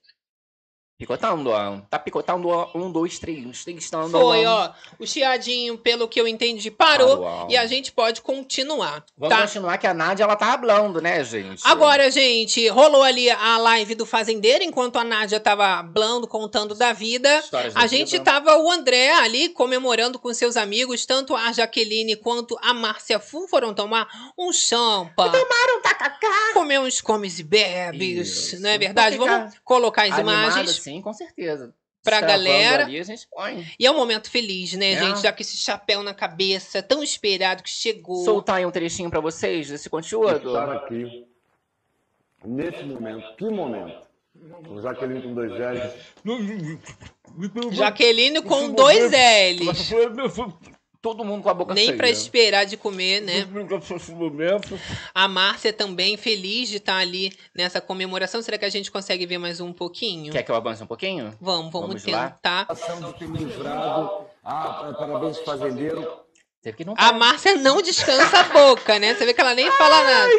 Picotando, 1.02 1.50
ó. 1.50 1.80
Tá 1.90 1.98
picotando, 1.98 2.48
ó. 2.48 2.70
Um, 2.76 2.92
dois, 2.92 3.18
três. 3.18 3.66
Testando. 3.66 4.12
foi, 4.12 4.46
ó. 4.46 4.70
O 5.00 5.08
chiadinho, 5.08 5.76
pelo 5.76 6.08
que 6.08 6.22
eu 6.22 6.28
entendi, 6.28 6.70
parou. 6.70 7.48
E 7.50 7.58
a 7.58 7.66
gente 7.66 7.92
pode 7.92 8.22
continuar, 8.22 9.04
Vamos 9.18 9.36
tá? 9.36 9.42
continuar 9.42 9.80
que 9.80 9.88
a 9.88 9.96
Nádia, 9.96 10.24
ela 10.26 10.36
tá 10.36 10.54
hablando, 10.54 11.02
né, 11.02 11.24
gente? 11.24 11.62
Agora, 11.66 12.12
gente, 12.12 12.68
rolou 12.68 13.02
ali 13.02 13.32
a 13.32 13.58
live 13.58 13.96
do 13.96 14.06
Fazendeiro, 14.06 14.64
enquanto 14.64 15.00
a 15.00 15.04
Nádia 15.04 15.40
tava 15.40 15.80
hablando, 15.80 16.28
contando 16.28 16.76
da 16.76 16.94
vida. 16.94 17.40
Histórias 17.40 17.76
A 17.76 17.88
gente 17.88 18.12
vida. 18.12 18.24
tava 18.24 18.58
o 18.58 18.70
André 18.70 19.10
ali 19.12 19.50
comemorando 19.50 20.20
com 20.20 20.32
seus 20.36 20.56
amigos, 20.56 21.04
tanto 21.04 21.36
a 21.36 21.52
Jaqueline 21.52 22.16
quanto 22.16 22.56
a 22.62 22.76
Márcia 22.76 23.20
Fu 23.20 23.48
foram 23.48 23.74
tomar 23.74 24.08
um 24.38 24.54
champa. 24.54 25.30
Tomaram 25.32 25.80
um 25.80 25.82
tacacá. 25.82 26.28
Comer 26.54 26.80
uns 26.80 27.02
comes 27.02 27.40
e 27.40 27.44
bebes, 27.44 28.28
Isso. 28.54 28.62
não 28.62 28.70
é 28.70 28.78
verdade? 28.78 29.18
Vamos 29.18 29.54
colocar 29.64 30.04
as 30.04 30.12
Animado, 30.12 30.52
imagens. 30.52 30.72
sim, 30.82 30.90
com 30.99 31.13
certeza. 31.13 31.75
pra 32.04 32.19
Destravando 32.19 32.43
galera. 32.47 32.86
Ali, 32.86 32.99
a 32.99 33.04
gente 33.04 33.27
põe. 33.30 33.63
E 33.80 33.86
é 33.86 33.91
um 33.91 33.95
momento 33.95 34.32
feliz, 34.32 34.73
né, 34.73 34.93
É. 34.93 34.99
gente? 35.06 35.21
Já 35.21 35.32
que 35.32 35.43
esse 35.43 35.56
chapéu 35.56 36.01
na 36.01 36.15
cabeça, 36.15 36.82
tão 36.82 37.04
esperado 37.04 37.62
que 37.62 37.69
chegou. 37.69 38.25
Soltar 38.25 38.56
aí 38.56 38.65
um 38.65 38.71
trechinho 38.71 39.12
pra 39.12 39.19
vocês 39.19 39.69
desse 39.69 39.88
conteúdo. 39.88 40.36
estar 40.47 40.71
aqui 40.77 41.27
nesse 42.43 42.82
momento. 42.84 43.36
Que 43.36 43.45
momento? 43.45 44.01
O 44.67 44.82
Jaqueline 44.82 45.21
com 45.21 45.34
dois 45.36 45.51
L's. 45.51 45.93
Jaqueline 47.75 48.41
com 48.41 48.71
dois 48.71 49.12
L's. 49.12 49.91
Todo 51.02 51.26
mundo 51.26 51.42
com 51.42 51.50
a 51.50 51.54
boca 51.54 51.74
Nem 51.74 51.86
cheia. 51.86 51.98
pra 51.98 52.10
esperar 52.10 52.66
de 52.66 52.78
comer, 52.78 53.22
né? 53.22 53.48
A 55.16 55.28
Márcia 55.28 55.74
também 55.74 56.16
feliz 56.16 56.70
de 56.70 56.78
estar 56.78 56.98
ali 56.98 57.34
nessa 57.56 57.82
comemoração. 57.82 58.40
Será 58.44 58.56
que 58.58 58.66
a 58.66 58.70
gente 58.70 58.92
consegue 58.92 59.26
ver 59.26 59.40
mais 59.40 59.60
um 59.60 59.74
pouquinho? 59.74 60.32
Quer 60.32 60.44
que 60.44 60.52
eu 60.52 60.56
avance 60.56 60.84
um 60.84 60.86
pouquinho? 60.86 61.36
Vamos, 61.42 61.72
vamos, 61.72 62.04
Vamos 62.04 62.06
lá? 62.06 62.30
tentar. 62.30 62.68
Ação 62.70 63.02
de 63.02 63.18
ter 63.18 63.28
me 63.28 63.40
livrado. 63.40 64.26
Ah, 64.44 64.94
parabéns, 64.96 65.40
fazendeiro. 65.40 66.08
Teve 66.62 66.78
que 66.78 66.86
não 66.86 66.94
A 66.96 67.12
Márcia 67.12 67.56
não 67.56 67.82
descansa 67.82 68.38
a 68.40 68.44
boca, 68.44 69.00
né? 69.00 69.16
Você 69.16 69.26
vê 69.26 69.34
que 69.34 69.42
ela 69.42 69.56
nem 69.56 69.72
fala 69.72 70.04
nada. 70.04 70.32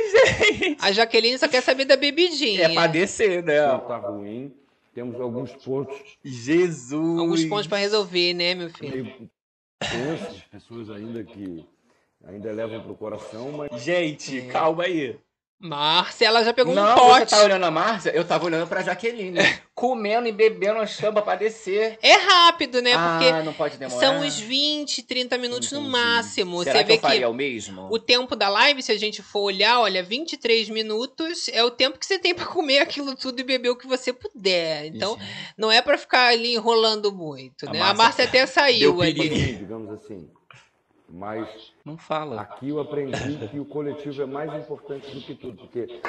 A 0.81 0.93
Jaqueline 0.93 1.37
só 1.39 1.49
quer 1.49 1.61
saber 1.61 1.85
da 1.87 1.97
bebidinha. 1.97 2.67
É 2.67 2.73
pra 2.73 2.87
descer, 2.87 3.43
né? 3.43 3.67
Não 3.67 3.81
tá 3.81 3.97
ruim. 3.97 4.55
Temos 4.95 5.21
alguns 5.21 5.51
pontos 5.53 5.97
Jesus. 6.25 7.19
Alguns 7.19 7.45
pontos 7.47 7.67
pra 7.67 7.79
resolver, 7.79 8.35
né, 8.35 8.55
meu 8.55 8.71
filho? 8.71 9.29
Tensos, 9.89 10.43
pessoas 10.45 10.91
ainda 10.91 11.23
que 11.25 11.67
ainda 12.25 12.53
levam 12.53 12.81
pro 12.83 12.95
coração, 12.95 13.53
mas 13.53 13.83
Gente, 13.83 14.43
calma 14.43 14.85
aí. 14.85 15.19
Márcia, 15.63 16.27
ela 16.27 16.43
já 16.43 16.53
pegou 16.53 16.75
não, 16.75 16.83
um 16.83 16.87
você 16.97 17.01
pote 17.21 17.31
tá 17.31 17.43
olhando 17.45 17.65
a 17.65 17.71
Márcia? 17.71 18.11
Eu 18.11 18.25
tava 18.25 18.45
olhando 18.47 18.67
pra 18.67 18.83
Jaqueline. 18.83 19.39
comendo 19.75 20.27
e 20.29 20.33
bebendo 20.33 20.81
a 20.81 20.87
chamba 20.87 21.23
pra 21.23 21.35
descer. 21.37 21.99
É 22.03 22.15
rápido, 22.15 22.83
né? 22.83 22.91
Porque 22.93 23.27
ah, 23.33 23.43
não 23.45 23.53
pode 23.53 23.77
demorar. 23.77 24.01
são 24.01 24.21
uns 24.21 24.39
20, 24.39 25.03
30 25.05 25.39
minutos 25.39 25.71
no 25.73 25.79
Entendi. 25.79 25.93
máximo. 25.93 26.63
Será 26.65 26.79
Você 26.79 26.85
que 26.85 26.89
vê 26.89 26.95
eu 26.97 27.01
faria 27.01 27.21
que 27.21 27.27
o 27.27 27.33
mesmo? 27.35 27.89
o 27.91 27.99
tempo 27.99 28.35
da 28.35 28.49
live, 28.49 28.83
se 28.83 28.91
a 28.93 28.99
gente 28.99 29.23
for 29.23 29.41
olhar, 29.41 29.81
olha, 29.81 30.03
23 30.03 30.69
minutos 30.69 31.49
é 31.49 31.63
o 31.65 31.71
tempo 31.71 31.99
que 31.99 32.07
você 32.07 32.19
tem 32.19 32.35
pra 32.35 32.45
comer 32.47 32.81
aquilo 32.81 33.15
tudo 33.15 33.41
e 33.41 33.45
beber 33.45 33.71
o 33.71 33.77
que 33.77 33.87
você 33.87 34.13
puder. 34.13 34.87
Então, 34.87 35.17
Gente, 35.19 35.55
não 35.57 35.71
é 35.71 35.81
pra 35.81 35.97
ficar 35.97 36.29
ali 36.33 36.55
enrolando 36.55 37.13
muito, 37.13 37.69
A 37.69 37.73
né? 37.73 37.79
A 37.81 37.85
Márcia 37.85 38.03
Márcia 38.05 38.25
até 38.25 38.47
saiu 38.47 39.01
ali. 39.01 39.15
piriri. 39.15 39.55
digamos 39.57 39.91
assim. 39.91 40.29
Mas 41.15 41.47
Não 41.85 41.99
fala. 41.99 42.41
aqui 42.41 42.71
eu 42.71 42.81
aprendi 42.81 43.47
que 43.49 43.61
o 43.61 43.67
coletivo 43.67 44.23
é 44.23 44.27
mais 44.27 44.51
importante 44.55 45.11
do 45.11 45.21
que 45.21 45.35
tudo, 45.35 45.59
porque 45.59 46.01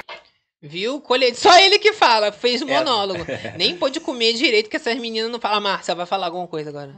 Viu? 0.62 0.98
Colete. 0.98 1.36
Só 1.36 1.54
ele 1.58 1.78
que 1.78 1.92
fala, 1.92 2.32
fez 2.32 2.62
É. 2.62 2.64
monólogo. 2.64 3.22
Nem 3.58 3.76
pôde 3.76 4.00
comer 4.00 4.32
direito, 4.32 4.70
que 4.70 4.76
essas 4.76 4.96
meninas 4.96 5.30
não 5.30 5.38
falam. 5.38 5.60
Márcia, 5.60 5.94
vai 5.94 6.06
falar 6.06 6.26
alguma 6.26 6.48
coisa 6.48 6.70
agora. 6.70 6.94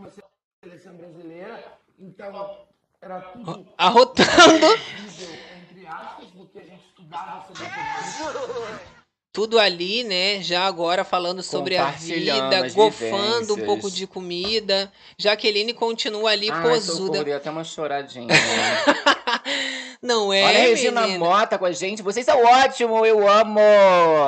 Seleção 0.63 0.95
brasileira, 0.95 1.65
então 1.99 2.57
era 3.03 3.21
tudo 3.23 3.67
Arrotando. 3.77 4.29
entre 5.69 5.85
aspas, 5.89 6.29
do 6.29 6.47
que 6.47 6.59
a 6.61 6.63
gente 6.63 6.85
estudava 6.87 7.45
sobre 7.45 7.65
a 7.65 8.81
Tudo 9.37 9.59
ali, 9.59 10.03
né? 10.03 10.43
Já 10.43 10.63
agora 10.63 11.05
falando 11.05 11.43
sobre 11.43 11.77
a 11.77 11.91
vida, 11.91 12.71
gofando 12.71 13.53
um 13.53 13.67
pouco 13.67 13.91
de 13.91 14.07
comida. 14.07 14.91
Jaqueline 15.19 15.75
continua 15.75 16.31
ali 16.31 16.49
Ai, 16.51 16.63
posuda. 16.63 17.23
dei 17.23 17.35
até 17.35 17.51
uma 17.51 17.63
choradinha. 17.63 18.29
né? 18.29 18.35
Não 20.01 20.33
é, 20.33 20.43
Olha 20.43 20.59
a 20.59 20.63
Regina 20.63 21.01
menina? 21.03 21.19
Mota 21.19 21.59
com 21.59 21.67
a 21.67 21.73
gente. 21.73 22.03
Vocês 22.03 22.25
são 22.25 22.43
ótimos, 22.43 23.07
eu 23.07 23.29
amo. 23.29 23.61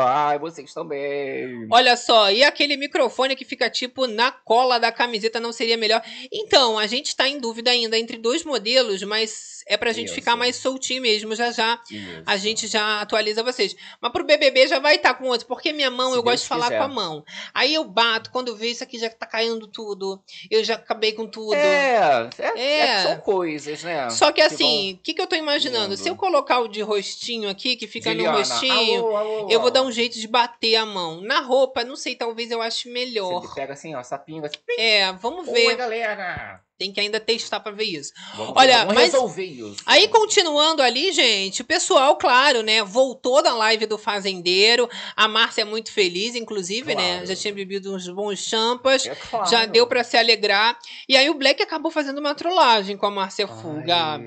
Ai, 0.06 0.38
vocês 0.38 0.74
também. 0.74 1.66
Olha 1.70 1.96
só, 1.96 2.30
e 2.30 2.42
aquele 2.42 2.76
microfone 2.76 3.34
que 3.34 3.44
fica 3.44 3.70
tipo 3.70 4.06
na 4.06 4.30
cola 4.30 4.78
da 4.78 4.92
camiseta 4.92 5.40
não 5.40 5.52
seria 5.52 5.76
melhor? 5.76 6.02
Então, 6.30 6.78
a 6.78 6.86
gente 6.86 7.16
tá 7.16 7.26
em 7.26 7.38
dúvida 7.38 7.70
ainda 7.70 7.98
entre 7.98 8.18
dois 8.18 8.44
modelos, 8.44 9.02
mas 9.04 9.57
é 9.69 9.77
pra 9.77 9.93
gente 9.93 10.07
Isso. 10.07 10.14
ficar 10.14 10.35
mais 10.37 10.57
soltinho 10.57 11.03
mesmo. 11.03 11.35
Já 11.35 11.51
já 11.53 11.81
Isso. 11.91 12.23
a 12.27 12.37
gente 12.37 12.66
já 12.66 13.01
atualiza 13.01 13.43
vocês. 13.43 13.75
Mas 14.01 14.12
pro 14.12 14.25
BBB 14.25 14.66
já 14.69 14.79
vai 14.79 14.97
estar 14.97 15.14
com 15.14 15.27
outro, 15.27 15.47
porque 15.47 15.73
minha 15.73 15.91
mão, 15.91 16.11
Se 16.12 16.19
eu 16.19 16.23
Deus 16.23 16.33
gosto 16.33 16.43
de 16.45 16.49
falar 16.49 16.64
quiser. 16.66 16.79
com 16.79 16.85
a 16.85 16.89
mão. 16.89 17.25
Aí 17.55 17.75
eu 17.75 17.85
bato, 17.85 18.31
quando 18.31 18.49
eu 18.49 18.57
vejo 18.57 18.73
isso 18.73 18.83
aqui 18.85 18.99
já 18.99 19.09
tá 19.11 19.27
caindo 19.27 19.66
tudo. 19.66 20.23
Eu 20.51 20.62
já 20.64 20.75
acabei 20.75 21.12
com 21.12 21.27
tudo. 21.27 21.55
É, 21.55 22.29
é, 22.39 22.59
É. 22.61 22.79
é 22.81 22.97
que 22.97 23.03
são 23.03 23.19
coisas, 23.19 23.83
né? 23.83 24.11
Só 24.11 24.33
que 24.33 24.41
vão- 24.43 24.51
assim, 24.53 24.95
o 24.95 24.99
que, 25.03 25.14
que 25.14 25.21
eu 25.21 25.27
tô 25.27 25.37
imaginando? 25.37 25.87
indo. 25.95 25.97
Se 25.97 26.09
eu 26.09 26.16
colocar 26.16 26.61
o 26.61 26.69
de 26.69 26.81
rostinho 26.83 27.49
aqui, 27.49 27.77
que 27.77 27.87
fica 27.87 28.11
Juliana, 28.11 28.33
no 28.33 28.39
rostinho, 28.39 29.07
alô, 29.07 29.16
alô, 29.16 29.47
eu 29.51 29.61
vou 29.61 29.71
dar 29.71 29.83
um 29.83 29.93
jeito 29.93 30.19
de 30.19 30.27
bater 30.27 30.77
a 30.77 30.87
mão. 30.87 31.21
Na 31.21 31.41
roupa, 31.41 31.85
não 31.85 31.97
sei, 31.97 32.14
talvez 32.16 32.51
eu 32.51 32.61
ache 32.62 32.89
melhor. 32.91 33.43
Você 33.43 33.55
pega 33.55 33.73
assim, 33.75 33.95
ó, 33.95 34.03
sapinho, 34.03 34.45
assim. 34.45 34.57
É, 34.79 35.12
vamos 35.12 35.47
Oi, 35.49 35.55
ver. 35.55 35.77
galera. 35.77 36.61
Tem 36.79 36.93
que 36.93 37.01
ainda 37.01 37.18
testar 37.18 37.59
pra 37.59 37.72
ver 37.72 37.85
isso. 37.87 38.12
Vamos, 38.37 38.53
Olha, 38.57 38.79
vamos 38.81 38.95
mas- 38.95 39.12
resolver 39.12 39.45
isso. 39.45 39.76
Aí, 39.85 40.07
continuando 40.07 40.81
ali, 40.81 41.12
gente, 41.12 41.62
o 41.62 41.64
pessoal, 41.64 42.16
claro, 42.16 42.62
né, 42.62 42.85
voltou 42.85 43.43
da 43.43 43.53
live 43.53 43.85
do 43.87 43.99
Fazendeiro. 43.99 44.89
A 45.16 45.26
Márcia 45.26 45.62
é 45.62 45.64
muito 45.64 45.91
feliz, 45.91 46.37
inclusive, 46.37 46.95
né? 46.95 47.12
Claro. 47.14 47.26
Já 47.26 47.35
tinha 47.35 47.53
bebido 47.53 47.93
uns 47.95 48.09
bons 48.09 48.39
champas. 48.39 49.05
É 49.07 49.14
claro. 49.16 49.51
Já 49.51 49.66
deu 49.66 49.89
pra 49.89 50.05
se 50.05 50.16
alegrar. 50.16 50.79
E 51.09 51.16
aí 51.16 51.29
o 51.29 51.35
Black 51.35 51.61
acabou 51.61 51.91
fazendo 51.91 52.18
uma 52.18 52.35
trollagem 52.35 52.97
com 52.97 53.07
a 53.07 53.11
Márcia 53.11 53.49
Fuga. 53.49 54.20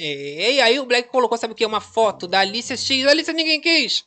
É, 0.00 0.52
e 0.54 0.60
aí 0.60 0.80
o 0.80 0.86
Black 0.86 1.10
colocou, 1.10 1.38
sabe 1.38 1.52
o 1.52 1.56
que? 1.56 1.64
Uma 1.64 1.80
foto 1.80 2.26
da 2.26 2.40
Alicia 2.40 2.76
X. 2.76 3.06
Alicia 3.06 3.32
ninguém 3.32 3.60
quis. 3.60 4.04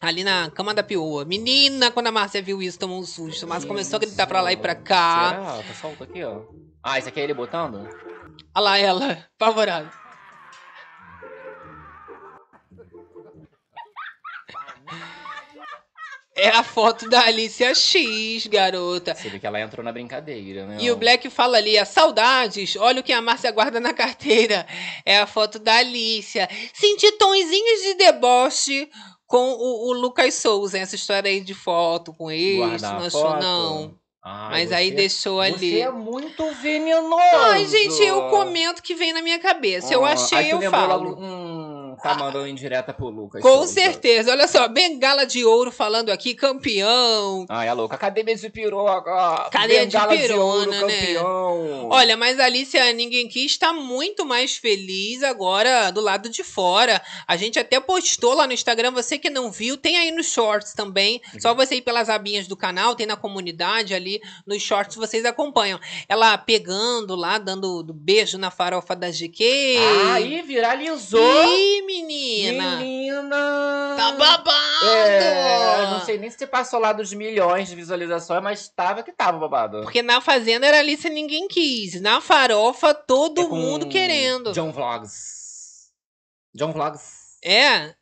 Ali 0.00 0.22
na 0.22 0.48
cama 0.50 0.72
da 0.72 0.82
pioa. 0.82 1.24
Menina, 1.24 1.90
quando 1.90 2.06
a 2.06 2.12
Márcia 2.12 2.40
viu 2.40 2.62
isso, 2.62 2.78
tomou 2.78 3.00
um 3.00 3.04
susto. 3.04 3.48
Mas 3.48 3.64
começou 3.64 3.96
a 3.96 4.00
gritar 4.00 4.26
pra 4.28 4.40
lá 4.40 4.52
e 4.52 4.56
pra 4.56 4.74
cá. 4.74 5.30
Será? 5.30 5.62
Tá 5.62 5.74
solto 5.74 6.04
aqui, 6.04 6.22
ó. 6.22 6.42
Ah, 6.82 6.98
esse 6.98 7.08
aqui 7.08 7.18
é 7.20 7.24
ele 7.24 7.34
botando? 7.34 7.88
Olha 8.54 8.64
lá 8.64 8.78
ela, 8.78 9.26
apavorada. 9.34 9.90
É 16.36 16.50
a 16.50 16.62
foto 16.62 17.08
da 17.08 17.22
Alicia 17.22 17.74
X, 17.74 18.46
garota. 18.46 19.12
Você 19.12 19.28
vê 19.28 19.40
que 19.40 19.46
ela 19.46 19.60
entrou 19.60 19.84
na 19.84 19.90
brincadeira, 19.90 20.66
né? 20.66 20.76
E 20.80 20.88
o 20.88 20.96
Black 20.96 21.28
fala 21.28 21.56
ali, 21.56 21.76
a 21.76 21.84
saudades, 21.84 22.76
olha 22.76 23.00
o 23.00 23.02
que 23.02 23.12
a 23.12 23.20
Márcia 23.20 23.50
guarda 23.50 23.80
na 23.80 23.92
carteira. 23.92 24.64
É 25.04 25.18
a 25.18 25.26
foto 25.26 25.58
da 25.58 25.74
Alicia. 25.78 26.48
Senti 26.72 27.10
tonzinhos 27.18 27.82
de 27.82 27.94
deboche 27.94 28.88
com 29.28 29.52
o, 29.52 29.88
o 29.90 29.92
Lucas 29.92 30.34
Souza, 30.34 30.78
essa 30.78 30.96
história 30.96 31.30
aí 31.30 31.40
de 31.40 31.54
foto 31.54 32.12
com 32.14 32.30
ele, 32.30 32.56
Guardar 32.56 32.98
não 32.98 33.06
achou 33.06 33.36
não. 33.36 33.94
Ai, 34.24 34.50
Mas 34.50 34.72
aí 34.72 34.88
você- 34.88 34.94
deixou 34.96 35.40
ali. 35.40 35.70
Você 35.70 35.80
é 35.80 35.90
muito 35.90 36.50
venenoso. 36.54 37.22
Ai, 37.34 37.64
gente, 37.66 38.02
eu 38.02 38.28
comento 38.30 38.82
que 38.82 38.94
vem 38.94 39.12
na 39.12 39.22
minha 39.22 39.38
cabeça. 39.38 39.92
Eu 39.94 40.04
Ah, 40.04 40.12
achei, 40.12 40.38
aí 40.38 40.50
tu 40.50 40.60
eu 40.62 40.70
falo. 40.70 41.04
logo, 41.10 41.20
hum, 41.22 41.77
tá 42.02 42.14
mandando 42.14 42.48
indireta 42.48 42.92
pro 42.92 43.08
Lucas. 43.08 43.42
Com 43.42 43.48
Souza. 43.48 43.72
certeza. 43.72 44.30
Olha 44.32 44.48
só, 44.48 44.66
bengala 44.68 45.24
de 45.24 45.44
ouro 45.44 45.70
falando 45.70 46.10
aqui, 46.10 46.34
campeão. 46.34 47.46
Ai, 47.48 47.68
é 47.68 47.72
louca. 47.72 47.96
Cadeia 47.96 48.36
de 48.36 48.50
piroca. 48.50 49.48
Cadeia 49.50 49.86
de 49.86 49.96
Bengala 49.96 50.16
pirona, 50.16 50.42
ouro, 50.42 50.70
né? 50.70 50.80
campeão. 50.80 51.88
Olha, 51.90 52.16
mas 52.16 52.38
a 52.38 52.44
Alicia 52.44 52.92
Ninguém 52.92 53.28
Quis 53.28 53.52
está 53.52 53.72
muito 53.72 54.24
mais 54.24 54.56
feliz 54.56 55.22
agora 55.22 55.90
do 55.90 56.00
lado 56.00 56.28
de 56.28 56.42
fora. 56.42 57.00
A 57.26 57.36
gente 57.36 57.58
até 57.58 57.78
postou 57.80 58.34
lá 58.34 58.46
no 58.46 58.52
Instagram, 58.52 58.90
você 58.90 59.18
que 59.18 59.30
não 59.30 59.50
viu, 59.50 59.76
tem 59.76 59.96
aí 59.96 60.10
nos 60.10 60.26
shorts 60.32 60.72
também. 60.72 61.20
Só 61.38 61.54
você 61.54 61.76
ir 61.76 61.82
pelas 61.82 62.08
abinhas 62.08 62.46
do 62.46 62.56
canal, 62.56 62.94
tem 62.94 63.06
na 63.06 63.16
comunidade 63.16 63.94
ali, 63.94 64.20
nos 64.46 64.62
shorts 64.62 64.96
vocês 64.96 65.24
acompanham. 65.24 65.78
Ela 66.08 66.36
pegando 66.38 67.14
lá, 67.14 67.38
dando 67.38 67.82
do 67.82 67.92
beijo 67.92 68.38
na 68.38 68.50
farofa 68.50 68.94
da 68.94 69.10
GK. 69.10 69.78
Aí 70.12 70.42
viralizou. 70.42 71.20
Ih, 71.44 71.82
menina! 71.88 72.76
Menina. 72.76 73.94
Tá 73.96 74.12
babado! 74.12 74.86
É, 74.86 75.86
não 75.90 76.00
sei 76.04 76.18
nem 76.18 76.28
se 76.30 76.46
passou 76.46 76.78
lá 76.78 76.92
dos 76.92 77.12
milhões 77.14 77.68
de 77.68 77.74
visualizações, 77.74 78.42
mas 78.42 78.68
tava 78.68 79.02
que 79.02 79.10
tava 79.10 79.38
babado. 79.38 79.80
Porque 79.80 80.02
na 80.02 80.20
Fazenda 80.20 80.66
era 80.66 80.78
Alice 80.78 81.08
ninguém 81.08 81.48
quis. 81.48 82.00
Na 82.00 82.20
farofa, 82.20 82.92
todo 82.92 83.40
É 83.40 83.48
mundo 83.48 83.88
querendo. 83.88 84.52
John 84.52 84.70
Vlogs. 84.70 85.90
John 86.54 86.72
Vlogs. 86.72 87.38
É? 87.42 87.94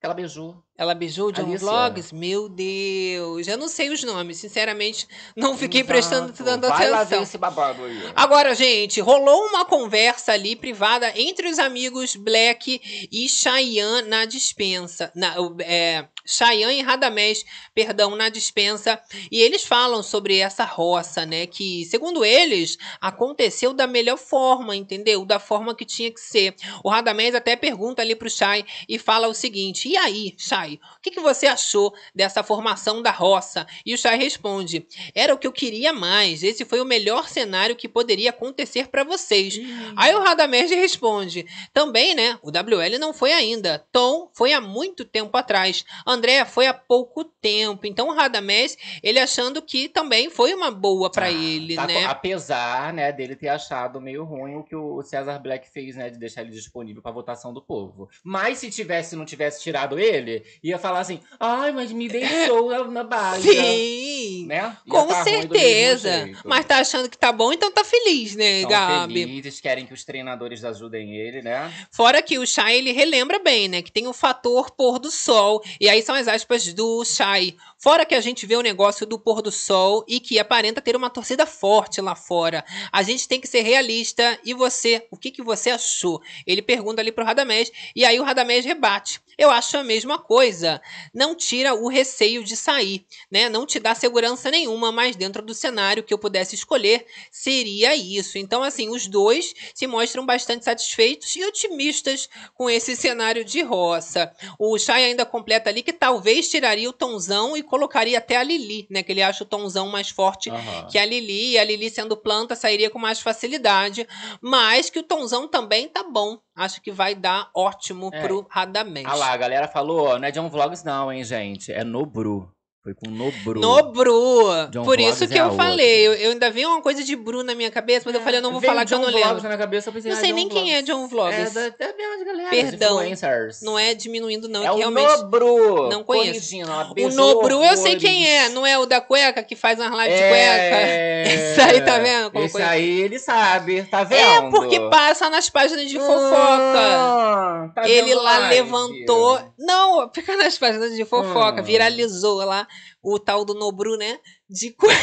Ela 0.00 0.14
beijou. 0.14 0.62
Ela 0.76 0.92
beijou 0.92 1.28
o 1.28 1.32
John 1.32 1.42
Alicia. 1.42 1.58
Vlogs? 1.58 2.10
Meu 2.10 2.48
Deus. 2.48 3.46
Eu 3.46 3.56
não 3.56 3.68
sei 3.68 3.90
os 3.90 4.02
nomes. 4.02 4.38
Sinceramente, 4.38 5.06
não 5.36 5.56
fiquei 5.56 5.82
Exato. 5.82 5.92
prestando 5.92 6.32
tanta 6.32 6.68
Vai 6.68 6.90
lá 6.90 6.98
ver 6.98 7.02
atenção. 7.04 7.22
esse 7.22 7.38
babado 7.38 7.84
aí. 7.84 8.12
Agora, 8.16 8.54
gente, 8.56 9.00
rolou 9.00 9.46
uma 9.46 9.64
conversa 9.64 10.32
ali 10.32 10.56
privada 10.56 11.12
entre 11.14 11.48
os 11.48 11.60
amigos 11.60 12.16
Black 12.16 13.08
e 13.12 13.28
Cheyenne 13.28 14.08
na 14.08 14.24
dispensa. 14.24 15.12
Na, 15.14 15.36
é, 15.60 16.08
Cheyenne 16.26 16.80
e 16.80 16.82
Radamés, 16.82 17.44
perdão, 17.72 18.16
na 18.16 18.28
dispensa. 18.28 19.00
E 19.30 19.40
eles 19.40 19.62
falam 19.62 20.02
sobre 20.02 20.38
essa 20.38 20.64
roça, 20.64 21.24
né? 21.24 21.46
Que, 21.46 21.84
segundo 21.84 22.24
eles, 22.24 22.76
aconteceu 23.00 23.72
da 23.72 23.86
melhor 23.86 24.16
forma, 24.16 24.74
entendeu? 24.74 25.24
Da 25.24 25.38
forma 25.38 25.72
que 25.72 25.84
tinha 25.84 26.10
que 26.10 26.20
ser. 26.20 26.56
O 26.82 26.90
Radamés 26.90 27.32
até 27.32 27.54
pergunta 27.54 28.02
ali 28.02 28.16
pro 28.16 28.28
Chay 28.28 28.64
e 28.88 28.98
fala 28.98 29.28
o 29.28 29.34
seguinte: 29.34 29.88
e 29.88 29.96
aí, 29.96 30.34
Chay, 30.36 30.63
o 30.72 31.00
que, 31.02 31.10
que 31.10 31.20
você 31.20 31.46
achou 31.46 31.94
dessa 32.14 32.42
formação 32.42 33.02
da 33.02 33.10
roça? 33.10 33.66
E 33.84 33.94
o 33.94 33.98
Chay 33.98 34.16
responde: 34.16 34.86
era 35.14 35.34
o 35.34 35.38
que 35.38 35.46
eu 35.46 35.52
queria 35.52 35.92
mais. 35.92 36.42
Esse 36.42 36.64
foi 36.64 36.80
o 36.80 36.84
melhor 36.84 37.28
cenário 37.28 37.76
que 37.76 37.88
poderia 37.88 38.30
acontecer 38.30 38.88
para 38.88 39.04
vocês. 39.04 39.58
Aí 39.96 40.14
o 40.14 40.22
Radamés 40.22 40.70
responde: 40.70 41.46
também, 41.72 42.14
né? 42.14 42.38
O 42.42 42.48
WL 42.48 42.98
não 42.98 43.12
foi 43.12 43.32
ainda. 43.32 43.84
Tom 43.92 44.30
foi 44.32 44.52
há 44.52 44.60
muito 44.60 45.04
tempo 45.04 45.36
atrás. 45.36 45.84
André 46.06 46.44
foi 46.44 46.66
há 46.66 46.74
pouco 46.74 47.24
tempo. 47.24 47.86
Então 47.86 48.08
o 48.08 48.14
Radamés, 48.14 48.76
ele 49.02 49.18
achando 49.18 49.60
que 49.60 49.88
também 49.88 50.30
foi 50.30 50.54
uma 50.54 50.70
boa 50.70 51.10
para 51.10 51.26
Ah, 51.26 51.32
ele, 51.32 51.74
tá 51.76 51.86
né? 51.86 52.04
Apesar, 52.04 52.92
né, 52.92 53.12
dele 53.12 53.36
ter 53.36 53.48
achado 53.48 54.00
meio 54.00 54.24
ruim 54.24 54.56
o 54.56 54.62
que 54.62 54.74
o 54.76 55.02
César 55.02 55.38
Black 55.38 55.68
fez, 55.68 55.96
né, 55.96 56.10
de 56.10 56.18
deixar 56.18 56.42
ele 56.42 56.50
disponível 56.50 57.02
pra 57.02 57.10
votação 57.10 57.52
do 57.52 57.62
povo. 57.62 58.08
Mas 58.22 58.58
se 58.58 58.70
tivesse, 58.70 59.16
não 59.16 59.24
tivesse 59.24 59.62
tirado 59.62 59.98
ele, 59.98 60.44
ia 60.62 60.78
falar 60.78 61.00
assim, 61.00 61.20
ai, 61.38 61.72
mas 61.72 61.92
me 61.92 62.08
deixou 62.08 62.70
na- 62.90 63.04
base. 63.04 63.48
Sim. 63.48 64.46
Né? 64.46 64.56
Ia 64.56 64.76
Com 64.88 65.06
tá 65.06 65.24
certeza. 65.24 66.30
Mas 66.44 66.64
tá 66.64 66.78
achando 66.78 67.08
que 67.08 67.18
tá 67.18 67.32
bom, 67.32 67.52
então 67.52 67.70
tá 67.70 67.84
feliz, 67.84 68.34
né, 68.34 68.62
São 68.62 68.70
Gabi? 68.70 69.14
felizes, 69.24 69.60
querem 69.60 69.86
que 69.86 69.92
os 69.94 70.04
treinadores 70.04 70.64
ajudem 70.64 71.14
ele, 71.16 71.42
né? 71.42 71.72
Fora 71.90 72.22
que 72.22 72.38
o 72.38 72.46
Shai, 72.46 72.76
ele 72.78 72.92
relembra 72.92 73.38
bem, 73.38 73.68
né? 73.68 73.82
Que 73.82 73.92
tem 73.92 74.06
o 74.06 74.12
fator 74.12 74.70
pôr 74.70 74.98
do 74.98 75.10
sol. 75.10 75.62
E 75.80 75.88
aí 75.88 76.02
são 76.02 76.14
as 76.14 76.28
aspas 76.28 76.72
do 76.72 77.04
Shai. 77.04 77.54
Fora 77.78 78.06
que 78.06 78.14
a 78.14 78.20
gente 78.20 78.46
vê 78.46 78.56
o 78.56 78.62
negócio 78.62 79.06
do 79.06 79.18
pôr 79.18 79.42
do 79.42 79.52
sol 79.52 80.04
e 80.08 80.18
que 80.18 80.38
aparenta 80.38 80.80
ter 80.80 80.96
uma 80.96 81.10
torcida 81.10 81.44
forte 81.44 82.00
lá 82.00 82.14
fora. 82.14 82.64
A 82.90 83.02
gente 83.02 83.28
tem 83.28 83.40
que 83.40 83.46
ser 83.46 83.60
realista. 83.62 84.38
E 84.44 84.54
você, 84.54 85.06
o 85.10 85.16
que, 85.16 85.30
que 85.30 85.42
você 85.42 85.70
achou? 85.70 86.22
Ele 86.46 86.62
pergunta 86.62 87.00
ali 87.02 87.12
pro 87.12 87.24
Radamés. 87.24 87.70
E 87.94 88.04
aí 88.04 88.18
o 88.18 88.24
Radamés 88.24 88.64
rebate. 88.64 89.20
Eu 89.38 89.50
acho 89.50 89.76
a 89.76 89.84
mesma 89.84 90.18
coisa. 90.18 90.80
Não 91.12 91.34
tira 91.34 91.74
o 91.74 91.88
receio 91.88 92.44
de 92.44 92.56
sair, 92.56 93.06
né? 93.30 93.48
Não 93.48 93.66
te 93.66 93.78
dá 93.78 93.94
segurança 93.94 94.50
nenhuma, 94.50 94.92
mas 94.92 95.16
dentro 95.16 95.42
do 95.42 95.54
cenário 95.54 96.02
que 96.02 96.12
eu 96.12 96.18
pudesse 96.18 96.54
escolher, 96.54 97.06
seria 97.30 97.94
isso. 97.94 98.38
Então, 98.38 98.62
assim, 98.62 98.88
os 98.88 99.06
dois 99.06 99.54
se 99.74 99.86
mostram 99.86 100.24
bastante 100.24 100.64
satisfeitos 100.64 101.34
e 101.36 101.44
otimistas 101.44 102.28
com 102.54 102.68
esse 102.70 102.96
cenário 102.96 103.44
de 103.44 103.62
roça. 103.62 104.32
O 104.58 104.78
Chay 104.78 105.04
ainda 105.04 105.26
completa 105.26 105.70
ali 105.70 105.82
que 105.82 105.92
talvez 105.92 106.48
tiraria 106.48 106.88
o 106.88 106.92
Tonzão 106.92 107.56
e 107.56 107.62
colocaria 107.62 108.18
até 108.18 108.36
a 108.36 108.42
Lili, 108.42 108.86
né? 108.90 109.02
Que 109.02 109.12
ele 109.12 109.22
acha 109.22 109.44
o 109.44 109.46
Tonzão 109.46 109.88
mais 109.88 110.10
forte 110.10 110.50
Aham. 110.50 110.86
que 110.90 110.98
a 110.98 111.04
Lili, 111.04 111.52
e 111.52 111.58
a 111.58 111.64
Lili 111.64 111.90
sendo 111.90 112.16
planta 112.16 112.54
sairia 112.54 112.90
com 112.90 112.98
mais 112.98 113.20
facilidade, 113.20 114.06
mas 114.40 114.90
que 114.90 114.98
o 114.98 115.02
Tonzão 115.02 115.48
também 115.48 115.88
tá 115.88 116.02
bom. 116.02 116.38
Acho 116.56 116.80
que 116.80 116.92
vai 116.92 117.14
dar 117.14 117.50
ótimo 117.54 118.10
É. 118.12 118.22
pro 118.22 118.46
Radamés. 118.48 119.06
Ah 119.08 119.14
lá, 119.14 119.32
a 119.32 119.36
galera 119.36 119.66
falou, 119.66 120.06
ó, 120.08 120.18
não 120.18 120.28
é 120.28 120.30
John 120.30 120.48
Vlogs 120.48 120.84
não, 120.84 121.12
hein, 121.12 121.24
gente. 121.24 121.72
É 121.72 121.82
Nobru. 121.82 122.50
Foi 122.84 122.92
com 122.92 123.08
Nobru. 123.08 123.60
No 123.62 123.82
Bru. 123.92 124.44
John 124.70 124.84
Por 124.84 124.98
Vlogs 124.98 125.14
isso 125.22 125.26
que 125.26 125.38
é 125.38 125.40
eu 125.40 125.46
outra. 125.46 125.64
falei. 125.64 126.06
Eu, 126.06 126.12
eu 126.12 126.30
ainda 126.32 126.50
vi 126.50 126.66
uma 126.66 126.82
coisa 126.82 127.02
de 127.02 127.16
Bru 127.16 127.42
na 127.42 127.54
minha 127.54 127.70
cabeça, 127.70 128.02
mas 128.04 128.14
eu 128.14 128.20
falei, 128.20 128.40
eu 128.40 128.42
não 128.42 128.52
vou 128.52 128.60
falar 128.60 128.84
que 128.84 128.92
eu 128.92 128.98
John 128.98 129.04
não 129.06 129.10
Vlogs 129.10 129.26
lembro. 129.26 129.42
na 129.42 129.48
minha 129.48 129.58
cabeça, 129.58 129.88
eu 129.88 129.92
pensei, 129.94 130.10
Não 130.10 130.18
ah, 130.18 130.20
sei 130.20 130.28
John 130.28 130.36
nem 130.36 130.48
quem 130.50 130.74
é 130.74 130.82
Vlogs. 130.82 130.86
John 130.94 131.08
Vlogs. 131.08 131.56
É 131.56 131.70
da, 131.70 131.86
da 131.86 131.96
mesma 131.96 132.24
galera, 132.26 132.50
Perdão. 132.50 133.02
influencers. 133.02 133.62
Não 133.62 133.78
é 133.78 133.94
diminuindo, 133.94 134.50
não. 134.50 134.60
É 134.62 134.66
que 134.68 134.74
o 134.74 134.76
realmente. 134.76 135.16
Nobru. 135.16 135.88
não 135.88 136.04
conheço. 136.04 136.56
O 136.58 137.08
Nobru 137.08 137.64
eu 137.64 137.74
sei 137.78 137.96
quem 137.96 138.28
é, 138.28 138.50
não 138.50 138.66
é 138.66 138.78
o 138.78 138.84
da 138.84 139.00
cueca 139.00 139.42
que 139.42 139.56
faz 139.56 139.80
umas 139.80 139.90
lives 139.90 140.20
de 140.20 140.28
cueca. 140.28 140.74
É... 141.24 141.34
Esse 141.34 141.60
aí, 141.62 141.80
tá 141.80 141.98
vendo? 141.98 142.30
Como 142.30 142.44
Esse 142.44 142.52
coisa- 142.52 142.68
aí 142.68 143.00
ele 143.00 143.18
sabe, 143.18 143.82
tá 143.84 144.04
vendo? 144.04 144.20
É 144.20 144.50
porque 144.50 144.78
passa 144.90 145.30
nas 145.30 145.48
páginas 145.48 145.88
de 145.88 145.98
fofoca. 145.98 146.78
Ah, 146.78 147.70
tá 147.74 147.88
Ele 147.88 148.14
lá 148.14 148.38
live? 148.40 148.54
levantou. 148.56 149.40
Não, 149.58 150.10
fica 150.14 150.36
nas 150.36 150.58
páginas 150.58 150.94
de 150.94 151.04
fofoca. 151.06 151.62
Hum. 151.62 151.64
Viralizou 151.64 152.44
lá 152.44 152.66
o 153.04 153.18
tal 153.18 153.44
do 153.44 153.54
Nobru, 153.54 153.96
né? 153.96 154.18
De 154.48 154.70
cueca. 154.70 154.96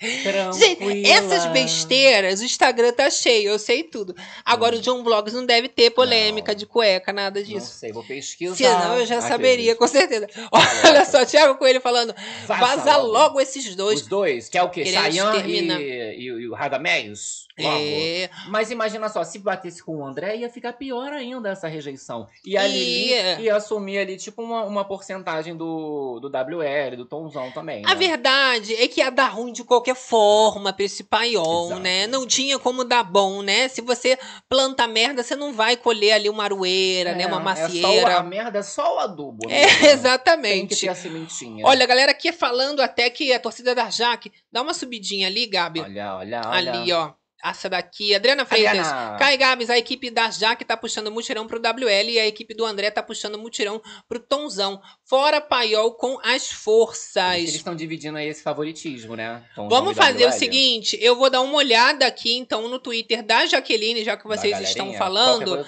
Gente, 0.00 0.76
Tranquila. 0.78 1.08
essas 1.08 1.46
besteiras, 1.52 2.40
o 2.40 2.44
Instagram 2.44 2.92
tá 2.92 3.10
cheio, 3.10 3.50
eu 3.50 3.58
sei 3.58 3.82
tudo. 3.82 4.14
Agora, 4.44 4.76
o 4.76 4.80
John 4.80 5.04
Vlogs 5.04 5.34
não 5.34 5.44
deve 5.44 5.68
ter 5.68 5.90
polêmica 5.90 6.52
Hum. 6.52 6.54
Não. 6.54 6.58
de 6.58 6.66
cueca, 6.66 7.12
nada 7.12 7.38
Não 7.40 7.46
disso. 7.46 7.72
sei, 7.74 7.92
vou 7.92 8.02
pesquisar. 8.02 8.56
Senão 8.56 8.98
eu 8.98 9.06
já 9.06 9.16
Aqueles. 9.16 9.24
saberia, 9.28 9.76
com 9.76 9.86
certeza. 9.86 10.26
Olha 10.50 11.00
Rafa. 11.00 11.04
só, 11.04 11.24
Thiago 11.26 11.56
Coelho 11.56 11.80
falando, 11.80 12.14
vaza, 12.46 12.96
logo. 12.96 13.40
esses 13.40 13.76
dois. 13.76 14.00
Os 14.02 14.06
dois, 14.06 14.48
que 14.48 14.56
é 14.58 14.62
o 14.62 14.70
quê? 14.70 14.80
Exterminar. 14.82 15.80
e, 15.80 16.16
e, 16.16 16.22
e 16.24 16.48
o 16.48 16.54
Radamés? 16.54 17.46
É, 17.58 18.30
Mas 18.48 18.70
imagina 18.70 19.08
só, 19.08 19.22
se 19.24 19.38
batesse 19.38 19.82
com 19.84 19.98
o 19.98 20.04
André, 20.06 20.36
ia 20.36 20.48
ficar 20.48 20.72
pior 20.72 21.12
ainda 21.12 21.50
essa 21.50 21.68
rejeição. 21.68 22.26
E 22.44 22.56
a 22.56 22.66
Lili 22.66 23.42
Ia. 23.42 23.56
assumir 23.56 23.98
ali, 23.98 24.16
tipo, 24.16 24.42
uma, 24.42 24.64
uma 24.64 24.84
porcentagem 24.84 25.56
do, 25.56 26.18
do 26.20 26.28
WL, 26.28 26.96
do 26.96 27.04
Tomzão 27.04 27.50
também. 27.50 27.84
A 27.84 27.90
né? 27.90 27.94
verdade 27.94 28.74
é 28.74 28.88
que 28.88 29.00
ia 29.00 29.10
dar 29.10 29.28
ruim 29.28 29.52
de 29.52 29.62
qualquer 29.64 29.94
forma 29.94 30.72
pra 30.72 30.84
esse 30.84 31.04
paiol, 31.04 31.66
Exato. 31.66 31.80
né? 31.80 32.06
Não 32.06 32.26
tinha 32.26 32.58
como 32.58 32.84
dar 32.84 33.02
bom, 33.04 33.42
né? 33.42 33.68
Se 33.68 33.80
você 33.80 34.18
planta 34.48 34.86
merda, 34.86 35.22
você 35.22 35.36
não 35.36 35.52
vai 35.52 35.76
colher 35.76 36.12
ali 36.12 36.28
uma 36.28 36.44
aroeira, 36.44 37.14
né? 37.14 37.26
Uma 37.26 37.52
É 37.52 37.56
só 37.56 37.62
o- 37.62 37.70
a 37.70 37.70
macieira. 37.74 38.22
merda 38.22 38.58
é 38.58 38.62
só 38.62 38.96
o 38.96 38.98
adubo. 39.00 39.50
É, 39.50 39.66
mesmo. 39.66 39.70
Tem 39.70 39.78
que 39.80 39.86
exatamente. 39.86 40.80
ter 40.80 40.88
a 40.88 40.94
sementinha. 40.94 41.66
Olha, 41.66 41.84
a 41.84 41.86
galera 41.86 42.12
aqui 42.12 42.32
falando 42.32 42.80
até 42.80 43.10
que 43.10 43.32
a 43.32 43.40
torcida 43.40 43.74
da 43.74 43.90
Jaque. 43.90 44.32
Dá 44.52 44.62
uma 44.62 44.74
subidinha 44.74 45.26
ali, 45.26 45.46
Gabi. 45.46 45.80
olha, 45.80 46.16
olha. 46.16 46.40
olha. 46.46 46.72
ali, 46.72 46.92
ó. 46.92 47.12
Essa 47.42 47.68
daqui. 47.68 48.14
Adriana 48.14 48.44
Freitas. 48.44 48.86
Adriana. 48.86 49.18
Cai 49.18 49.36
Gabs, 49.36 49.70
a 49.70 49.78
equipe 49.78 50.10
da 50.10 50.30
Jaque 50.30 50.64
tá 50.64 50.76
puxando 50.76 51.10
mutirão 51.10 51.46
pro 51.46 51.58
WL 51.58 52.10
e 52.10 52.18
a 52.18 52.26
equipe 52.26 52.54
do 52.54 52.64
André 52.64 52.90
tá 52.90 53.02
puxando 53.02 53.38
mutirão 53.38 53.80
pro 54.08 54.20
Tonzão. 54.20 54.80
Fora 55.04 55.40
Paiol 55.40 55.94
com 55.94 56.18
as 56.22 56.50
forças. 56.50 57.38
Eles 57.38 57.54
estão 57.54 57.74
dividindo 57.74 58.18
aí 58.18 58.28
esse 58.28 58.42
favoritismo, 58.42 59.16
né? 59.16 59.42
Vamos 59.56 59.96
fazer 59.96 60.26
o 60.26 60.32
seguinte, 60.32 60.98
eu 61.00 61.16
vou 61.16 61.30
dar 61.30 61.40
uma 61.40 61.56
olhada 61.56 62.06
aqui 62.06 62.36
então 62.36 62.68
no 62.68 62.78
Twitter 62.78 63.22
da 63.22 63.46
Jaqueline, 63.46 64.04
já 64.04 64.16
que 64.16 64.26
vocês 64.26 64.60
estão 64.60 64.92
falando, 64.94 65.64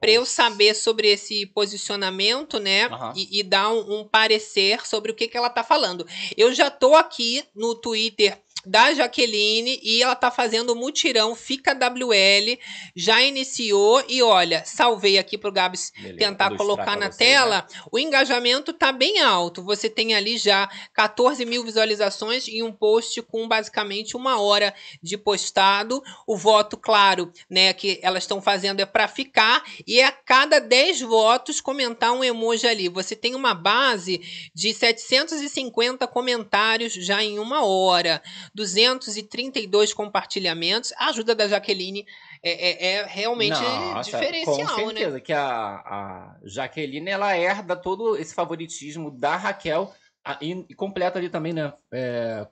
para 0.00 0.10
eu 0.10 0.24
saber 0.24 0.74
sobre 0.74 1.08
esse 1.08 1.46
posicionamento, 1.46 2.58
né? 2.58 2.86
Aham. 2.86 3.12
E, 3.16 3.40
e 3.40 3.42
dar 3.42 3.70
um, 3.70 4.00
um 4.00 4.04
parecer 4.04 4.86
sobre 4.86 5.10
o 5.10 5.14
que, 5.14 5.28
que 5.28 5.36
ela 5.36 5.50
tá 5.50 5.64
falando. 5.64 6.06
Eu 6.36 6.52
já 6.52 6.70
tô 6.70 6.94
aqui 6.94 7.44
no 7.54 7.74
Twitter 7.74 8.38
da 8.66 8.92
Jaqueline 8.92 9.80
e 9.82 10.02
ela 10.02 10.16
tá 10.16 10.30
fazendo 10.30 10.70
o 10.70 10.76
mutirão 10.76 11.36
Fica 11.36 11.72
WL, 11.72 12.58
já 12.94 13.22
iniciou 13.22 14.02
e 14.08 14.22
olha, 14.22 14.62
salvei 14.64 15.18
aqui 15.18 15.38
pro 15.38 15.52
Gabs 15.52 15.92
Beleza, 15.96 16.18
tentar 16.18 16.56
colocar 16.56 16.96
na 16.96 17.06
vocês, 17.06 17.18
né? 17.18 17.26
tela, 17.34 17.66
o 17.92 17.98
engajamento 17.98 18.72
tá 18.72 18.90
bem 18.90 19.20
alto. 19.20 19.62
Você 19.62 19.88
tem 19.88 20.14
ali 20.14 20.36
já 20.36 20.68
14 20.92 21.44
mil 21.44 21.62
visualizações 21.62 22.48
em 22.48 22.62
um 22.62 22.72
post 22.72 23.22
com 23.22 23.46
basicamente 23.46 24.16
uma 24.16 24.40
hora 24.40 24.74
de 25.00 25.16
postado. 25.16 26.02
O 26.26 26.36
voto, 26.36 26.76
claro, 26.76 27.32
né, 27.48 27.72
que 27.72 28.00
elas 28.02 28.24
estão 28.24 28.42
fazendo 28.42 28.80
é 28.80 28.86
para 28.86 29.06
ficar 29.06 29.62
e 29.86 30.00
é 30.00 30.06
a 30.06 30.12
cada 30.12 30.58
10 30.58 31.02
votos 31.02 31.60
comentar 31.60 32.12
um 32.12 32.24
emoji 32.24 32.66
ali. 32.66 32.88
Você 32.88 33.14
tem 33.14 33.34
uma 33.34 33.54
base 33.54 34.20
de 34.52 34.74
750 34.74 36.06
comentários 36.08 36.92
já 36.94 37.22
em 37.22 37.38
uma 37.38 37.64
hora, 37.64 38.22
232 38.56 39.92
compartilhamentos. 39.92 40.92
A 40.96 41.10
ajuda 41.10 41.34
da 41.34 41.46
Jaqueline 41.46 42.04
é, 42.42 42.50
é- 42.70 42.92
é 43.00 43.06
realmente 43.06 43.60
Nossa, 43.60 44.10
diferencial, 44.10 44.56
com 44.76 44.86
né? 44.86 44.94
certeza 44.94 45.20
que 45.20 45.32
a, 45.32 45.46
a 45.46 46.36
Jaqueline 46.44 47.10
ela 47.10 47.36
herda 47.36 47.76
todo 47.76 48.16
esse 48.16 48.34
favoritismo 48.34 49.10
da 49.10 49.36
Raquel 49.36 49.94
a- 50.24 50.38
e, 50.40 50.74
completa 50.74 51.18
ali 51.18 51.28
também, 51.28 51.52
né? 51.52 51.72
é, 51.92 52.46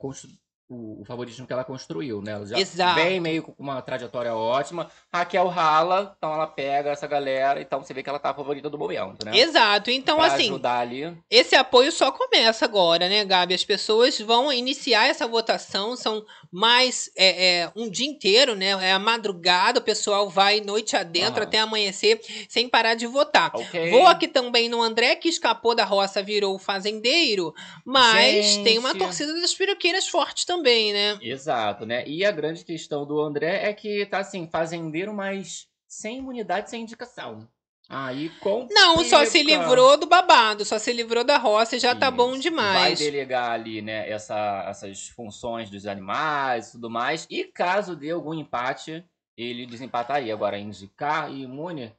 o, 0.68 1.02
o 1.02 1.04
favoritismo 1.04 1.46
que 1.46 1.52
ela 1.52 1.64
construiu, 1.64 2.22
né? 2.22 2.32
Ela 2.32 2.46
já 2.46 2.58
Exato. 2.58 2.94
vem 2.94 3.20
meio 3.20 3.42
com 3.42 3.54
uma 3.58 3.82
trajetória 3.82 4.34
ótima. 4.34 4.90
Raquel 5.12 5.48
rala, 5.48 6.14
então 6.16 6.32
ela 6.32 6.46
pega 6.46 6.90
essa 6.90 7.06
galera, 7.06 7.60
então 7.60 7.82
você 7.82 7.92
vê 7.92 8.02
que 8.02 8.08
ela 8.08 8.18
tá 8.18 8.30
a 8.30 8.34
favorita 8.34 8.70
do 8.70 8.78
momento, 8.78 9.24
né? 9.24 9.36
Exato. 9.36 9.90
Então, 9.90 10.16
pra 10.16 10.26
assim, 10.26 10.48
ajudar 10.48 10.78
ali. 10.78 11.16
esse 11.30 11.54
apoio 11.54 11.92
só 11.92 12.10
começa 12.10 12.64
agora, 12.64 13.08
né, 13.08 13.24
Gabi? 13.24 13.54
As 13.54 13.64
pessoas 13.64 14.18
vão 14.20 14.52
iniciar 14.52 15.06
essa 15.06 15.26
votação, 15.26 15.96
são 15.96 16.24
mais 16.50 17.10
é, 17.16 17.46
é, 17.46 17.72
um 17.76 17.90
dia 17.90 18.06
inteiro, 18.06 18.54
né? 18.54 18.70
É 18.88 18.92
a 18.92 18.98
madrugada, 18.98 19.80
o 19.80 19.82
pessoal 19.82 20.30
vai 20.30 20.60
noite 20.60 20.96
adentro 20.96 21.42
até 21.42 21.58
amanhecer 21.58 22.20
sem 22.48 22.68
parar 22.68 22.94
de 22.94 23.06
votar. 23.06 23.50
Ok. 23.54 23.90
Vou 23.90 24.06
aqui 24.06 24.28
também 24.28 24.68
no 24.68 24.80
André, 24.80 25.16
que 25.16 25.28
escapou 25.28 25.74
da 25.74 25.84
roça, 25.84 26.22
virou 26.22 26.58
fazendeiro, 26.58 27.52
mas 27.84 28.56
tem 28.58 28.78
uma 28.78 28.90
Gente. 28.90 29.00
torcida 29.00 29.34
das 29.40 29.52
piroqueiras 29.52 30.08
forte 30.08 30.46
também, 30.46 30.53
né? 30.92 31.18
Exato, 31.20 31.84
né? 31.86 32.06
E 32.06 32.24
a 32.24 32.30
grande 32.30 32.64
questão 32.64 33.06
do 33.06 33.20
André 33.20 33.68
é 33.68 33.72
que 33.72 34.06
tá 34.06 34.18
assim, 34.18 34.48
fazendeiro, 34.48 35.12
mas 35.12 35.66
sem 35.86 36.18
imunidade, 36.18 36.70
sem 36.70 36.82
indicação. 36.82 37.48
Aí 37.88 38.30
com 38.40 38.66
Não, 38.70 39.04
só 39.04 39.24
se 39.26 39.42
livrou 39.42 39.98
do 39.98 40.06
babado, 40.06 40.64
só 40.64 40.78
se 40.78 40.92
livrou 40.92 41.22
da 41.22 41.36
roça 41.36 41.76
e 41.76 41.78
já 41.78 41.94
tá 41.94 42.10
bom 42.10 42.30
Vai 42.30 42.40
demais. 42.40 42.98
delegar 42.98 43.50
ali, 43.50 43.82
né, 43.82 44.08
essa, 44.08 44.64
essas 44.68 45.08
funções 45.08 45.68
dos 45.68 45.86
animais 45.86 46.68
e 46.68 46.72
tudo 46.72 46.88
mais. 46.88 47.26
E 47.28 47.44
caso 47.44 47.94
dê 47.94 48.10
algum 48.10 48.32
empate, 48.32 49.04
ele 49.36 49.66
desempataria. 49.66 50.32
Agora, 50.32 50.58
indicar 50.58 51.30
e 51.30 51.42
imune. 51.42 51.92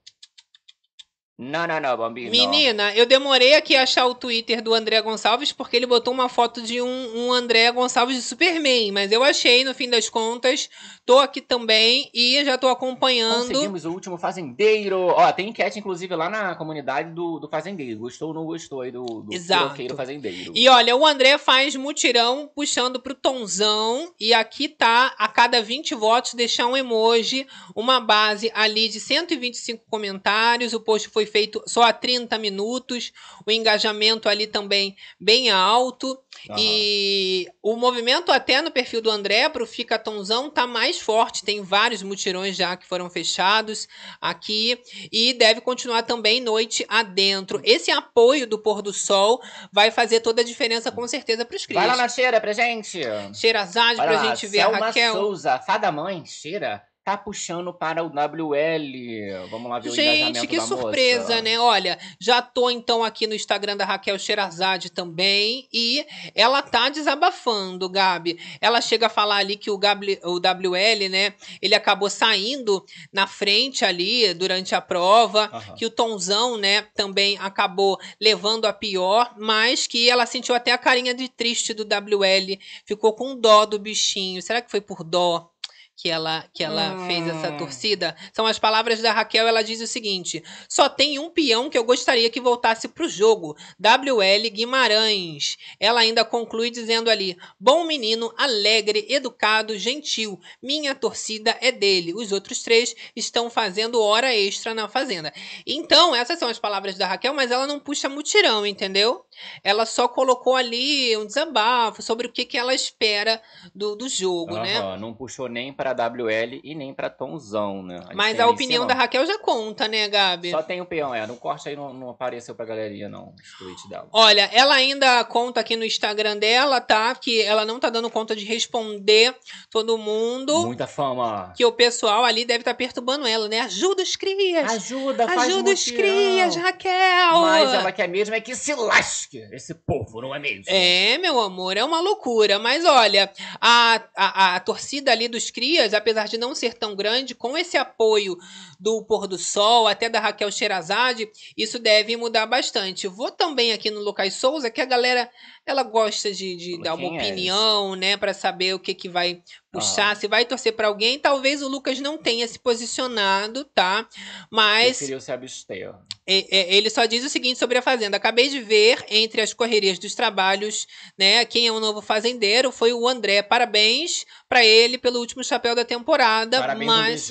Não, 1.37 1.67
não, 1.67 1.81
não, 1.81 1.97
Bambino. 1.97 2.31
Menina, 2.31 2.93
eu 2.95 3.05
demorei 3.05 3.55
aqui 3.55 3.75
a 3.75 3.83
achar 3.83 4.05
o 4.05 4.15
Twitter 4.15 4.61
do 4.61 4.73
André 4.73 5.01
Gonçalves 5.01 5.51
porque 5.51 5.75
ele 5.75 5.85
botou 5.85 6.13
uma 6.13 6.29
foto 6.29 6.61
de 6.61 6.81
um, 6.81 7.27
um 7.27 7.33
André 7.33 7.69
Gonçalves 7.73 8.15
de 8.15 8.21
Superman, 8.21 8.93
mas 8.93 9.11
eu 9.11 9.21
achei 9.21 9.65
no 9.65 9.73
fim 9.73 9.89
das 9.89 10.07
contas. 10.07 10.69
Tô 11.05 11.19
aqui 11.19 11.41
também 11.41 12.09
e 12.13 12.41
já 12.45 12.57
tô 12.57 12.69
acompanhando. 12.69 13.49
Conseguimos 13.49 13.83
o 13.83 13.91
último 13.91 14.17
fazendeiro. 14.17 14.97
Ó, 14.97 15.29
tem 15.33 15.49
enquete, 15.49 15.77
inclusive, 15.77 16.15
lá 16.15 16.29
na 16.29 16.55
comunidade 16.55 17.11
do, 17.11 17.37
do 17.37 17.49
fazendeiro. 17.49 17.99
Gostou 17.99 18.29
ou 18.29 18.33
não 18.33 18.45
gostou 18.45 18.79
aí 18.79 18.91
do, 18.91 19.03
do 19.03 19.33
Exato. 19.33 19.93
fazendeiro? 19.93 20.53
E 20.55 20.69
olha, 20.69 20.95
o 20.95 21.05
André 21.05 21.37
faz 21.37 21.75
mutirão 21.75 22.49
puxando 22.55 22.97
pro 22.97 23.13
Tonzão. 23.13 24.13
E 24.17 24.33
aqui 24.33 24.69
tá, 24.69 25.13
a 25.17 25.27
cada 25.27 25.61
20 25.61 25.95
votos, 25.95 26.33
deixar 26.33 26.65
um 26.65 26.77
emoji, 26.77 27.45
uma 27.75 27.99
base 27.99 28.49
ali 28.55 28.87
de 28.87 29.01
125 29.01 29.83
comentários. 29.89 30.73
O 30.73 30.79
post 30.79 31.09
foi 31.09 31.24
feito 31.25 31.63
só 31.65 31.83
há 31.83 31.93
30 31.93 32.37
minutos. 32.37 33.11
O 33.45 33.51
engajamento 33.51 34.29
ali 34.29 34.47
também 34.47 34.95
bem 35.19 35.49
alto. 35.49 36.17
Aham. 36.49 36.57
E 36.59 37.47
o 37.61 37.75
movimento 37.75 38.31
até 38.31 38.61
no 38.61 38.71
perfil 38.71 39.01
do 39.01 39.09
André 39.09 39.47
pro 39.49 39.65
Fica 39.65 39.97
Tonzão 39.97 40.49
tá 40.49 40.67
mais 40.67 40.99
forte. 40.99 41.43
Tem 41.43 41.61
vários 41.61 42.03
mutirões 42.03 42.55
já 42.55 42.75
que 42.75 42.87
foram 42.87 43.09
fechados 43.09 43.87
aqui. 44.21 44.79
E 45.11 45.33
deve 45.33 45.61
continuar 45.61 46.03
também 46.03 46.41
noite 46.41 46.85
adentro. 46.87 47.61
Esse 47.63 47.91
apoio 47.91 48.47
do 48.47 48.59
pôr 48.59 48.81
do 48.81 48.93
sol 48.93 49.41
vai 49.71 49.91
fazer 49.91 50.19
toda 50.19 50.41
a 50.41 50.45
diferença 50.45 50.91
com 50.91 51.07
certeza 51.07 51.45
pros 51.45 51.65
Vai 51.71 51.87
lá 51.87 51.95
na 51.95 52.07
cheira 52.07 52.39
pra 52.39 52.53
gente. 52.53 53.01
Cheirazade 53.33 53.99
Olha 53.99 54.09
pra 54.09 54.21
lá, 54.21 54.29
gente 54.29 54.47
ver 54.47 54.59
a 54.59 54.63
Selma 54.69 54.85
Raquel. 54.85 55.13
Souza, 55.13 55.59
fada 55.59 55.91
mãe, 55.91 56.25
cheira. 56.25 56.83
Tá 57.05 57.15
puxando 57.15 57.71
para 57.71 58.03
o 58.03 58.07
WL. 58.09 59.47
Vamos 59.51 59.69
lá 59.69 59.77
ver 59.77 59.89
o 59.89 59.95
Gente, 59.95 60.07
engajamento 60.17 60.47
que 60.47 60.55
da 60.57 60.61
moça. 60.63 60.75
surpresa, 60.81 61.39
né? 61.41 61.59
Olha, 61.59 61.99
já 62.19 62.41
tô 62.41 62.67
então 62.71 63.03
aqui 63.03 63.27
no 63.27 63.35
Instagram 63.35 63.77
da 63.77 63.85
Raquel 63.85 64.17
Sherazade 64.17 64.89
também 64.89 65.67
e 65.71 66.03
ela 66.33 66.63
tá 66.63 66.89
desabafando, 66.89 67.87
Gabi. 67.87 68.39
Ela 68.59 68.81
chega 68.81 69.05
a 69.05 69.09
falar 69.09 69.35
ali 69.37 69.55
que 69.55 69.69
o, 69.69 69.77
Gabli- 69.77 70.19
o 70.23 70.37
WL, 70.39 71.07
né, 71.09 71.35
ele 71.61 71.75
acabou 71.75 72.09
saindo 72.09 72.83
na 73.13 73.27
frente 73.27 73.85
ali 73.85 74.33
durante 74.33 74.73
a 74.73 74.81
prova, 74.81 75.49
Aham. 75.53 75.75
que 75.75 75.85
o 75.85 75.91
Tonzão, 75.91 76.57
né, 76.57 76.87
também 76.95 77.37
acabou 77.39 77.99
levando 78.19 78.65
a 78.65 78.73
pior, 78.73 79.31
mas 79.37 79.85
que 79.85 80.09
ela 80.09 80.25
sentiu 80.25 80.55
até 80.55 80.71
a 80.71 80.77
carinha 80.77 81.13
de 81.13 81.29
triste 81.29 81.71
do 81.71 81.83
WL, 81.83 82.57
ficou 82.83 83.13
com 83.13 83.39
dó 83.39 83.63
do 83.67 83.77
bichinho. 83.77 84.41
Será 84.41 84.59
que 84.59 84.71
foi 84.71 84.81
por 84.81 85.03
dó? 85.03 85.51
Que 85.97 86.09
ela, 86.09 86.45
que 86.53 86.61
ela 86.61 86.97
fez 87.07 87.25
essa 87.25 87.51
Hum. 87.53 87.57
torcida? 87.57 88.15
São 88.33 88.45
as 88.45 88.59
palavras 88.59 89.01
da 89.01 89.13
Raquel. 89.13 89.47
Ela 89.47 89.63
diz 89.63 89.79
o 89.79 89.87
seguinte: 89.87 90.43
só 90.67 90.89
tem 90.89 91.17
um 91.19 91.29
peão 91.29 91.69
que 91.69 91.77
eu 91.77 91.85
gostaria 91.85 92.29
que 92.29 92.41
voltasse 92.41 92.87
pro 92.89 93.07
jogo. 93.07 93.55
WL 93.79 94.49
Guimarães. 94.51 95.57
Ela 95.79 96.01
ainda 96.01 96.25
conclui 96.25 96.69
dizendo 96.69 97.09
ali: 97.09 97.37
bom 97.57 97.85
menino, 97.85 98.33
alegre, 98.37 99.05
educado, 99.09 99.77
gentil. 99.77 100.39
Minha 100.61 100.93
torcida 100.93 101.57
é 101.61 101.71
dele. 101.71 102.13
Os 102.13 102.31
outros 102.33 102.61
três 102.61 102.93
estão 103.15 103.49
fazendo 103.49 104.01
hora 104.01 104.35
extra 104.35 104.73
na 104.73 104.89
fazenda. 104.89 105.33
Então, 105.65 106.13
essas 106.13 106.37
são 106.37 106.49
as 106.49 106.59
palavras 106.59 106.97
da 106.97 107.07
Raquel, 107.07 107.33
mas 107.33 107.51
ela 107.51 107.65
não 107.65 107.79
puxa 107.79 108.09
mutirão, 108.09 108.65
entendeu? 108.65 109.24
Ela 109.63 109.85
só 109.85 110.07
colocou 110.07 110.55
ali 110.55 111.15
um 111.17 111.25
desabafo 111.25 112.01
sobre 112.01 112.27
o 112.27 112.31
que, 112.31 112.45
que 112.45 112.57
ela 112.57 112.73
espera 112.73 113.41
do, 113.73 113.95
do 113.95 114.07
jogo, 114.07 114.57
né? 114.57 114.77
Aham, 114.77 114.97
Não 114.97 115.13
puxou 115.13 115.47
nem 115.47 115.73
para 115.73 115.91
WL 115.91 116.61
e 116.63 116.75
nem 116.75 116.93
para 116.93 117.09
Tonzão, 117.09 117.83
né? 117.83 117.97
gente 117.97 118.15
Mas 118.15 118.39
a 118.39 118.47
opinião 118.47 118.85
da 118.85 118.93
Raquel 118.93 119.25
já 119.25 119.37
conta, 119.39 119.87
né, 119.87 120.07
Gabi? 120.07 120.51
Só 120.51 120.61
tem 120.61 120.81
o 120.81 120.85
peão, 120.85 121.13
é. 121.13 121.25
No 121.27 121.37
corte 121.37 121.69
aí 121.69 121.75
não, 121.75 121.93
não 121.93 122.09
apareceu 122.09 122.55
pra 122.55 122.65
galeria, 122.65 123.09
não, 123.09 123.33
os 123.41 123.57
tweets 123.57 123.89
dela. 123.89 124.07
Olha, 124.11 124.49
ela 124.53 124.75
ainda 124.75 125.23
conta 125.25 125.59
aqui 125.59 125.75
no 125.75 125.85
Instagram 125.85 126.37
dela, 126.37 126.79
tá? 126.79 127.13
Que 127.15 127.41
ela 127.41 127.65
não 127.65 127.79
tá 127.79 127.89
dando 127.89 128.09
conta 128.09 128.35
de 128.35 128.45
responder 128.45 129.35
todo 129.69 129.97
mundo. 129.97 130.65
Muita 130.65 130.87
fama. 130.87 131.53
Que 131.55 131.65
o 131.65 131.71
pessoal 131.71 132.23
ali 132.23 132.45
deve 132.45 132.61
estar 132.61 132.73
perturbando 132.73 133.25
ela, 133.27 133.47
né? 133.47 133.61
Ajuda 133.61 134.03
os 134.03 134.15
crias! 134.15 134.71
Ajuda, 134.71 135.27
faz 135.27 135.43
Ajuda 135.43 135.71
os 135.71 135.85
crias, 135.85 136.55
Raquel! 136.55 137.41
Mas 137.41 137.73
ela 137.73 137.91
quer 137.91 138.07
mesmo 138.07 138.35
é 138.35 138.41
que 138.41 138.55
se 138.55 138.73
lasque 138.73 139.24
esse 139.33 139.73
povo, 139.73 140.21
não 140.21 140.33
é 140.33 140.39
mesmo? 140.39 140.63
É, 140.67 141.17
meu 141.17 141.39
amor, 141.39 141.77
é 141.77 141.83
uma 141.83 141.99
loucura. 141.99 142.59
Mas 142.59 142.85
olha, 142.85 143.31
a, 143.59 144.01
a, 144.15 144.55
a 144.55 144.59
torcida 144.59 145.11
ali 145.11 145.27
dos 145.27 145.49
Crias, 145.51 145.93
apesar 145.93 146.27
de 146.27 146.37
não 146.37 146.53
ser 146.53 146.73
tão 146.73 146.95
grande, 146.95 147.35
com 147.35 147.57
esse 147.57 147.77
apoio 147.77 148.37
do 148.79 149.03
Pôr 149.03 149.27
do 149.27 149.37
Sol, 149.37 149.87
até 149.87 150.09
da 150.09 150.19
Raquel 150.19 150.51
Sherazade, 150.51 151.29
isso 151.57 151.79
deve 151.79 152.15
mudar 152.17 152.45
bastante. 152.45 153.07
Vou 153.07 153.31
também 153.31 153.71
aqui 153.73 153.89
no 153.89 154.01
Lucas 154.01 154.33
Souza, 154.33 154.69
que 154.69 154.81
a 154.81 154.85
galera 154.85 155.29
ela 155.65 155.83
gosta 155.83 156.31
de, 156.31 156.55
de 156.55 156.81
dar 156.81 156.93
uma 156.93 157.07
é 157.07 157.21
opinião, 157.21 157.95
né, 157.95 158.15
Pra 158.17 158.33
saber 158.33 158.73
o 158.73 158.79
que, 158.79 158.93
que 158.93 159.09
vai 159.09 159.41
puxar, 159.71 160.15
se 160.15 160.27
vai 160.27 160.45
torcer 160.45 160.73
pra 160.73 160.87
alguém. 160.87 161.19
Talvez 161.19 161.61
o 161.61 161.67
Lucas 161.67 161.99
não 161.99 162.17
tenha 162.17 162.47
se 162.47 162.57
posicionado, 162.57 163.65
tá? 163.65 164.07
Mas 164.49 164.97
Preferiu 164.97 165.19
se 165.19 165.31
abster. 165.31 165.93
é, 166.25 166.57
é, 166.57 166.75
ele 166.75 166.89
só 166.89 167.05
diz 167.05 167.25
o 167.25 167.29
seguinte 167.29 167.59
sobre 167.59 167.77
a 167.77 167.81
Fazenda. 167.81 168.15
Acabei 168.15 168.47
de 168.47 168.61
ver 168.61 169.03
entre 169.09 169.41
as 169.41 169.53
correrias 169.53 169.99
dos 169.99 170.15
trabalhos, 170.15 170.87
né? 171.17 171.43
Quem 171.45 171.67
é 171.67 171.71
o 171.71 171.79
novo 171.79 172.01
fazendeiro 172.01 172.71
foi 172.71 172.93
o 172.93 173.07
André. 173.07 173.41
Parabéns 173.41 174.25
pra 174.55 174.63
ele 174.63 174.97
pelo 174.97 175.19
último 175.19 175.43
chapéu 175.43 175.75
da 175.75 175.83
temporada, 175.83 176.59
Parabéns, 176.61 176.87
mas 176.87 177.29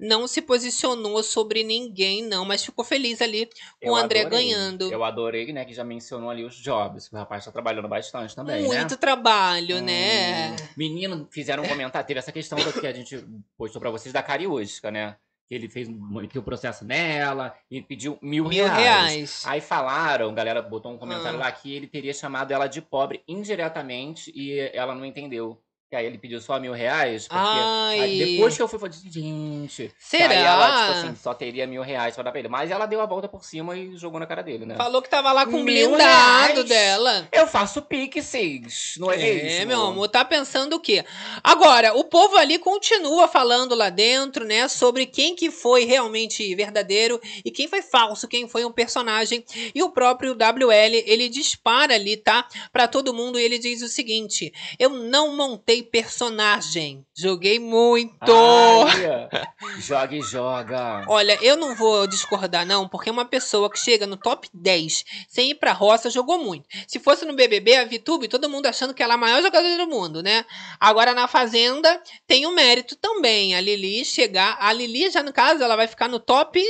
não 0.00 0.26
se 0.26 0.40
posicionou 0.40 1.22
sobre 1.22 1.62
ninguém, 1.62 2.22
não. 2.22 2.42
Mas 2.46 2.64
ficou 2.64 2.82
feliz 2.82 3.20
ali 3.20 3.44
com 3.46 3.52
Eu 3.82 3.92
o 3.92 3.96
André 3.96 4.20
adorei. 4.20 4.38
ganhando. 4.46 4.90
Eu 4.90 5.04
adorei, 5.04 5.52
né, 5.52 5.62
que 5.66 5.74
já 5.74 5.84
mencionou 5.84 6.30
ali 6.30 6.42
os 6.42 6.56
jobs, 6.56 7.06
que 7.08 7.14
o 7.14 7.18
rapaz 7.18 7.44
tá 7.44 7.52
trabalhando 7.52 7.86
bastante 7.86 8.34
também, 8.34 8.62
né? 8.62 8.66
Muito 8.78 8.96
trabalho, 8.96 9.82
né? 9.82 10.52
Hum, 10.52 10.56
Menino, 10.74 11.28
fizeram 11.30 11.62
um 11.64 11.68
comentário. 11.68 12.06
Teve 12.06 12.18
essa 12.20 12.32
questão 12.32 12.58
que 12.58 12.86
a 12.86 12.92
gente 12.94 13.22
postou 13.58 13.78
pra 13.78 13.90
vocês 13.90 14.10
da 14.10 14.22
Cariústica, 14.22 14.90
né? 14.90 15.16
Que 15.46 15.54
ele 15.54 15.68
fez 15.68 15.86
meteu 15.86 16.40
o 16.40 16.44
processo 16.44 16.82
nela 16.86 17.54
e 17.70 17.82
pediu 17.82 18.18
mil, 18.22 18.48
Mil 18.48 18.64
reais. 18.64 18.78
reais. 18.78 19.42
Aí 19.44 19.60
falaram, 19.60 20.30
a 20.30 20.32
galera 20.32 20.62
botou 20.62 20.90
um 20.90 20.96
comentário 20.96 21.38
Ah. 21.38 21.42
lá 21.44 21.52
que 21.52 21.74
ele 21.74 21.86
teria 21.86 22.14
chamado 22.14 22.50
ela 22.52 22.66
de 22.66 22.80
pobre 22.80 23.22
indiretamente 23.28 24.32
e 24.34 24.58
ela 24.72 24.94
não 24.94 25.04
entendeu. 25.04 25.60
Que 25.94 25.98
aí 25.98 26.06
ele 26.06 26.18
pediu 26.18 26.40
só 26.40 26.58
mil 26.58 26.72
reais. 26.72 27.28
Porque 27.28 27.40
Ai. 27.40 28.16
depois 28.18 28.56
que 28.56 28.60
eu 28.60 28.66
fui, 28.66 28.80
falei, 28.80 28.92
gente. 29.06 29.92
Será? 29.96 30.30
Aí 30.30 30.38
ela, 30.38 30.66
tipo 30.66 30.98
assim, 30.98 31.16
só 31.22 31.32
teria 31.32 31.68
mil 31.68 31.82
reais 31.82 32.16
pra 32.16 32.24
dar 32.24 32.32
pra 32.32 32.40
ele. 32.40 32.48
Mas 32.48 32.68
ela 32.68 32.84
deu 32.84 33.00
a 33.00 33.06
volta 33.06 33.28
por 33.28 33.44
cima 33.44 33.76
e 33.76 33.96
jogou 33.96 34.18
na 34.18 34.26
cara 34.26 34.42
dele, 34.42 34.66
né? 34.66 34.74
Falou 34.74 35.00
que 35.00 35.08
tava 35.08 35.30
lá 35.30 35.46
com 35.46 35.60
o 35.60 35.62
Mil 35.62 35.90
blindado 35.90 36.64
dela. 36.64 37.28
Eu 37.30 37.46
faço 37.46 37.80
pixies, 37.80 38.96
não 38.98 39.08
é, 39.08 39.14
É, 39.14 39.34
mesmo? 39.34 39.66
meu 39.68 39.82
amor, 39.82 40.08
tá 40.08 40.24
pensando 40.24 40.74
o 40.74 40.80
quê? 40.80 41.04
Agora, 41.44 41.94
o 41.94 42.02
povo 42.02 42.36
ali 42.38 42.58
continua 42.58 43.28
falando 43.28 43.76
lá 43.76 43.88
dentro, 43.88 44.44
né, 44.44 44.66
sobre 44.66 45.06
quem 45.06 45.36
que 45.36 45.48
foi 45.48 45.84
realmente 45.84 46.52
verdadeiro 46.56 47.20
e 47.44 47.52
quem 47.52 47.68
foi 47.68 47.82
falso, 47.82 48.26
quem 48.26 48.48
foi 48.48 48.64
um 48.64 48.72
personagem. 48.72 49.44
E 49.72 49.80
o 49.80 49.90
próprio 49.90 50.32
WL, 50.32 51.04
ele 51.06 51.28
dispara 51.28 51.94
ali, 51.94 52.16
tá, 52.16 52.48
Pra 52.72 52.88
todo 52.88 53.14
mundo 53.14 53.38
e 53.38 53.44
ele 53.44 53.60
diz 53.60 53.80
o 53.80 53.88
seguinte: 53.88 54.52
"Eu 54.76 54.90
não 54.90 55.36
montei 55.36 55.83
personagem, 55.84 57.04
joguei 57.16 57.58
muito". 57.58 58.32
Ai, 58.32 59.28
joga 59.80 60.16
e 60.16 60.22
joga. 60.22 61.04
Olha, 61.08 61.38
eu 61.42 61.56
não 61.56 61.74
vou 61.74 62.06
discordar, 62.06 62.66
não, 62.66 62.88
porque 62.88 63.10
uma 63.10 63.24
pessoa 63.24 63.70
que 63.70 63.78
chega 63.78 64.06
no 64.06 64.16
top 64.16 64.48
10 64.52 65.04
sem 65.28 65.50
ir 65.50 65.54
pra 65.56 65.72
roça 65.72 66.10
jogou 66.10 66.38
muito. 66.38 66.66
Se 66.88 66.98
fosse 66.98 67.24
no 67.24 67.34
BBB, 67.34 67.76
a 67.76 67.84
Vitube, 67.84 68.28
todo 68.28 68.48
mundo 68.48 68.66
achando 68.66 68.94
que 68.94 69.02
ela 69.02 69.14
é 69.14 69.16
a 69.16 69.18
maior 69.18 69.42
jogadora 69.42 69.76
do 69.76 69.86
mundo, 69.86 70.22
né? 70.22 70.44
Agora 70.80 71.14
na 71.14 71.28
Fazenda 71.28 72.00
tem 72.26 72.46
o 72.46 72.54
mérito 72.54 72.96
também. 72.96 73.54
A 73.54 73.60
Lili 73.60 74.04
chegar. 74.04 74.56
A 74.60 74.72
Lili, 74.72 75.10
já 75.10 75.22
no 75.22 75.32
caso, 75.32 75.62
ela 75.62 75.76
vai 75.76 75.86
ficar 75.86 76.08
no 76.08 76.18
top 76.18 76.60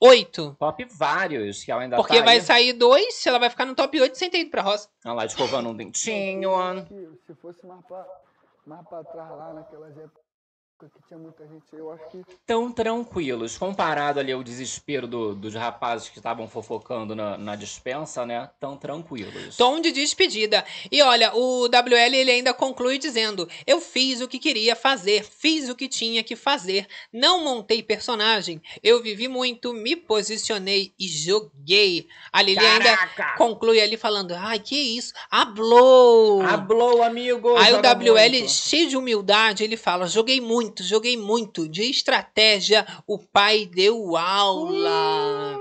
8. 0.00 0.56
Top 0.58 0.86
vários, 0.92 1.62
que 1.64 1.70
ela 1.70 1.82
ainda 1.82 1.96
Porque 1.96 2.18
tá 2.18 2.24
vai 2.24 2.36
aí. 2.36 2.42
sair 2.42 2.72
dois, 2.72 3.24
ela 3.26 3.38
vai 3.38 3.50
ficar 3.50 3.64
no 3.64 3.74
top 3.74 4.00
8 4.00 4.16
sem 4.16 4.30
ter 4.30 4.40
ido 4.40 4.50
pra 4.50 4.62
roça. 4.62 4.88
Olha 5.04 5.14
lá, 5.14 5.26
escovando 5.26 5.68
um 5.68 5.74
dentinho. 5.74 6.50
Se 7.26 7.34
fosse 7.34 7.64
mais 7.66 7.80
pra, 7.86 8.04
mais 8.66 8.86
pra 8.88 9.04
trás 9.04 9.30
lá 9.38 9.54
naquelas 9.54 9.96
épocas 9.96 10.25
que 10.78 11.08
tinha 11.08 11.18
muita 11.18 11.42
gente, 11.46 11.64
eu 11.72 11.90
acho 11.90 12.04
que 12.10 12.22
Tão 12.46 12.70
tranquilos. 12.70 13.56
Comparado 13.56 14.20
ali 14.20 14.30
ao 14.30 14.42
desespero 14.42 15.06
do- 15.06 15.34
dos 15.34 15.54
rapazes 15.54 16.08
que 16.10 16.18
estavam 16.18 16.46
fofocando 16.46 17.14
na, 17.16 17.38
na 17.38 17.56
dispensa, 17.56 18.26
né? 18.26 18.50
Tão 18.60 18.76
tranquilos. 18.76 19.56
Tom 19.56 19.80
de 19.80 19.90
despedida. 19.90 20.64
E 20.92 21.00
olha, 21.02 21.34
o 21.34 21.64
WL 21.68 22.14
ele 22.14 22.30
ainda 22.30 22.52
conclui 22.52 22.98
dizendo: 22.98 23.48
Eu 23.66 23.80
fiz 23.80 24.20
o 24.20 24.28
que 24.28 24.38
queria 24.38 24.76
fazer, 24.76 25.24
fiz 25.24 25.68
o 25.70 25.74
que 25.74 25.88
tinha 25.88 26.22
que 26.22 26.36
fazer, 26.36 26.86
não 27.12 27.42
montei 27.42 27.82
personagem, 27.82 28.60
eu 28.82 29.02
vivi 29.02 29.28
muito, 29.28 29.72
me 29.72 29.96
posicionei 29.96 30.92
e 30.98 31.08
joguei. 31.08 32.06
A 32.30 32.42
Lili 32.42 32.58
ainda 32.64 32.96
Caraca! 32.96 33.34
conclui 33.38 33.80
ali 33.80 33.96
falando: 33.96 34.32
Ai, 34.32 34.58
que 34.58 34.76
isso? 34.76 35.14
Hablou! 35.30 36.42
Hablou, 36.42 37.02
amigo! 37.02 37.56
Aí 37.56 37.72
o 37.72 37.78
WL, 37.80 38.38
muito. 38.40 38.50
cheio 38.50 38.88
de 38.88 38.96
humildade, 38.96 39.64
ele 39.64 39.76
fala: 39.76 40.06
joguei 40.06 40.40
muito, 40.40 40.65
joguei 40.80 41.16
muito. 41.16 41.68
De 41.68 41.82
estratégia, 41.82 42.86
o 43.06 43.18
pai 43.18 43.66
deu 43.66 44.16
aula. 44.16 45.58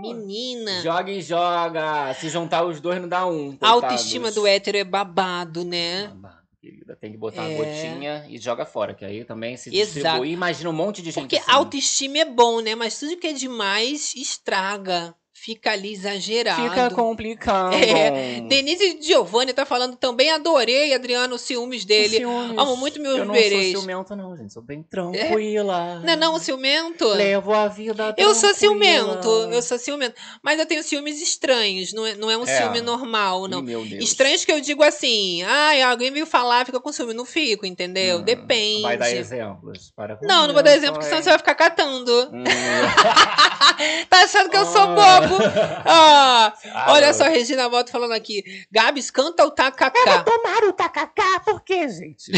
Menina. 0.00 0.80
Joga 0.82 1.10
e 1.10 1.20
joga. 1.22 2.14
Se 2.14 2.28
juntar 2.28 2.64
os 2.64 2.80
dois 2.80 3.00
não 3.00 3.08
dá 3.08 3.26
um. 3.26 3.56
A 3.60 3.70
autoestima 3.70 4.30
do 4.30 4.46
hétero 4.46 4.78
é 4.78 4.84
babado, 4.84 5.64
né? 5.64 6.12
Querida, 6.60 6.96
Tem 7.00 7.12
que 7.12 7.16
botar 7.18 7.42
uma 7.42 7.50
É. 7.50 7.56
gotinha 7.56 8.26
e 8.28 8.36
joga 8.38 8.64
fora, 8.66 8.92
que 8.94 9.04
aí 9.04 9.24
também 9.24 9.56
se 9.56 9.74
Exato. 9.74 9.94
distribui. 9.94 10.30
Imagina 10.32 10.68
um 10.70 10.72
monte 10.72 11.00
de 11.00 11.10
gente 11.10 11.22
Porque 11.22 11.36
assim. 11.36 11.50
autoestima 11.50 12.18
é 12.18 12.24
bom, 12.24 12.60
né? 12.60 12.74
Mas 12.74 12.98
tudo 12.98 13.16
que 13.16 13.26
é 13.28 13.32
demais 13.32 14.14
estraga. 14.14 15.14
Fica 15.40 15.70
ali 15.72 15.92
exagerado. 15.92 16.62
Fica 16.68 16.90
complicado. 16.90 17.72
É. 17.74 18.40
Denise 18.42 18.98
Giovanni 19.00 19.52
tá 19.52 19.64
falando 19.64 19.96
também. 19.96 20.30
Adorei, 20.30 20.92
Adriano, 20.92 21.36
os 21.36 21.40
ciúmes 21.42 21.84
dele. 21.84 22.18
Ciúmes. 22.18 22.58
Amo 22.58 22.76
muito 22.76 23.00
meus 23.00 23.18
Eu 23.18 23.24
não 23.24 23.32
berês. 23.32 23.72
sou 23.72 23.80
ciumento 23.80 24.16
não, 24.16 24.36
gente. 24.36 24.52
Sou 24.52 24.62
bem 24.62 24.82
tranquila. 24.82 26.00
Não 26.04 26.12
é 26.12 26.16
não, 26.16 26.34
o 26.34 26.38
ciumento? 26.38 27.06
Levo 27.08 27.54
a 27.54 27.68
vida 27.68 28.14
Eu 28.18 28.34
sou 28.34 28.50
tranquila. 28.50 28.54
ciumento, 28.54 29.28
eu 29.52 29.62
sou 29.62 29.78
ciumento. 29.78 30.14
Mas 30.42 30.58
eu 30.58 30.66
tenho 30.66 30.82
ciúmes 30.82 31.20
estranhos, 31.22 31.92
não 31.92 32.04
é, 32.06 32.14
não 32.14 32.30
é 32.30 32.36
um 32.36 32.42
É. 32.44 32.58
ciúme 32.60 32.80
normal, 32.80 33.48
não. 33.48 33.62
Meu 33.62 33.84
Deus. 33.84 34.02
Estranhos 34.04 34.44
que 34.44 34.52
eu 34.52 34.60
digo 34.60 34.82
assim, 34.82 35.42
ai, 35.44 35.80
alguém 35.82 36.10
veio 36.10 36.26
falar, 36.26 36.66
fica 36.66 36.80
com 36.80 36.92
ciúme. 36.92 37.14
Não 37.14 37.24
fico, 37.24 37.64
entendeu? 37.64 38.18
Hum, 38.18 38.22
Depende. 38.22 38.82
Vai 38.82 38.96
dar 38.98 39.10
exemplos. 39.10 39.92
Para 39.96 40.16
com 40.16 40.26
Não, 40.26 40.46
não 40.46 40.52
vou 40.54 40.62
dar 40.62 40.74
exemplo, 40.74 40.94
porque 40.94 41.08
senão 41.08 41.22
você 41.22 41.28
vai 41.30 41.38
ficar 41.38 41.54
catando. 41.54 42.12
Hum. 42.32 42.44
Tá 44.10 44.24
achando 44.24 44.50
que 44.50 44.56
eu 44.56 44.66
sou 44.66 44.80
Ah. 44.82 44.94
Ah, 45.84 46.52
Ah, 46.72 46.92
olha 46.92 47.08
não. 47.08 47.14
só, 47.14 47.24
Regina 47.24 47.68
Volta 47.68 47.90
falando 47.92 48.12
aqui. 48.12 48.42
Gabs, 48.70 49.10
canta 49.10 49.44
o 49.44 49.50
tacacá. 49.50 50.22
Tomar 50.22 50.64
o 50.64 50.72
tacacá, 50.72 51.40
por 51.44 51.62
quê, 51.62 51.88
gente? 51.88 52.30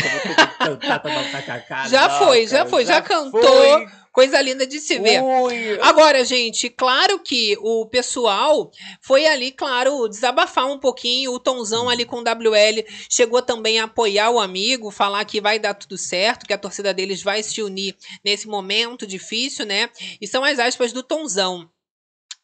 Cantar, 0.59 0.99
tomar 1.01 1.23
o 1.27 1.31
tacacá? 1.33 1.87
Já 1.89 2.09
Não, 2.09 2.19
foi, 2.27 2.47
já 2.47 2.59
cara, 2.59 2.71
foi, 2.71 2.85
já 2.85 3.03
cantou. 3.03 3.43
foi. 3.43 3.87
Coisa 4.13 4.43
linda 4.43 4.67
de 4.67 4.81
se 4.81 4.99
ver. 4.99 5.23
Ui. 5.23 5.79
Agora, 5.83 6.25
gente, 6.25 6.69
claro 6.69 7.21
que 7.21 7.57
o 7.61 7.87
pessoal 7.87 8.69
foi 9.01 9.25
ali, 9.25 9.53
claro, 9.53 10.09
desabafar 10.09 10.67
um 10.67 10.79
pouquinho. 10.81 11.31
O 11.33 11.39
Tonzão 11.39 11.89
ali 11.89 12.05
com 12.05 12.17
o 12.17 12.23
WL 12.25 12.85
chegou 13.09 13.41
também 13.41 13.79
a 13.79 13.85
apoiar 13.85 14.31
o 14.31 14.41
amigo, 14.41 14.91
falar 14.91 15.25
que 15.25 15.41
vai 15.41 15.61
dar 15.61 15.75
tudo 15.75 15.97
certo, 15.97 16.45
que 16.45 16.53
a 16.53 16.59
torcida 16.59 16.93
deles 16.93 17.23
vai 17.23 17.41
se 17.45 17.63
unir 17.63 17.95
nesse 18.25 18.49
momento 18.49 19.07
difícil, 19.07 19.65
né? 19.65 19.89
E 20.21 20.27
são 20.27 20.43
as 20.43 20.59
aspas 20.59 20.93
do 20.93 21.05
Tonzão. 21.05 21.71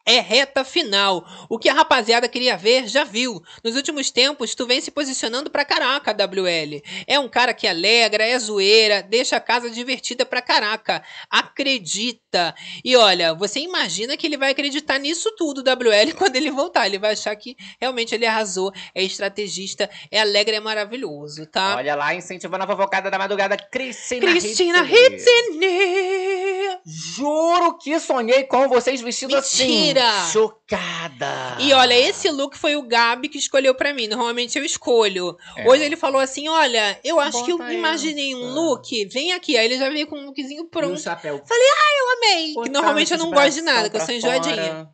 É 0.06 0.20
reta 0.20 0.64
final. 0.64 1.26
O 1.48 1.58
que 1.58 1.68
a 1.68 1.74
rapaziada 1.74 2.28
queria 2.28 2.56
ver, 2.56 2.86
já 2.86 3.02
viu. 3.02 3.42
Nos 3.64 3.74
últimos 3.74 4.08
tempos, 4.08 4.54
tu 4.54 4.64
vem 4.64 4.80
se 4.80 4.92
posicionando 4.92 5.50
pra 5.50 5.64
caraca, 5.64 6.12
WL. 6.12 6.80
É 7.08 7.18
um 7.18 7.28
cara 7.28 7.52
que 7.52 7.66
alegra, 7.66 8.24
é 8.24 8.38
zoeira, 8.38 9.02
deixa 9.02 9.36
a 9.36 9.40
casa 9.40 9.68
divertida 9.68 10.24
pra 10.24 10.40
caraca. 10.40 11.02
Acredita. 11.28 12.54
E 12.84 12.94
olha, 12.96 13.34
você 13.34 13.58
imagina 13.58 14.16
que 14.16 14.28
ele 14.28 14.36
vai 14.36 14.52
acreditar 14.52 14.98
nisso 14.98 15.34
tudo, 15.36 15.60
WL, 15.60 16.14
quando 16.16 16.36
ele 16.36 16.52
voltar. 16.52 16.86
Ele 16.86 17.00
vai 17.00 17.12
achar 17.12 17.34
que 17.34 17.56
realmente 17.80 18.14
ele 18.14 18.26
arrasou, 18.26 18.72
é 18.94 19.02
estrategista, 19.02 19.90
é 20.10 20.20
alegre, 20.20 20.54
é 20.54 20.60
maravilhoso, 20.60 21.46
tá? 21.46 21.74
Olha 21.76 21.96
lá, 21.96 22.14
incentivando 22.14 22.62
a 22.62 22.66
fofocada 22.66 23.10
da 23.10 23.18
madrugada, 23.18 23.56
Cristina 23.56 24.30
Cristina 24.30 24.84
Hitzine. 24.84 26.65
Juro 26.88 27.76
que 27.78 27.98
sonhei 27.98 28.44
com 28.44 28.68
vocês 28.68 29.00
vestidos 29.00 29.34
Mentira! 29.58 30.08
assim. 30.20 30.32
Chocada. 30.32 31.56
E 31.58 31.72
olha, 31.72 31.94
esse 31.98 32.30
look 32.30 32.56
foi 32.56 32.76
o 32.76 32.82
Gabi 32.82 33.28
que 33.28 33.38
escolheu 33.38 33.74
pra 33.74 33.92
mim. 33.92 34.06
Normalmente 34.06 34.56
eu 34.56 34.64
escolho. 34.64 35.36
É. 35.56 35.68
Hoje 35.68 35.82
ele 35.82 35.96
falou 35.96 36.20
assim: 36.20 36.48
olha, 36.48 36.98
eu 37.02 37.18
acho 37.18 37.44
que 37.44 37.50
eu 37.50 37.58
Bota 37.58 37.72
imaginei 37.72 38.34
um 38.36 38.44
essa. 38.44 38.54
look. 38.60 39.04
Vem 39.06 39.32
aqui. 39.32 39.56
Aí 39.56 39.64
ele 39.66 39.78
já 39.78 39.90
veio 39.90 40.06
com 40.06 40.16
um 40.16 40.26
lookzinho 40.26 40.60
E 40.62 40.64
o 40.64 40.68
pronto. 40.68 41.00
chapéu. 41.00 41.42
Eu 41.44 42.12
amei. 42.18 42.54
Que 42.62 42.70
normalmente 42.70 43.12
eu 43.12 43.18
não 43.18 43.30
gosto 43.30 43.54
de 43.54 43.62
nada, 43.62 43.90
que 43.90 43.96
eu 43.96 44.00
sou 44.00 44.14
enjoadinha. 44.14 44.56
fora, 44.56 44.88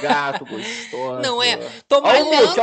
Gato, 0.00 0.46
gostoso. 0.46 1.20
Não 1.20 1.42
é? 1.42 1.58
Tô 1.86 1.96
Ó 1.96 1.98
o 1.98 2.02
malhando 2.02 2.46
Mook, 2.46 2.58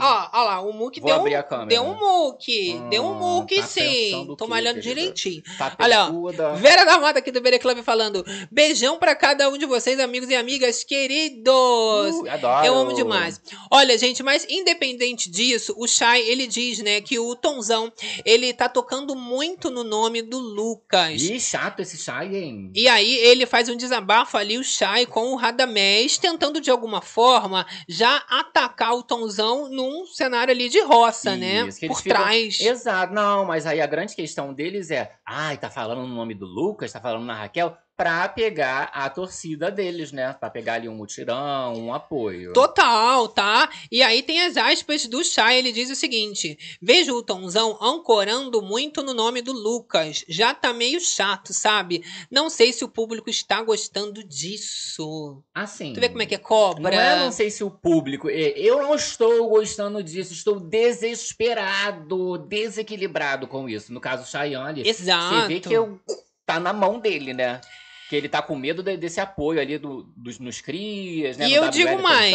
ó. 0.00 0.28
Ó, 0.32 0.44
lá, 0.44 0.60
o 0.60 0.72
Vou 0.72 0.90
deu 0.90 1.16
um, 1.16 1.42
câmera. 1.42 1.66
deu 1.66 1.82
um 1.82 1.94
Mook. 1.98 2.80
deu 2.88 3.02
um 3.02 3.10
Hum, 3.10 3.14
Mook, 3.14 3.56
tá 3.56 3.62
sim. 3.66 4.34
Tô 4.38 4.46
malhando 4.46 4.80
direitinho. 4.80 5.42
Tá 5.58 5.74
Olha, 5.78 6.06
ó. 6.06 6.54
Vera 6.54 6.84
da 6.84 6.98
Mata 6.98 7.18
aqui 7.18 7.32
do 7.32 7.40
Bere 7.40 7.58
Club 7.58 7.82
falando: 7.82 8.24
beijão 8.50 8.96
pra 8.96 9.16
cada 9.16 9.48
um 9.48 9.58
de 9.58 9.66
vocês, 9.66 9.98
amigos 9.98 10.28
e 10.28 10.36
amigas 10.36 10.84
queridos. 10.84 12.14
Uh, 12.14 12.28
adoro. 12.30 12.66
Eu 12.66 12.74
amo 12.76 12.94
demais. 12.94 13.40
Olha, 13.68 13.98
gente, 13.98 14.22
mas 14.22 14.46
independente 14.48 15.28
disso, 15.28 15.74
o 15.76 15.88
Shai, 15.88 16.20
ele 16.22 16.46
diz, 16.46 16.78
né, 16.78 17.00
que 17.00 17.18
o 17.18 17.34
Tonzão, 17.34 17.92
ele 18.24 18.52
tá 18.52 18.68
tocando 18.68 19.16
muito 19.16 19.68
no 19.68 19.82
nome 19.82 20.22
do 20.22 20.38
Lucas. 20.38 21.20
Ih, 21.22 21.40
chato 21.40 21.80
esse 21.80 21.98
chai, 21.98 22.36
hein? 22.36 22.70
E 22.74 22.86
aí 22.88 23.16
ele 23.16 23.46
faz 23.46 23.68
um 23.68 23.76
desabafo 23.76 24.36
ali, 24.36 24.58
o 24.58 24.62
Shai, 24.64 25.06
com 25.06 25.32
o 25.32 25.36
Radamés, 25.36 26.16
tentando 26.18 26.35
de 26.60 26.70
alguma 26.70 27.00
forma 27.00 27.66
já 27.88 28.16
atacar 28.28 28.94
o 28.94 29.02
Tonzão 29.02 29.68
num 29.68 30.06
cenário 30.06 30.52
ali 30.52 30.68
de 30.68 30.80
roça, 30.80 31.36
né? 31.36 31.66
Isso, 31.66 31.78
que 31.80 31.86
eles 31.86 31.96
Por 31.96 32.02
ficam- 32.02 32.18
trás. 32.22 32.60
Exato, 32.60 33.12
não, 33.12 33.44
mas 33.44 33.66
aí 33.66 33.80
a 33.80 33.86
grande 33.86 34.14
questão 34.14 34.52
deles 34.54 34.90
é, 34.90 35.12
ai, 35.26 35.56
tá 35.56 35.70
falando 35.70 36.02
no 36.06 36.14
nome 36.14 36.34
do 36.34 36.46
Lucas, 36.46 36.92
tá 36.92 37.00
falando 37.00 37.24
na 37.24 37.34
Raquel, 37.34 37.76
pra 37.96 38.28
pegar 38.28 38.90
a 38.92 39.08
torcida 39.08 39.70
deles, 39.70 40.12
né? 40.12 40.32
Pra 40.34 40.50
pegar 40.50 40.74
ali 40.74 40.88
um 40.88 40.94
mutirão, 40.94 41.74
um 41.74 41.94
apoio. 41.94 42.52
Total, 42.52 43.26
tá? 43.28 43.70
E 43.90 44.02
aí 44.02 44.22
tem 44.22 44.42
as 44.42 44.56
aspas 44.56 45.06
do 45.06 45.24
Chay, 45.24 45.58
ele 45.58 45.72
diz 45.72 45.90
o 45.90 45.96
seguinte: 45.96 46.58
Vejo 46.80 47.14
o 47.14 47.22
Tonzão 47.22 47.78
ancorando 47.80 48.60
muito 48.60 49.02
no 49.02 49.14
nome 49.14 49.40
do 49.40 49.52
Lucas. 49.52 50.24
Já 50.28 50.52
tá 50.52 50.72
meio 50.72 51.00
chato, 51.00 51.54
sabe? 51.54 52.04
Não 52.30 52.50
sei 52.50 52.72
se 52.72 52.84
o 52.84 52.88
público 52.88 53.30
está 53.30 53.62
gostando 53.62 54.22
disso. 54.22 55.42
Assim. 55.54 55.94
Tu 55.94 56.00
vê 56.00 56.08
como 56.08 56.22
é 56.22 56.26
que 56.26 56.34
é 56.34 56.38
cobra? 56.38 56.94
Não 56.94 57.00
é, 57.00 57.24
não 57.24 57.32
sei 57.32 57.50
se 57.50 57.64
o 57.64 57.70
público. 57.70 58.28
Eu 58.28 58.82
não 58.82 58.94
estou 58.94 59.48
gostando 59.48 60.02
disso, 60.02 60.34
estou 60.34 60.60
desesperado, 60.60 62.36
desequilibrado 62.38 63.46
com 63.46 63.68
isso. 63.68 63.92
No 63.92 64.00
caso, 64.00 64.24
o 64.24 64.26
Chayane, 64.26 64.86
Exato. 64.86 65.34
você 65.34 65.48
vê 65.48 65.60
que 65.60 65.72
eu, 65.72 65.98
tá 66.44 66.60
na 66.60 66.72
mão 66.72 66.98
dele, 66.98 67.32
né? 67.32 67.60
Que 68.08 68.14
ele 68.16 68.28
tá 68.28 68.40
com 68.40 68.54
medo 68.56 68.82
de- 68.82 68.96
desse 68.96 69.18
apoio 69.20 69.60
ali 69.60 69.78
do, 69.78 70.04
dos, 70.16 70.38
nos 70.38 70.60
crias, 70.60 71.36
né? 71.36 71.48
E 71.48 71.54
eu 71.54 71.62
WL 71.64 71.70
digo 71.70 72.02
mais. 72.02 72.34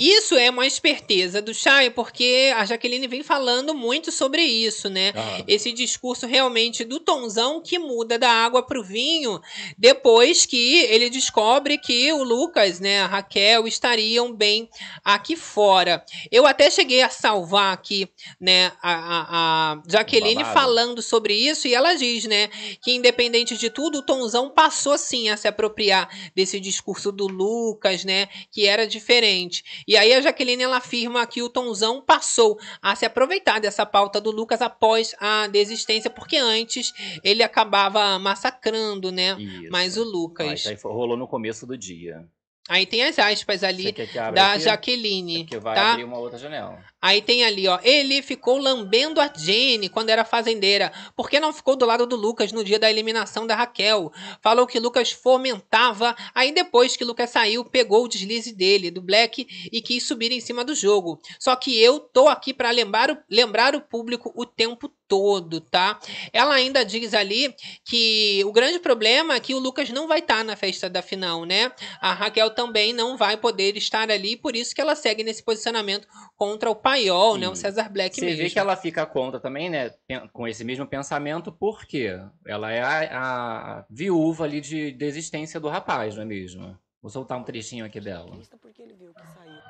Isso 0.00 0.34
é 0.36 0.48
uma 0.48 0.66
esperteza 0.66 1.42
do 1.42 1.52
Chay, 1.52 1.90
porque 1.90 2.50
a 2.56 2.64
Jaqueline 2.64 3.06
vem 3.06 3.22
falando 3.22 3.74
muito 3.74 4.10
sobre 4.10 4.42
isso, 4.42 4.88
né? 4.88 5.12
Ah, 5.14 5.44
esse 5.46 5.70
discurso 5.72 6.26
realmente 6.26 6.84
do 6.84 6.98
Tonzão 6.98 7.60
que 7.60 7.78
muda 7.78 8.18
da 8.18 8.30
água 8.30 8.62
pro 8.62 8.82
vinho 8.82 9.38
depois 9.76 10.46
que 10.46 10.80
ele 10.84 11.10
descobre 11.10 11.76
que 11.78 12.12
o 12.12 12.22
Lucas, 12.22 12.80
né, 12.80 13.00
a 13.02 13.06
Raquel 13.06 13.66
estariam 13.66 14.32
bem 14.32 14.68
aqui 15.04 15.36
fora. 15.36 16.04
Eu 16.30 16.46
até 16.46 16.70
cheguei 16.70 17.02
a 17.02 17.08
salvar 17.10 17.72
aqui, 17.74 18.08
né, 18.40 18.72
a, 18.82 18.92
a, 18.92 19.72
a 19.72 19.82
Jaqueline 19.88 20.36
Babado. 20.36 20.54
falando 20.54 21.02
sobre 21.02 21.34
isso 21.34 21.66
e 21.68 21.74
ela 21.74 21.94
diz, 21.94 22.24
né, 22.24 22.48
que 22.82 22.92
independente 22.92 23.56
de 23.56 23.68
tudo, 23.70 23.98
o 23.98 24.02
Tonzão 24.02 24.48
passou 24.50 24.96
sim 25.02 25.28
a 25.28 25.36
se 25.36 25.46
apropriar 25.46 26.08
desse 26.34 26.58
discurso 26.58 27.12
do 27.12 27.26
Lucas, 27.26 28.04
né, 28.04 28.28
que 28.50 28.66
era 28.66 28.86
diferente. 28.86 29.82
E 29.86 29.96
aí 29.96 30.12
a 30.14 30.20
Jaqueline 30.20 30.62
ela 30.62 30.78
afirma 30.78 31.26
que 31.26 31.42
o 31.42 31.48
Tonzão 31.48 32.00
passou 32.00 32.58
a 32.80 32.94
se 32.96 33.04
aproveitar 33.04 33.60
dessa 33.60 33.84
pauta 33.84 34.20
do 34.20 34.30
Lucas 34.30 34.62
após 34.62 35.14
a 35.20 35.46
desistência, 35.48 36.08
porque 36.10 36.36
antes 36.36 36.92
ele 37.22 37.42
acabava 37.42 38.18
massacrando, 38.18 39.10
né? 39.12 39.36
isso. 39.38 39.70
Mais 39.70 39.96
o 39.96 40.04
Lucas. 40.04 40.62
foi- 40.62 40.92
rolou 40.92 41.16
no 41.16 41.26
começo 41.28 41.66
do 41.66 41.76
dia. 41.76 42.24
Aí 42.68 42.86
tem 42.86 43.02
as 43.02 43.18
aspas 43.18 43.64
ali 43.64 43.92
da 44.34 44.52
aqui? 44.52 44.60
Jaqueline, 44.64 45.44
Que 45.44 45.58
vai 45.58 45.74
tá? 45.74 45.92
abrir 45.92 46.04
uma 46.04 46.18
outra 46.18 46.38
janela. 46.38 46.78
Aí 47.02 47.20
tem 47.20 47.42
ali, 47.42 47.66
ó. 47.66 47.80
Ele 47.82 48.22
ficou 48.22 48.58
lambendo 48.58 49.20
a 49.20 49.26
Jenny 49.26 49.88
quando 49.88 50.10
era 50.10 50.24
fazendeira. 50.24 50.92
Por 51.16 51.28
que 51.28 51.40
não 51.40 51.52
ficou 51.52 51.74
do 51.74 51.84
lado 51.84 52.06
do 52.06 52.14
Lucas 52.14 52.52
no 52.52 52.62
dia 52.62 52.78
da 52.78 52.88
eliminação 52.88 53.44
da 53.44 53.56
Raquel? 53.56 54.12
Falou 54.40 54.68
que 54.68 54.78
Lucas 54.78 55.10
fomentava. 55.10 56.14
Aí 56.32 56.52
depois 56.52 56.96
que 56.96 57.04
Lucas 57.04 57.30
saiu, 57.30 57.64
pegou 57.64 58.04
o 58.04 58.08
deslize 58.08 58.54
dele, 58.54 58.88
do 58.88 59.02
Black, 59.02 59.46
e 59.72 59.82
quis 59.82 60.06
subir 60.06 60.30
em 60.30 60.40
cima 60.40 60.64
do 60.64 60.76
jogo. 60.76 61.20
Só 61.40 61.56
que 61.56 61.76
eu 61.76 61.98
tô 61.98 62.28
aqui 62.28 62.54
pra 62.54 62.70
lembrar 62.70 63.10
o, 63.10 63.18
lembrar 63.28 63.74
o 63.74 63.80
público 63.80 64.32
o 64.36 64.46
tempo 64.46 64.88
todo, 65.12 65.60
tá? 65.60 66.00
Ela 66.32 66.54
ainda 66.54 66.82
diz 66.84 67.12
ali 67.12 67.54
que 67.84 68.42
o 68.46 68.50
grande 68.50 68.78
problema 68.78 69.34
é 69.34 69.40
que 69.40 69.54
o 69.54 69.58
Lucas 69.58 69.90
não 69.90 70.08
vai 70.08 70.20
estar 70.20 70.42
na 70.42 70.56
festa 70.56 70.88
da 70.88 71.02
final, 71.02 71.44
né? 71.44 71.70
A 72.00 72.14
Raquel 72.14 72.48
também 72.48 72.94
não 72.94 73.14
vai 73.14 73.36
poder 73.36 73.76
estar 73.76 74.10
ali, 74.10 74.38
por 74.38 74.56
isso 74.56 74.74
que 74.74 74.80
ela 74.80 74.96
segue 74.96 75.22
nesse 75.22 75.42
posicionamento 75.42 76.08
contra 76.34 76.70
o 76.70 76.74
Paiol, 76.92 77.38
né? 77.38 77.48
O. 77.48 77.56
César 77.56 77.88
Black 77.88 78.14
Você 78.14 78.26
mesmo. 78.26 78.42
vê 78.42 78.50
que 78.50 78.58
ela 78.58 78.76
fica 78.76 79.06
contra 79.06 79.40
também, 79.40 79.70
né? 79.70 79.90
Com 80.32 80.46
esse 80.46 80.62
mesmo 80.62 80.86
pensamento, 80.86 81.50
porque 81.50 82.20
ela 82.46 82.70
é 82.70 82.82
a, 82.82 83.78
a 83.78 83.86
viúva 83.88 84.44
ali 84.44 84.60
de 84.60 84.92
desistência 84.92 85.58
do 85.58 85.68
rapaz, 85.68 86.16
não 86.16 86.22
é 86.22 86.26
mesmo? 86.26 86.78
Vou 87.00 87.10
soltar 87.10 87.38
um 87.38 87.44
trechinho 87.44 87.84
aqui 87.84 88.00
dela. 88.00 88.30
Triste 88.30 88.56
porque 88.58 88.82
ele 88.82 88.94
viu 88.94 89.12
que 89.14 89.26
saiu, 89.26 89.60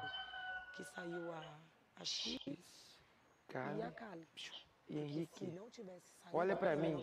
que 0.76 0.84
saiu 0.84 1.32
a, 1.32 1.60
a 1.96 2.04
X 2.04 2.38
e 2.46 2.58
a 3.48 3.52
Cara, 3.52 3.90
Kali. 3.92 4.26
E 4.92 4.94
Se 4.94 4.98
Henrique, 4.98 5.46
não 5.46 5.70
tivesse 5.70 6.12
saído, 6.22 6.36
olha 6.36 6.54
pra 6.54 6.74
eu 6.74 6.78
mim. 6.78 7.02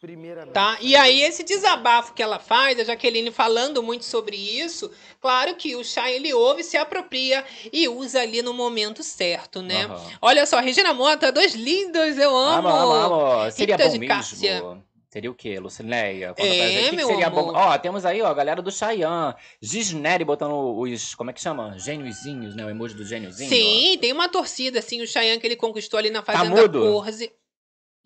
primeiramente. 0.00 0.54
Tá? 0.54 0.78
E 0.80 0.96
aí, 0.96 1.20
esse 1.22 1.44
desabafo 1.44 2.14
que 2.14 2.22
ela 2.22 2.38
faz, 2.38 2.80
a 2.80 2.84
Jaqueline 2.84 3.30
falando 3.30 3.82
muito 3.82 4.04
sobre 4.06 4.36
isso, 4.36 4.90
claro 5.20 5.54
que 5.54 5.76
o 5.76 5.84
Chay, 5.84 6.14
ele 6.14 6.32
ouve, 6.32 6.64
se 6.64 6.76
apropria 6.78 7.44
e 7.70 7.86
usa 7.86 8.22
ali 8.22 8.40
no 8.40 8.54
momento 8.54 9.02
certo, 9.02 9.60
né? 9.60 9.84
Aham. 9.84 10.10
Olha 10.22 10.46
só, 10.46 10.58
Regina 10.58 10.94
Mota, 10.94 11.30
dois 11.30 11.54
lindos, 11.54 12.16
eu 12.16 12.34
amo! 12.34 12.68
Amo, 12.68 12.94
amo, 12.94 13.14
amo. 13.14 13.50
Seria 13.50 13.76
Rita 13.76 13.88
bom 13.88 13.92
de 13.92 13.98
mesmo? 13.98 14.84
Seria 15.12 15.30
o 15.30 15.34
quê, 15.34 15.60
Lucineia? 15.60 16.28
Conta 16.32 16.42
É, 16.42 16.88
que 16.88 16.96
meu 16.96 17.06
seria 17.06 17.26
amor. 17.26 17.52
bom. 17.52 17.52
Ó, 17.54 17.76
temos 17.76 18.06
aí, 18.06 18.22
ó, 18.22 18.28
a 18.28 18.32
galera 18.32 18.62
do 18.62 18.72
Chayanne. 18.72 19.34
Gisneri 19.60 20.24
botando 20.24 20.54
os, 20.54 21.14
como 21.14 21.28
é 21.28 21.34
que 21.34 21.40
chama? 21.42 21.78
Gêniozinhos, 21.78 22.56
né? 22.56 22.64
O 22.64 22.70
emoji 22.70 22.94
do 22.94 23.04
gêniozinho. 23.04 23.50
Sim, 23.50 23.98
tem 24.00 24.10
uma 24.10 24.26
torcida, 24.30 24.78
assim, 24.78 25.02
o 25.02 25.06
Cheyenne 25.06 25.38
que 25.38 25.46
ele 25.46 25.54
conquistou 25.54 25.98
ali 25.98 26.08
na 26.08 26.22
Fazenda 26.22 26.62
mudo? 26.62 26.80
Corze. 26.80 27.30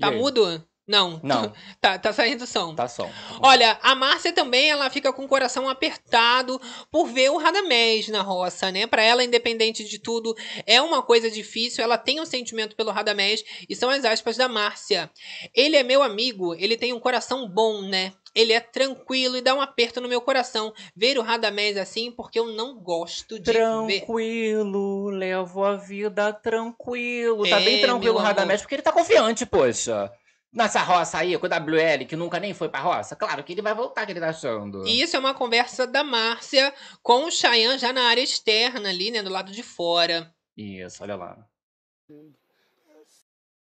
Tá 0.01 0.11
mudo? 0.11 0.61
Não. 0.87 1.21
Não. 1.23 1.53
tá, 1.81 1.99
tá 1.99 2.13
saindo 2.13 2.47
som. 2.47 2.75
Tá 2.75 2.87
som. 2.87 3.11
Olha, 3.41 3.79
a 3.83 3.95
Márcia 3.95 4.33
também, 4.33 4.71
ela 4.71 4.89
fica 4.89 5.13
com 5.13 5.25
o 5.25 5.29
coração 5.29 5.69
apertado 5.69 6.61
por 6.91 7.07
ver 7.07 7.31
o 7.31 7.39
Radamés 7.39 8.09
na 8.09 8.23
roça, 8.23 8.71
né? 8.71 8.87
Pra 8.87 9.03
ela, 9.03 9.25
independente 9.25 9.85
de 9.85 9.99
tudo, 9.99 10.35
é 10.67 10.81
uma 10.81 11.03
coisa 11.03 11.31
difícil. 11.31 11.83
Ela 11.83 11.99
tem 11.99 12.21
um 12.21 12.27
sentimento 12.27 12.77
pelo 12.77 12.91
Radamés 12.93 13.45
e 13.69 13.75
são 13.75 13.91
as 13.91 14.05
aspas 14.05 14.37
da 14.37 14.49
Márcia. 14.49 15.11
Ele 15.55 15.77
é 15.77 15.83
meu 15.83 16.03
amigo, 16.03 16.55
ele 16.55 16.77
tem 16.77 16.93
um 16.93 17.01
coração 17.01 17.49
bom, 17.49 17.83
né? 17.83 18.13
ele 18.37 18.53
é 18.53 18.61
tranquilo 18.61 19.39
e 19.39 19.41
dá 19.41 19.55
um 19.55 19.63
aperto 19.63 19.99
no 19.99 20.09
meu 20.09 20.21
coração 20.21 20.71
ver 20.95 21.19
o 21.19 21.23
Radamés 21.23 21.79
assim, 21.79 22.13
porque 22.13 22.39
eu 22.39 22.49
não 22.49 22.79
gosto 22.79 23.39
de 23.39 23.51
ver. 23.51 23.55
Tranquilo, 23.55 25.09
levo 25.09 25.65
a 25.65 25.75
vida 25.75 26.31
tranquilo. 26.35 27.49
Tá 27.49 27.59
É, 27.59 27.65
bem 27.65 27.81
tranquilo 27.81 28.17
o 28.17 28.21
Radamés, 28.21 28.61
porque 28.61 28.75
ele 28.75 28.83
tá 28.83 28.93
confiante, 28.93 29.47
poxa. 29.47 30.13
Nessa 30.57 30.81
roça 30.83 31.19
aí, 31.19 31.37
com 31.37 31.47
o 31.47 31.51
WL, 31.51 32.07
que 32.09 32.17
nunca 32.17 32.41
nem 32.41 32.55
foi 32.55 32.71
pra 32.71 32.81
roça, 32.81 33.15
claro 33.15 33.45
que 33.45 33.53
ele 33.53 33.61
vai 33.61 33.75
voltar, 33.75 34.07
que 34.07 34.13
ele 34.13 34.21
tá 34.21 34.31
achando. 34.31 34.87
E 34.87 35.03
isso 35.03 35.15
é 35.15 35.19
uma 35.19 35.35
conversa 35.35 35.87
da 35.87 36.03
Márcia 36.03 36.73
com 37.03 37.27
o 37.27 37.31
Chayanne 37.31 37.79
já 37.79 37.93
na 37.93 38.05
área 38.09 38.23
externa 38.23 38.89
ali, 38.89 39.11
né, 39.11 39.23
do 39.23 39.29
lado 39.29 39.53
de 39.53 39.63
fora. 39.63 40.35
Isso, 40.57 41.03
olha 41.03 41.15
lá. 41.15 41.47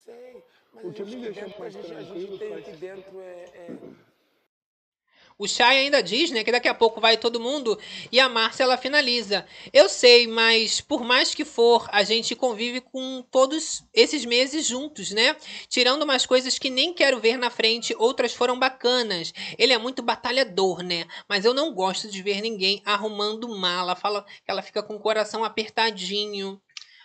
Sei, 0.06 0.42
mas 0.72 0.84
O 0.86 0.92
que 0.92 1.04
me 1.04 1.16
deixa 1.16 1.54
mais 1.58 1.74
gente, 1.74 1.92
a 1.92 2.02
gente 2.02 2.06
tranquilo 2.06 2.38
tem 2.38 2.54
aqui 2.54 2.72
dentro 2.76 3.20
é, 3.20 3.44
é 3.54 3.76
O 5.38 5.46
Chay 5.46 5.78
ainda 5.78 6.02
diz, 6.02 6.30
né, 6.30 6.42
que 6.42 6.50
daqui 6.50 6.66
a 6.66 6.74
pouco 6.74 6.98
vai 7.00 7.16
todo 7.18 7.38
mundo 7.38 7.78
e 8.10 8.18
a 8.18 8.28
Márcia 8.28 8.62
ela 8.62 8.78
finaliza. 8.78 9.44
Eu 9.70 9.86
sei, 9.88 10.26
mas 10.26 10.80
por 10.80 11.04
mais 11.04 11.34
que 11.34 11.44
for, 11.44 11.86
a 11.92 12.02
gente 12.02 12.34
convive 12.34 12.80
com 12.80 13.22
todos 13.30 13.84
esses 13.92 14.24
meses 14.24 14.66
juntos, 14.66 15.10
né? 15.10 15.36
Tirando 15.68 16.02
umas 16.04 16.24
coisas 16.24 16.58
que 16.58 16.70
nem 16.70 16.94
quero 16.94 17.20
ver 17.20 17.36
na 17.36 17.50
frente, 17.50 17.94
outras 17.98 18.32
foram 18.32 18.58
bacanas. 18.58 19.32
Ele 19.58 19.74
é 19.74 19.78
muito 19.78 20.02
batalhador, 20.02 20.82
né? 20.82 21.04
Mas 21.28 21.44
eu 21.44 21.52
não 21.52 21.74
gosto 21.74 22.08
de 22.10 22.22
ver 22.22 22.40
ninguém 22.40 22.80
arrumando 22.84 23.46
mala. 23.48 23.94
Fala 23.94 24.24
que 24.24 24.50
ela 24.50 24.62
fica 24.62 24.82
com 24.82 24.94
o 24.96 25.00
coração 25.00 25.44
apertadinho. 25.44 26.60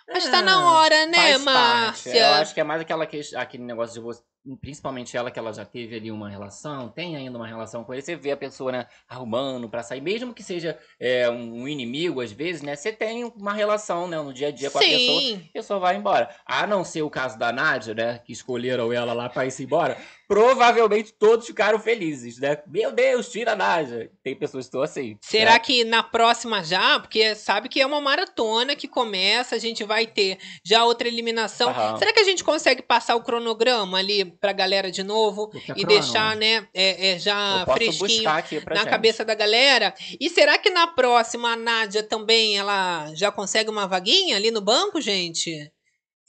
Mas 0.08 0.28
tá 0.28 0.42
na 0.42 0.56
Ah, 0.56 0.72
hora, 0.74 1.06
né, 1.06 1.18
Faz 1.18 1.44
parte. 1.44 1.46
Márcia? 1.46 2.18
Eu 2.18 2.34
acho 2.36 2.54
que 2.54 2.60
é 2.60 2.64
mais 2.64 2.82
aquela 2.82 3.06
que, 3.06 3.22
aquele 3.36 3.64
negócio 3.64 3.94
de 3.94 4.00
você. 4.02 4.22
Principalmente 4.60 5.16
ela 5.16 5.30
que 5.30 5.38
ela 5.38 5.54
já 5.54 5.64
teve 5.64 5.96
ali 5.96 6.12
uma 6.12 6.28
relação, 6.28 6.89
tem 6.89 7.16
ainda 7.16 7.38
uma 7.38 7.48
relação 7.48 7.84
com 7.84 7.94
ele. 7.94 8.02
Você 8.02 8.16
vê 8.16 8.32
a 8.32 8.38
pessoa, 8.38 8.72
né, 8.72 8.88
arrumando 9.08 9.70
pra 9.70 9.84
sair, 9.84 10.02
mesmo 10.02 10.34
que 10.34 10.42
seja 10.42 10.80
é, 11.00 11.30
um 11.30 11.68
inimigo, 11.68 12.22
às 12.22 12.32
vezes, 12.32 12.62
né? 12.62 12.76
Você 12.76 12.92
tem 12.92 13.24
uma 13.24 13.54
relação, 13.54 14.08
né, 14.08 14.18
no 14.20 14.34
dia 14.34 14.48
a 14.48 14.52
dia 14.52 14.72
com 14.72 14.80
a 14.80 14.82
pessoa. 14.82 15.22
Sim. 15.22 15.46
A 15.50 15.54
pessoa 15.54 15.80
vai 15.80 15.96
embora. 15.96 16.36
A 16.46 16.66
não 16.66 16.84
ser 16.84 17.04
o 17.04 17.10
caso 17.10 17.38
da 17.38 17.52
Nádia, 17.52 17.94
né? 17.94 18.20
Que 18.20 18.34
escolheram 18.34 18.92
ela 18.92 19.14
lá 19.14 19.30
pra 19.30 19.46
ir 19.46 19.54
embora. 19.60 19.98
Provavelmente 20.28 21.14
todos 21.14 21.46
ficaram 21.46 21.78
felizes, 21.78 22.39
né? 22.39 22.58
Meu 22.66 22.92
Deus, 22.92 23.30
tira 23.30 23.52
a 23.52 23.56
Nádia. 23.56 24.10
Tem 24.24 24.34
pessoas 24.34 24.66
que 24.66 24.70
estão 24.70 24.82
assim. 24.82 25.18
Será 25.22 25.54
né? 25.54 25.60
que 25.60 25.84
na 25.84 26.02
próxima 26.02 26.64
já? 26.64 27.00
Porque 27.00 27.36
sabe 27.36 27.68
que 27.68 27.82
é 27.82 27.86
uma 27.86 28.00
maratona 28.00 28.76
que 28.76 28.88
começa, 28.88 29.56
a 29.56 29.60
gente 29.60 29.84
vai 29.84 30.08
ter 30.08 30.39
já 30.64 30.86
outra 30.86 31.08
eliminação. 31.08 31.70
Aham. 31.70 31.98
Será 31.98 32.14
que 32.14 32.20
a 32.22 32.24
gente 32.24 32.44
consegue 32.44 32.82
passar 32.82 33.16
o 33.16 33.24
cronograma 33.24 33.98
ali 33.98 34.31
pra 34.40 34.54
galera 34.54 34.92
de 34.92 35.04
novo 35.04 35.52
é 35.54 35.74
e 35.76 35.86
deixar, 35.86 36.36
né, 36.36 36.68
é, 36.74 37.12
é 37.12 37.20
já 37.20 37.66
fresquinho 37.74 38.24
na 38.24 38.42
gente. 38.42 38.90
cabeça 38.90 39.26
da 39.26 39.36
galera? 39.36 39.94
E 40.20 40.30
será 40.30 40.58
que 40.58 40.70
na 40.70 40.88
próxima 40.88 41.54
a 41.54 41.56
Nádia 41.56 42.04
também 42.04 42.58
ela 42.58 43.12
já 43.16 43.32
consegue 43.32 43.70
uma 43.70 43.88
vaguinha 43.88 44.36
ali 44.36 44.52
no 44.52 44.62
banco, 44.62 45.02
gente? 45.02 45.72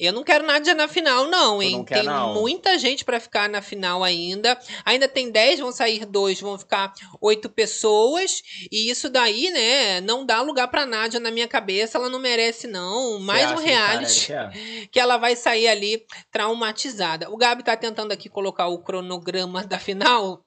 Eu 0.04 0.12
não 0.12 0.24
quero 0.24 0.44
Nádia 0.46 0.74
na 0.74 0.88
final, 0.88 1.26
não, 1.26 1.62
hein? 1.62 1.72
não 1.78 1.84
tem 1.84 2.02
não? 2.02 2.34
muita 2.34 2.78
gente 2.78 3.04
pra 3.04 3.20
ficar 3.20 3.48
na 3.48 3.62
final 3.62 4.02
ainda. 4.02 4.58
Ainda 4.84 5.06
tem 5.08 5.30
10, 5.30 5.60
vão 5.60 5.70
sair 5.72 6.04
dois, 6.04 6.40
vão 6.40 6.58
ficar 6.58 6.92
oito 7.20 7.48
pessoas. 7.48 8.42
E 8.70 8.90
isso 8.90 9.08
daí, 9.08 9.50
né, 9.50 10.00
não 10.00 10.24
dá 10.26 10.40
lugar 10.42 10.68
pra 10.68 10.84
Nádia 10.86 11.20
na 11.20 11.30
minha 11.30 11.46
cabeça. 11.48 11.98
Ela 11.98 12.08
não 12.08 12.18
merece, 12.18 12.66
não. 12.66 13.18
Mais 13.20 13.50
um 13.52 13.56
que 13.56 13.62
reality 13.64 14.26
quer? 14.26 14.50
que 14.90 14.98
ela 15.00 15.16
vai 15.16 15.36
sair 15.36 15.68
ali 15.68 16.04
traumatizada. 16.30 17.30
O 17.30 17.36
Gabi 17.36 17.62
tá 17.62 17.76
tentando 17.76 18.12
aqui 18.12 18.28
colocar 18.28 18.66
o 18.68 18.78
cronograma 18.78 19.64
da 19.64 19.78
final, 19.78 20.44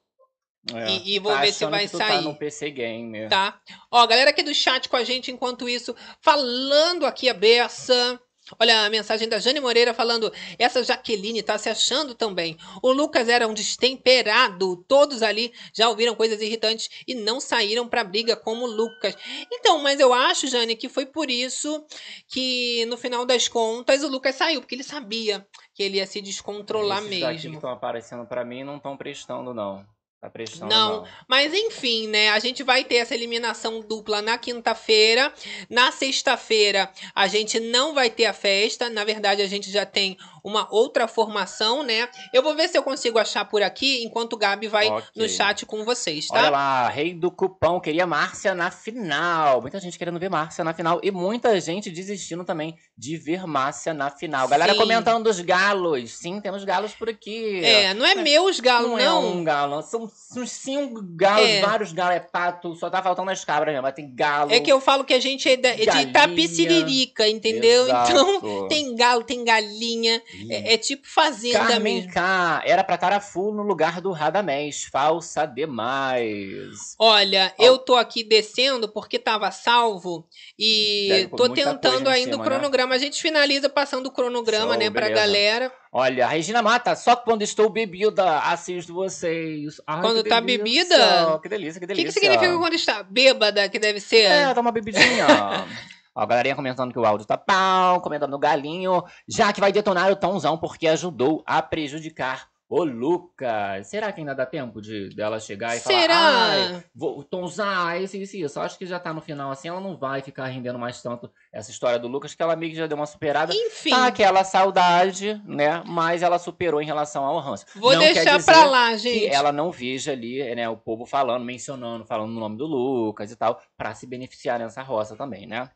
É. 0.74 0.90
E- 0.90 1.14
e 1.14 1.18
vou 1.20 1.32
Tá 1.32 1.42
ver 1.42 1.52
se 1.52 1.64
vai 1.64 1.84
que 1.84 1.92
tu 1.92 1.96
sair. 1.98 2.16
Tá 2.16 2.20
no 2.22 2.34
PC 2.34 2.70
Game. 2.70 3.28
tá? 3.28 3.60
Ó, 3.88 4.04
galera 4.04 4.30
aqui 4.30 4.42
do 4.42 4.52
chat 4.52 4.88
com 4.88 4.96
a 4.96 5.04
gente 5.04 5.30
enquanto 5.30 5.68
isso, 5.68 5.94
falando 6.20 7.06
aqui 7.06 7.28
a 7.28 7.34
beça. 7.34 8.20
Olha 8.58 8.86
a 8.86 8.90
mensagem 8.90 9.28
da 9.28 9.38
Jane 9.38 9.60
Moreira 9.60 9.92
falando: 9.92 10.32
essa 10.58 10.82
Jaqueline 10.84 11.42
tá 11.42 11.58
se 11.58 11.68
achando 11.68 12.14
também. 12.14 12.56
O 12.82 12.92
Lucas 12.92 13.28
era 13.28 13.46
um 13.48 13.54
destemperado. 13.54 14.76
Todos 14.88 15.22
ali 15.22 15.52
já 15.74 15.88
ouviram 15.88 16.14
coisas 16.14 16.40
irritantes 16.40 16.88
e 17.06 17.14
não 17.14 17.40
saíram 17.40 17.88
pra 17.88 18.04
briga 18.04 18.36
como 18.36 18.64
o 18.64 18.70
Lucas. 18.70 19.16
Então, 19.52 19.78
mas 19.82 19.98
eu 19.98 20.12
acho, 20.12 20.46
Jane, 20.46 20.76
que 20.76 20.88
foi 20.88 21.06
por 21.06 21.30
isso 21.30 21.84
que 22.28 22.84
no 22.86 22.96
final 22.96 23.24
das 23.26 23.48
contas 23.48 24.02
o 24.02 24.08
Lucas 24.08 24.36
saiu, 24.36 24.60
porque 24.60 24.74
ele 24.74 24.84
sabia 24.84 25.46
que 25.74 25.82
ele 25.82 25.96
ia 25.98 26.06
se 26.06 26.20
descontrolar 26.20 26.98
Esses 26.98 27.20
daqui 27.20 27.36
que 27.36 27.42
mesmo. 27.44 27.54
estão 27.54 27.70
aparecendo 27.70 28.26
pra 28.26 28.44
mim 28.44 28.62
não 28.64 28.76
estão 28.76 28.96
prestando, 28.96 29.52
não. 29.52 29.84
Tá 30.20 30.30
prestando, 30.30 30.70
Não. 30.74 31.02
não. 31.02 31.08
Mas 31.28 31.52
enfim, 31.52 32.08
né? 32.08 32.30
A 32.30 32.38
gente 32.38 32.62
vai 32.62 32.82
ter 32.84 32.96
essa 32.96 33.14
eliminação 33.14 33.80
dupla 33.80 34.22
na 34.22 34.38
quinta-feira. 34.38 35.30
Na 35.68 35.92
sexta-feira, 35.92 36.90
a 37.14 37.26
gente 37.26 37.60
não 37.60 37.92
vai 37.94 38.08
ter 38.08 38.24
a 38.24 38.32
festa. 38.32 38.88
Na 38.88 39.04
verdade, 39.04 39.42
a 39.42 39.46
gente 39.46 39.70
já 39.70 39.84
tem 39.84 40.16
uma 40.42 40.66
outra 40.70 41.06
formação, 41.06 41.82
né? 41.82 42.08
Eu 42.32 42.42
vou 42.42 42.54
ver 42.54 42.68
se 42.68 42.78
eu 42.78 42.82
consigo 42.82 43.18
achar 43.18 43.44
por 43.44 43.62
aqui, 43.62 44.04
enquanto 44.04 44.32
o 44.34 44.36
Gabi 44.36 44.68
vai 44.68 44.86
Ok. 44.88 45.04
no 45.16 45.28
chat 45.28 45.66
com 45.66 45.84
vocês, 45.84 46.28
tá? 46.28 46.38
Olha 46.38 46.50
lá, 46.50 46.88
rei 46.88 47.12
do 47.12 47.30
cupão, 47.30 47.78
queria 47.80 48.06
Márcia 48.06 48.54
na 48.54 48.70
final. 48.70 49.60
Muita 49.60 49.78
gente 49.80 49.98
querendo 49.98 50.18
ver 50.18 50.30
Márcia 50.30 50.64
na 50.64 50.72
final. 50.72 51.00
E 51.02 51.10
muita 51.10 51.60
gente 51.60 51.90
desistindo 51.90 52.44
também 52.44 52.76
de 52.96 53.16
ver 53.16 53.44
Márcia 53.46 53.92
na 53.92 54.08
final. 54.10 54.48
Galera 54.48 54.72
Sim. 54.72 54.78
comentando 54.78 55.24
dos 55.24 55.40
galos. 55.40 56.12
Sim, 56.12 56.40
temos 56.40 56.64
galos 56.64 56.92
por 56.94 57.08
aqui. 57.10 57.62
É, 57.64 57.92
não 57.92 58.06
é 58.06 58.14
meus 58.14 58.60
galos, 58.60 58.90
não, 58.90 58.96
não. 58.96 59.04
é 59.04 59.12
um 59.12 59.44
galo, 59.44 59.82
são 59.82 60.05
uns 60.36 60.50
cinco 60.50 61.00
galos, 61.02 61.48
É. 61.48 61.60
vários 61.60 61.92
galos, 61.92 62.16
é 62.16 62.20
pato, 62.20 62.74
só 62.76 62.88
tá 62.90 63.02
faltando 63.02 63.30
as 63.30 63.44
cabras 63.44 63.72
mesmo, 63.72 63.82
mas 63.82 63.94
tem 63.94 64.12
galo. 64.14 64.52
É 64.52 64.60
que 64.60 64.70
eu 64.70 64.80
falo 64.80 65.04
que 65.04 65.14
a 65.14 65.20
gente 65.20 65.48
é 65.48 65.56
da- 65.56 65.70
é 65.70 65.76
de 65.76 65.86
Galinha. 65.86 66.08
Itapiciririca, 66.10 67.28
entendeu? 67.28 67.84
Exato. 67.84 68.10
Então, 68.12 68.68
tem 68.68 68.94
galo, 68.94 69.22
tem 69.24 69.44
galinha. 69.44 70.22
É, 70.50 70.74
é 70.74 70.76
tipo 70.78 71.06
fazenda 71.08 71.58
Carmen 71.58 71.96
mesmo. 71.96 72.12
K, 72.12 72.62
era 72.64 72.82
pra 72.84 72.96
full 73.20 73.54
no 73.54 73.62
lugar 73.62 74.00
do 74.00 74.10
Radamés, 74.12 74.84
falsa 74.90 75.46
demais. 75.46 76.94
Olha, 76.98 77.52
Ó. 77.58 77.64
eu 77.64 77.78
tô 77.78 77.94
aqui 77.96 78.22
descendo 78.24 78.88
porque 78.88 79.18
tava 79.18 79.50
salvo 79.50 80.26
e 80.58 81.06
Deve 81.08 81.28
tô 81.36 81.48
tentando 81.48 82.08
ainda 82.08 82.32
cima, 82.32 82.42
o 82.42 82.46
cronograma. 82.46 82.94
A 82.94 82.98
gente 82.98 83.20
finaliza 83.20 83.68
passando 83.68 84.06
o 84.06 84.10
cronograma, 84.10 84.72
Show, 84.74 84.78
né, 84.78 84.90
pra 84.90 85.02
beleza. 85.06 85.20
galera. 85.20 85.72
Olha, 85.98 86.26
Regina 86.26 86.60
Mata, 86.60 86.94
só 86.94 87.16
quando 87.16 87.40
estou 87.40 87.70
bebida, 87.70 88.40
assisto 88.40 88.92
vocês. 88.92 89.80
Ai, 89.86 90.02
Quando 90.02 90.22
tá 90.22 90.40
delícia. 90.40 90.58
bebida? 90.58 91.40
Que 91.42 91.48
delícia, 91.48 91.80
que 91.80 91.84
O 91.86 91.88
delícia. 91.88 92.12
que, 92.12 92.20
que 92.20 92.26
significa 92.26 92.58
quando 92.58 92.74
está 92.74 93.02
bêbada, 93.02 93.66
que 93.66 93.78
deve 93.78 93.98
ser? 93.98 94.24
É, 94.30 94.52
dá 94.52 94.60
uma 94.60 94.70
bebidinha. 94.70 95.26
Ó, 96.14 96.20
a 96.20 96.26
galerinha 96.26 96.54
comentando 96.54 96.92
que 96.92 96.98
o 96.98 97.06
áudio 97.06 97.26
tá 97.26 97.38
pau, 97.38 98.02
comentando 98.02 98.30
no 98.30 98.38
galinho, 98.38 99.02
já 99.26 99.50
que 99.54 99.60
vai 99.60 99.72
detonar 99.72 100.12
o 100.12 100.16
Tomzão 100.16 100.58
porque 100.58 100.86
ajudou 100.86 101.42
a 101.46 101.62
prejudicar 101.62 102.46
o 102.68 102.82
Lucas. 102.84 103.86
Será 103.86 104.12
que 104.12 104.20
ainda 104.20 104.34
dá 104.34 104.44
tempo 104.44 104.80
de 104.80 105.08
dela 105.10 105.38
chegar 105.38 105.76
e 105.76 105.80
Será? 105.80 106.14
falar, 106.14 106.50
ai, 106.50 106.84
vou, 106.94 107.18
o 107.18 107.24
Tomzão, 107.24 107.92
esse, 107.96 108.20
esse, 108.20 108.40
isso. 108.40 108.58
Acho 108.60 108.76
que 108.76 108.86
já 108.86 108.98
tá 108.98 109.12
no 109.12 109.20
final 109.20 109.50
assim, 109.50 109.68
ela 109.68 109.80
não 109.80 109.96
vai 109.96 110.20
ficar 110.20 110.46
rendendo 110.46 110.78
mais 110.78 111.00
tanto 111.00 111.30
essa 111.52 111.70
história 111.70 111.98
do 111.98 112.08
Lucas, 112.08 112.34
que 112.34 112.42
ela 112.42 112.56
meio 112.56 112.72
que 112.72 112.78
já 112.78 112.86
deu 112.86 112.96
uma 112.96 113.06
superada. 113.06 113.52
Enfim, 113.54 113.90
Tá 113.90 114.06
aquela 114.06 114.42
saudade, 114.42 115.40
né? 115.44 115.82
Mas 115.86 116.22
ela 116.22 116.38
superou 116.38 116.82
em 116.82 116.86
relação 116.86 117.24
ao 117.24 117.38
ranço. 117.38 117.66
vou 117.76 117.92
não 117.92 118.00
quer 118.00 118.14
deixar 118.14 118.38
dizer 118.38 118.52
pra 118.52 118.64
lá, 118.64 118.90
que 118.92 118.98
gente. 118.98 119.26
ela 119.26 119.52
não 119.52 119.70
veja 119.70 120.12
ali, 120.12 120.54
né, 120.54 120.68
o 120.68 120.76
povo 120.76 121.06
falando, 121.06 121.44
mencionando, 121.44 122.04
falando 122.04 122.32
no 122.32 122.40
nome 122.40 122.56
do 122.56 122.66
Lucas 122.66 123.30
e 123.30 123.36
tal, 123.36 123.60
pra 123.76 123.94
se 123.94 124.06
beneficiar 124.06 124.58
nessa 124.58 124.82
roça 124.82 125.16
também, 125.16 125.46
né? 125.46 125.70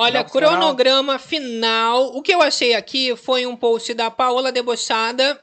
Olha, 0.00 0.22
cronograma 0.22 1.18
final. 1.18 2.16
O 2.16 2.22
que 2.22 2.32
eu 2.32 2.40
achei 2.40 2.72
aqui 2.72 3.16
foi 3.16 3.46
um 3.46 3.56
post 3.56 3.92
da 3.94 4.08
Paola 4.08 4.52
Debochada. 4.52 5.42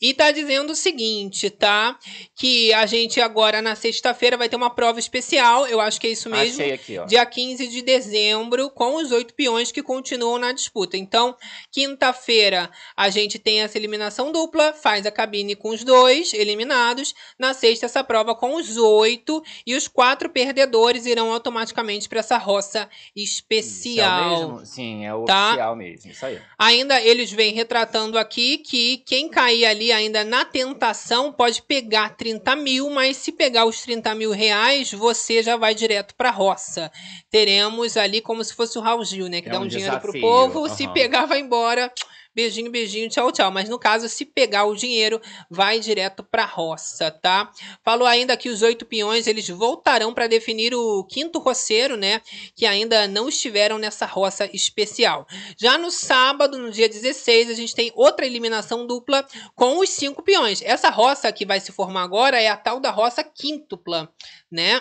E 0.00 0.14
tá 0.14 0.30
dizendo 0.30 0.70
o 0.70 0.76
seguinte, 0.76 1.50
tá? 1.50 1.98
Que 2.36 2.72
a 2.72 2.86
gente 2.86 3.20
agora 3.20 3.62
na 3.62 3.74
sexta-feira 3.74 4.36
vai 4.36 4.48
ter 4.48 4.56
uma 4.56 4.70
prova 4.70 4.98
especial. 4.98 5.66
Eu 5.66 5.80
acho 5.80 6.00
que 6.00 6.06
é 6.06 6.10
isso 6.10 6.28
mesmo. 6.30 6.60
Achei 6.60 6.72
aqui, 6.72 6.98
ó. 6.98 7.04
dia 7.04 7.24
15 7.24 7.66
de 7.68 7.82
dezembro, 7.82 8.70
com 8.70 8.96
os 8.96 9.10
oito 9.12 9.34
peões 9.34 9.70
que 9.72 9.82
continuam 9.82 10.38
na 10.38 10.52
disputa. 10.52 10.96
Então, 10.96 11.36
quinta-feira, 11.70 12.70
a 12.96 13.10
gente 13.10 13.38
tem 13.38 13.60
essa 13.62 13.76
eliminação 13.76 14.30
dupla, 14.32 14.72
faz 14.72 15.04
a 15.06 15.10
cabine 15.10 15.54
com 15.56 15.70
os 15.70 15.84
dois 15.84 16.32
eliminados. 16.32 17.14
Na 17.38 17.52
sexta, 17.54 17.86
essa 17.86 18.04
prova 18.04 18.34
com 18.34 18.54
os 18.56 18.76
oito. 18.76 19.42
E 19.66 19.74
os 19.74 19.88
quatro 19.88 20.30
perdedores 20.30 21.06
irão 21.06 21.32
automaticamente 21.32 22.08
para 22.08 22.20
essa 22.20 22.38
roça 22.38 22.88
Isso, 23.14 23.32
especial. 23.34 24.22
É 24.22 24.26
o 24.26 24.50
mesmo? 24.52 24.66
Sim, 24.66 25.04
é 25.06 25.14
o 25.14 25.24
Tá? 25.24 25.48
oficial 25.48 25.76
mesmo, 25.76 26.10
isso 26.10 26.24
aí. 26.24 26.40
Ainda 26.58 27.00
eles 27.00 27.30
vêm 27.32 27.52
retratando 27.52 28.18
aqui 28.18 28.58
que 28.58 28.98
quem 28.98 29.28
cair 29.28 29.61
ali 29.64 29.92
ainda 29.92 30.24
na 30.24 30.44
tentação 30.44 31.32
pode 31.32 31.62
pegar 31.62 32.16
30 32.16 32.54
mil, 32.56 32.90
mas 32.90 33.16
se 33.16 33.32
pegar 33.32 33.64
os 33.64 33.80
30 33.82 34.14
mil 34.14 34.30
reais, 34.30 34.92
você 34.92 35.42
já 35.42 35.56
vai 35.56 35.74
direto 35.74 36.14
pra 36.14 36.30
roça. 36.30 36.90
Teremos 37.30 37.96
ali 37.96 38.20
como 38.20 38.42
se 38.44 38.54
fosse 38.54 38.78
o 38.78 38.82
Raul 38.82 39.04
Gil, 39.04 39.28
né? 39.28 39.40
Que 39.40 39.48
É 39.48 39.52
dá 39.52 39.60
um 39.60 39.64
um 39.64 39.68
dinheiro 39.68 39.98
pro 40.00 40.12
desafio, 40.12 40.20
povo, 40.20 40.68
se 40.68 40.84
aham. 40.84 40.92
pegar, 40.92 41.26
vai 41.26 41.40
embora 41.40 41.92
Beijinho, 42.34 42.70
beijinho, 42.70 43.10
tchau, 43.10 43.30
tchau. 43.30 43.50
Mas 43.50 43.68
no 43.68 43.78
caso, 43.78 44.08
se 44.08 44.24
pegar 44.24 44.64
o 44.64 44.74
dinheiro, 44.74 45.20
vai 45.50 45.78
direto 45.78 46.22
pra 46.24 46.46
roça, 46.46 47.10
tá? 47.10 47.52
Falou 47.84 48.08
ainda 48.08 48.36
que 48.38 48.48
os 48.48 48.62
oito 48.62 48.86
peões 48.86 49.26
eles 49.26 49.46
voltarão 49.48 50.14
para 50.14 50.26
definir 50.26 50.74
o 50.74 51.04
quinto 51.04 51.38
roceiro, 51.38 51.94
né? 51.94 52.22
Que 52.56 52.64
ainda 52.64 53.06
não 53.06 53.28
estiveram 53.28 53.76
nessa 53.76 54.06
roça 54.06 54.48
especial. 54.54 55.26
Já 55.58 55.76
no 55.76 55.90
sábado, 55.90 56.58
no 56.58 56.70
dia 56.70 56.88
16, 56.88 57.50
a 57.50 57.54
gente 57.54 57.74
tem 57.74 57.92
outra 57.94 58.24
eliminação 58.24 58.86
dupla 58.86 59.26
com 59.54 59.78
os 59.78 59.90
cinco 59.90 60.22
peões. 60.22 60.62
Essa 60.62 60.88
roça 60.88 61.30
que 61.32 61.44
vai 61.44 61.60
se 61.60 61.70
formar 61.70 62.02
agora 62.02 62.40
é 62.40 62.48
a 62.48 62.56
tal 62.56 62.80
da 62.80 62.90
roça 62.90 63.22
quíntupla, 63.22 64.10
né? 64.50 64.80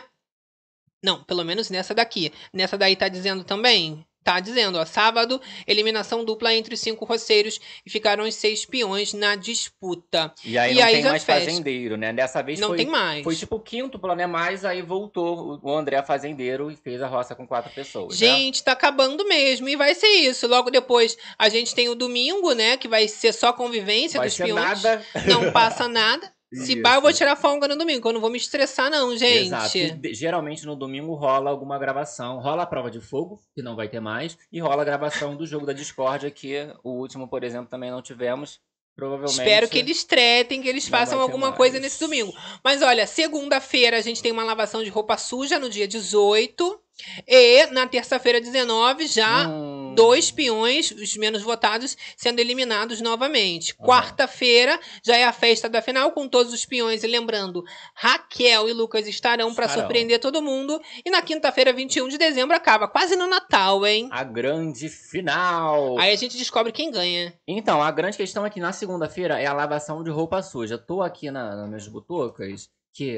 Não, 1.03 1.23
pelo 1.23 1.43
menos 1.43 1.69
nessa 1.69 1.93
daqui. 1.93 2.31
Nessa 2.53 2.77
daí 2.77 2.95
tá 2.95 3.09
dizendo 3.09 3.43
também 3.43 4.05
Tá 4.23 4.39
dizendo, 4.39 4.77
ó, 4.77 4.85
sábado, 4.85 5.41
eliminação 5.65 6.23
dupla 6.23 6.53
entre 6.53 6.75
os 6.75 6.79
cinco 6.79 7.05
roceiros 7.05 7.59
e 7.83 7.89
ficaram 7.89 8.23
os 8.23 8.35
seis 8.35 8.65
peões 8.65 9.13
na 9.13 9.35
disputa. 9.35 10.31
E 10.45 10.57
aí 10.57 10.73
E 10.73 10.75
não 10.75 10.83
aí 10.83 10.93
tem 10.93 11.03
mais 11.05 11.23
fecha. 11.23 11.45
fazendeiro, 11.45 11.97
né? 11.97 12.13
Dessa 12.13 12.41
vez 12.43 12.59
Não 12.59 12.67
foi, 12.69 12.77
tem 12.77 12.85
mais. 12.85 13.23
foi 13.23 13.35
tipo 13.35 13.55
o 13.55 13.59
quinto 13.59 13.99
né? 14.15 14.27
Mas 14.27 14.63
aí 14.63 14.81
voltou 14.81 15.59
o 15.63 15.75
André 15.75 16.03
fazendeiro 16.03 16.69
e 16.69 16.75
fez 16.75 17.01
a 17.01 17.07
roça 17.07 17.33
com 17.33 17.47
quatro 17.47 17.71
pessoas. 17.73 18.09
né? 18.19 18.27
Gente, 18.27 18.63
tá 18.63 18.73
acabando 18.73 19.25
mesmo. 19.27 19.67
E 19.67 19.75
vai 19.75 19.95
ser 19.95 20.07
isso. 20.07 20.47
Logo 20.47 20.69
depois 20.69 21.17
a 21.37 21.49
gente 21.49 21.73
tem 21.73 21.89
o 21.89 21.95
domingo, 21.95 22.53
né? 22.53 22.77
Que 22.77 22.87
vai 22.87 23.07
ser 23.07 23.33
só 23.33 23.51
convivência 23.51 24.19
Vai 24.19 24.27
dos 24.27 24.35
ser 24.37 24.45
peões. 24.45 24.63
nada. 24.83 25.05
Não 25.27 25.51
passa 25.51 25.87
nada. 25.89 26.31
Se 26.53 26.81
pá, 26.81 26.95
eu 26.95 27.01
vou 27.01 27.13
tirar 27.13 27.35
folga 27.35 27.67
no 27.67 27.77
domingo. 27.77 28.09
Eu 28.09 28.13
não 28.13 28.21
vou 28.21 28.29
me 28.29 28.37
estressar, 28.37 28.89
não, 28.89 29.15
gente. 29.15 29.47
Exato. 29.47 29.77
E, 29.77 30.13
geralmente 30.13 30.65
no 30.65 30.75
domingo 30.75 31.13
rola 31.13 31.49
alguma 31.49 31.79
gravação. 31.79 32.39
Rola 32.39 32.63
a 32.63 32.65
prova 32.65 32.91
de 32.91 32.99
fogo, 32.99 33.39
que 33.55 33.61
não 33.61 33.75
vai 33.75 33.87
ter 33.87 34.01
mais, 34.01 34.37
e 34.51 34.59
rola 34.59 34.81
a 34.81 34.85
gravação 34.85 35.35
do 35.35 35.47
jogo 35.47 35.65
da 35.65 35.73
discórdia, 35.73 36.29
que 36.29 36.67
o 36.83 36.91
último, 36.91 37.27
por 37.27 37.43
exemplo, 37.43 37.69
também 37.69 37.89
não 37.89 38.01
tivemos. 38.01 38.59
Provavelmente. 38.93 39.39
Espero 39.39 39.69
que 39.69 39.79
eles 39.79 40.03
tretem, 40.03 40.61
que 40.61 40.67
eles 40.67 40.87
façam 40.87 41.19
alguma 41.21 41.47
mais. 41.47 41.57
coisa 41.57 41.79
nesse 41.79 41.99
domingo. 41.99 42.33
Mas 42.63 42.81
olha, 42.81 43.07
segunda-feira 43.07 43.97
a 43.97 44.01
gente 44.01 44.21
tem 44.21 44.33
uma 44.33 44.43
lavação 44.43 44.83
de 44.83 44.89
roupa 44.89 45.17
suja 45.17 45.57
no 45.57 45.69
dia 45.69 45.87
18. 45.87 46.79
E 47.25 47.65
na 47.67 47.87
terça-feira, 47.87 48.39
19, 48.39 49.07
já 49.07 49.47
Hum, 49.47 49.70
dois 49.93 50.31
peões, 50.31 50.91
os 50.91 51.15
menos 51.17 51.41
votados, 51.41 51.97
sendo 52.15 52.39
eliminados 52.39 53.01
novamente. 53.01 53.75
Aham. 53.79 53.87
Quarta-feira 53.87 54.79
já 55.03 55.15
é 55.15 55.23
a 55.23 55.33
festa 55.33 55.69
da 55.69 55.81
final 55.81 56.11
com 56.11 56.27
todos 56.27 56.53
os 56.53 56.65
peões. 56.65 57.03
E 57.03 57.07
lembrando, 57.07 57.63
Raquel 57.95 58.69
e 58.69 58.73
Lucas 58.73 59.07
estarão 59.07 59.53
para 59.53 59.69
surpreender 59.69 60.19
todo 60.19 60.41
mundo. 60.41 60.79
E 61.05 61.09
na 61.09 61.21
quinta-feira, 61.21 61.73
21 61.73 62.07
de 62.07 62.17
dezembro, 62.17 62.55
acaba 62.55 62.87
quase 62.87 63.15
no 63.15 63.27
Natal, 63.27 63.85
hein? 63.85 64.09
A 64.11 64.23
grande 64.23 64.89
final. 64.89 65.97
Aí 65.99 66.13
a 66.13 66.15
gente 66.15 66.37
descobre 66.37 66.71
quem 66.71 66.91
ganha. 66.91 67.33
Então, 67.47 67.81
a 67.81 67.91
grande 67.91 68.17
questão 68.17 68.45
é 68.45 68.49
que 68.49 68.59
na 68.59 68.71
segunda-feira 68.71 69.39
é 69.39 69.45
a 69.45 69.53
lavação 69.53 70.03
de 70.03 70.09
roupa 70.09 70.41
suja. 70.41 70.77
Tô 70.77 71.01
aqui 71.01 71.29
na, 71.29 71.55
nas 71.55 71.67
minhas 71.67 71.87
butocas 71.87 72.69
que 72.93 73.17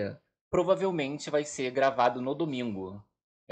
provavelmente 0.49 1.29
vai 1.29 1.43
ser 1.43 1.71
gravado 1.71 2.21
no 2.21 2.35
domingo. 2.35 3.03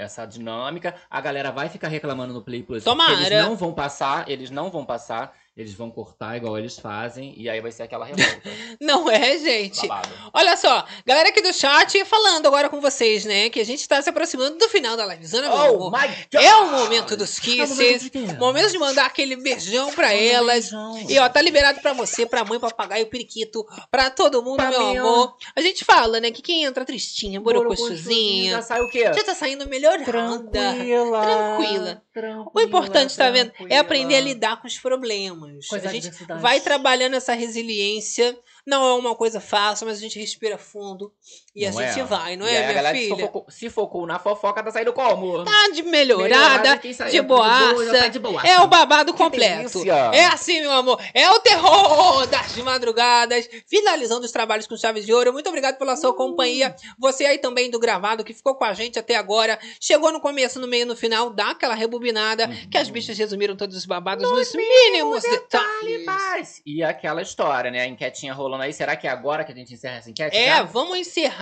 Essa 0.02 0.26
dinâmica, 0.26 0.94
a 1.10 1.20
galera 1.20 1.50
vai 1.50 1.68
ficar 1.68 1.88
reclamando 1.88 2.34
no 2.34 2.42
Play 2.42 2.62
Plus. 2.62 2.84
Tomara. 2.84 3.12
Eles 3.12 3.30
não 3.44 3.56
vão 3.56 3.72
passar, 3.72 4.28
eles 4.28 4.50
não 4.50 4.70
vão 4.70 4.84
passar, 4.84 5.34
eles 5.56 5.74
vão 5.74 5.90
cortar 5.90 6.36
igual 6.36 6.58
eles 6.58 6.78
fazem, 6.78 7.34
e 7.36 7.48
aí 7.48 7.60
vai 7.60 7.70
ser 7.70 7.82
aquela 7.82 8.06
revolta. 8.06 8.40
Não 8.80 9.10
é, 9.10 9.36
gente? 9.38 9.86
babado. 9.86 10.08
Olha 10.32 10.56
só, 10.56 10.84
galera 11.06 11.28
aqui 11.28 11.42
do 11.42 11.52
chat 11.52 12.02
falando 12.06 12.46
agora 12.46 12.68
com 12.70 12.80
vocês, 12.80 13.24
né? 13.26 13.50
Que 13.50 13.60
a 13.60 13.64
gente 13.64 13.86
tá 13.86 14.00
se 14.00 14.08
aproximando 14.08 14.56
do 14.56 14.68
final 14.68 14.96
da 14.96 15.04
live. 15.04 15.26
Meu 15.30 15.52
Oh 15.52 15.90
God! 15.90 16.10
É 16.34 16.54
o 16.56 16.70
momento 16.70 17.16
dos 17.16 17.38
É 17.38 17.42
o 17.64 17.68
momento 17.68 17.76
kisses. 17.76 18.02
de 18.04 18.10
quê? 18.10 18.18
Momento 18.38 18.70
de 18.70 18.78
mandar 18.78 19.04
aquele 19.06 19.36
beijão 19.36 19.92
pra 19.92 20.14
elas. 20.14 20.70
beijão. 20.70 21.04
E 21.08 21.18
ó, 21.18 21.28
tá 21.28 21.42
liberado 21.42 21.80
pra 21.80 21.92
você, 21.92 22.24
pra 22.24 22.44
mãe, 22.44 22.58
papagaio, 22.58 23.06
periquito, 23.08 23.66
pra 23.90 24.08
todo 24.10 24.42
mundo, 24.42 24.56
Pra 24.56 24.70
meu 24.70 24.80
ó. 24.80 24.90
amor. 24.98 25.36
A 25.54 25.60
gente 25.60 25.84
fala, 25.84 26.18
né, 26.18 26.30
que 26.30 26.40
quem 26.40 26.64
entra 26.64 26.84
tristinha, 26.84 27.38
borocochuzinha, 27.40 28.52
Já 28.56 28.62
sai 28.62 28.80
o 28.80 28.88
quê? 28.88 29.04
já 29.12 29.24
tá 29.24 29.34
saindo 29.34 29.68
melhorada. 29.68 30.04
Tranquila. 30.04 31.20
Tranquila. 31.20 32.02
Tranquila. 32.12 32.50
O 32.54 32.60
importante, 32.60 33.16
tá 33.16 33.30
vendo? 33.30 33.48
É 33.48 33.52
tranquila. 33.52 33.80
aprender 33.80 34.16
a 34.16 34.20
lidar 34.20 34.60
com 34.60 34.66
os 34.66 34.78
problemas. 34.78 35.41
As 35.72 35.86
a 35.86 35.92
gente 35.92 36.10
vai 36.40 36.60
trabalhando 36.60 37.14
essa 37.14 37.34
resiliência. 37.34 38.38
Não 38.66 38.84
é 38.84 38.94
uma 38.94 39.14
coisa 39.14 39.40
fácil, 39.40 39.86
mas 39.86 39.98
a 39.98 40.00
gente 40.00 40.18
respira 40.18 40.56
fundo 40.56 41.12
e 41.54 41.66
a 41.66 41.70
Não 41.70 41.80
gente 41.82 42.00
é? 42.00 42.04
vai, 42.04 42.36
não 42.36 42.46
E 42.46 42.50
é, 42.50 42.56
a 42.56 42.60
minha 42.62 42.72
galera 42.72 42.96
se 42.98 43.04
filha? 43.04 43.16
focou, 43.26 43.46
se 43.48 43.70
focou 43.70 44.06
na 44.06 44.18
fofoca, 44.18 44.62
tá 44.62 44.70
saindo 44.70 44.92
como? 44.92 45.44
Tá 45.44 45.68
de 45.74 45.82
melhorada, 45.82 46.78
quem 46.78 46.92
saiu 46.94 47.10
de 47.10 47.20
boaça. 47.22 47.98
tá 47.98 48.08
de 48.08 48.18
boaça. 48.18 48.48
É 48.48 48.58
o 48.60 48.66
babado 48.66 49.12
completo. 49.14 49.82
É 50.12 50.24
assim, 50.26 50.60
meu 50.60 50.72
amor. 50.72 50.98
É 51.12 51.30
o 51.30 51.38
terror 51.40 52.26
das 52.26 52.56
madrugadas. 52.56 53.48
Finalizando 53.68 54.24
os 54.24 54.32
trabalhos 54.32 54.66
com 54.66 54.76
chave 54.76 55.02
de 55.02 55.12
ouro. 55.12 55.32
Muito 55.32 55.48
obrigado 55.48 55.76
pela 55.76 55.92
Uh. 55.92 55.96
sua 55.96 56.14
companhia. 56.16 56.74
Você 56.98 57.26
aí 57.26 57.36
também 57.38 57.70
do 57.70 57.78
gravado 57.78 58.24
que 58.24 58.32
ficou 58.32 58.54
com 58.54 58.64
a 58.64 58.72
gente 58.72 58.98
até 58.98 59.16
agora. 59.16 59.58
Chegou 59.80 60.10
no 60.10 60.20
começo, 60.20 60.58
no 60.58 60.66
meio, 60.66 60.86
no 60.86 60.96
final. 60.96 61.30
Dá 61.30 61.50
aquela 61.50 61.74
rebobinada. 61.74 62.48
Que 62.70 62.78
as 62.78 62.88
bichas 62.88 63.18
resumiram 63.18 63.56
todos 63.56 63.76
os 63.76 63.84
babados 63.84 64.30
nos 64.30 64.54
mínimos 64.54 65.22
detalhes. 65.22 66.06
Paz. 66.06 66.62
E 66.64 66.82
aquela 66.82 67.20
história, 67.20 67.70
né? 67.70 67.82
A 67.82 67.86
enquetinha 67.86 68.32
rolando 68.32 68.62
aí. 68.62 68.72
Será 68.72 68.96
que 68.96 69.06
é 69.06 69.10
agora 69.10 69.44
que 69.44 69.52
a 69.52 69.54
gente 69.54 69.74
encerra 69.74 69.96
essa 69.98 70.08
enquete? 70.10 70.34
É, 70.36 70.48
já? 70.56 70.62
vamos 70.62 70.96
encerrar. 70.96 71.41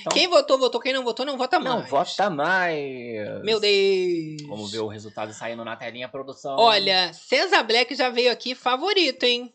Então- 0.00 0.12
Quem 0.12 0.28
votou, 0.28 0.58
votou. 0.58 0.80
Quem 0.80 0.92
não 0.92 1.04
votou, 1.04 1.24
não 1.24 1.36
vota 1.36 1.58
mais. 1.58 1.82
Não, 1.82 1.86
vota 1.88 2.30
mais. 2.30 3.42
Meu 3.44 3.58
Deus. 3.60 4.42
Vamos 4.48 4.70
ver 4.72 4.80
o 4.80 4.88
resultado 4.88 5.32
saindo 5.32 5.64
na 5.64 5.76
telinha, 5.76 6.08
produção. 6.08 6.56
Olha, 6.58 7.12
César 7.12 7.62
Black 7.62 7.94
já 7.94 8.08
veio 8.10 8.30
aqui 8.30 8.54
favorito, 8.54 9.24
hein? 9.24 9.52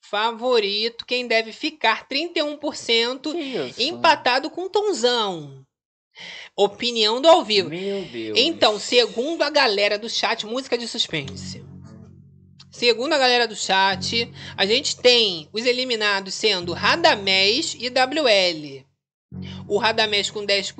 Favorito. 0.00 1.04
Quem 1.06 1.26
deve 1.26 1.52
ficar 1.52 2.06
31%. 2.08 3.32
que 3.32 3.38
isso? 3.38 3.82
empatado 3.82 4.50
com 4.50 4.68
Tonzão. 4.68 5.64
Opinião 6.56 7.20
do 7.20 7.28
ao 7.28 7.44
vivo. 7.44 7.68
Meu 7.68 8.04
Deus. 8.04 8.36
Então, 8.38 8.78
segundo 8.78 9.42
a 9.42 9.50
galera 9.50 9.98
do 9.98 10.08
chat, 10.08 10.44
música 10.46 10.76
de 10.76 10.88
suspense. 10.88 11.64
Segundo 12.70 13.12
a 13.12 13.18
galera 13.18 13.46
do 13.48 13.56
chat, 13.56 14.30
a 14.56 14.66
gente 14.66 14.96
tem 14.96 15.48
os 15.52 15.64
eliminados 15.64 16.34
sendo 16.34 16.72
Radamés 16.72 17.76
e 17.78 17.88
WL. 17.90 18.84
O 19.68 19.78
Radamés 19.78 20.30
com 20.30 20.44
10%, 20.46 20.74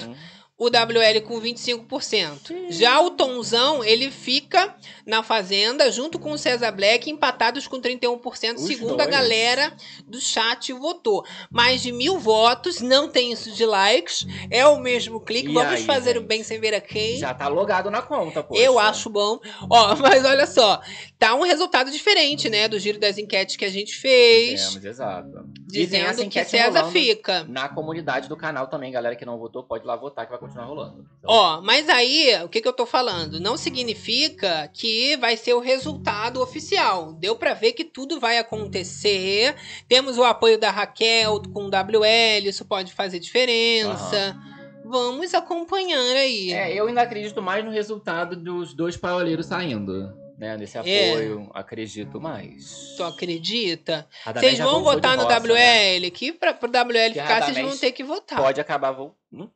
Sim. 0.00 0.16
o 0.56 0.66
WL 0.66 1.20
com 1.26 1.40
25%. 1.40 2.66
Já 2.70 3.00
o 3.00 3.10
Tonzão, 3.12 3.84
ele 3.84 4.10
fica 4.10 4.74
na 5.06 5.22
Fazenda 5.22 5.90
junto 5.90 6.18
com 6.18 6.32
o 6.32 6.38
César 6.38 6.70
Black, 6.72 7.08
empatados 7.10 7.66
com 7.66 7.80
31%, 7.80 8.56
Os 8.56 8.66
segundo 8.66 8.94
a 9.00 9.04
dois. 9.04 9.10
galera 9.10 9.72
do 10.06 10.20
chat 10.20 10.72
votou. 10.72 11.24
Mais 11.50 11.80
de 11.80 11.92
mil 11.92 12.18
votos, 12.18 12.80
não 12.80 13.08
tem 13.08 13.32
isso 13.32 13.50
de 13.52 13.64
likes, 13.64 14.26
é 14.50 14.66
o 14.66 14.78
mesmo 14.80 15.20
clique. 15.20 15.48
E 15.48 15.54
Vamos 15.54 15.74
aí, 15.74 15.84
fazer 15.84 16.16
o 16.16 16.20
gente? 16.20 16.28
bem 16.28 16.42
sem 16.42 16.60
ver 16.60 16.74
a 16.74 16.80
quem. 16.80 17.16
Já 17.18 17.32
tá 17.32 17.48
logado 17.48 17.90
na 17.90 18.02
conta, 18.02 18.42
pô. 18.42 18.54
Eu 18.56 18.78
acho 18.78 19.08
bom. 19.08 19.38
Ó, 19.70 19.96
mas 20.02 20.24
olha 20.24 20.46
só, 20.46 20.80
tá 21.18 21.34
um 21.34 21.42
resultado 21.42 21.90
diferente, 21.90 22.48
né, 22.48 22.68
do 22.68 22.78
giro 22.78 22.98
das 22.98 23.18
enquetes 23.18 23.56
que 23.56 23.64
a 23.64 23.70
gente 23.70 23.96
fez, 23.96 24.62
Fizemos, 24.62 24.84
exato. 24.84 25.48
Dizendo 25.66 26.28
que 26.28 26.44
César 26.44 26.84
fica. 26.90 27.44
Na 27.48 27.68
comunidade 27.68 28.28
do 28.28 28.36
canal 28.36 28.68
também, 28.68 28.92
galera 28.92 29.16
que 29.16 29.24
não 29.24 29.38
votou, 29.38 29.64
pode 29.64 29.84
ir 29.84 29.86
lá 29.86 29.96
votar 29.96 30.24
que 30.24 30.30
vai 30.30 30.38
continuar 30.38 30.66
rolando. 30.66 31.04
Então, 31.18 31.30
Ó, 31.30 31.60
mas 31.60 31.88
aí, 31.88 32.40
o 32.44 32.48
que, 32.48 32.60
que 32.60 32.68
eu 32.68 32.72
tô 32.72 32.86
falando? 32.86 33.40
Não 33.40 33.56
significa 33.56 34.70
que 34.72 35.16
vai 35.16 35.36
ser 35.36 35.54
o 35.54 35.60
resultado 35.60 36.40
oficial. 36.40 37.12
Deu 37.14 37.34
pra 37.34 37.52
ver 37.52 37.72
que 37.72 37.84
tudo 37.84 38.20
vai 38.20 38.38
acontecer. 38.38 39.56
Temos 39.88 40.16
o 40.18 40.24
apoio 40.24 40.58
da 40.58 40.70
Raquel 40.70 41.42
com 41.52 41.64
o 41.64 41.68
WL, 41.68 42.46
isso 42.48 42.64
pode 42.64 42.92
fazer 42.92 43.18
diferença. 43.18 44.36
Vamos 44.84 45.34
acompanhar 45.34 46.16
aí. 46.16 46.52
É, 46.52 46.74
eu 46.74 46.86
ainda 46.86 47.02
acredito 47.02 47.42
mais 47.42 47.64
no 47.64 47.70
resultado 47.70 48.36
dos 48.36 48.72
dois 48.72 48.96
paioleiros 48.96 49.46
saindo. 49.46 50.27
Né, 50.38 50.56
nesse 50.56 50.78
É. 50.78 51.10
apoio, 51.10 51.50
acredito 51.52 52.20
mais. 52.20 52.94
Tu 52.96 53.02
acredita? 53.02 54.06
Radamés 54.22 54.56
Vocês 54.56 54.64
vão 54.64 54.84
votar 54.84 55.16
no 55.16 55.24
roça, 55.24 55.40
né? 55.40 55.98
WL? 55.98 56.10
Que 56.12 56.32
pra, 56.32 56.54
pro 56.54 56.68
WL 56.70 57.12
Que 57.12 57.20
ficar, 57.20 57.42
vocês 57.42 57.58
vão 57.58 57.76
ter 57.76 57.90
que 57.90 58.04
votar. 58.04 58.38
Pode 58.38 58.60
acabar 58.60 58.92
vol... 58.92 59.16
Hum, 59.30 59.50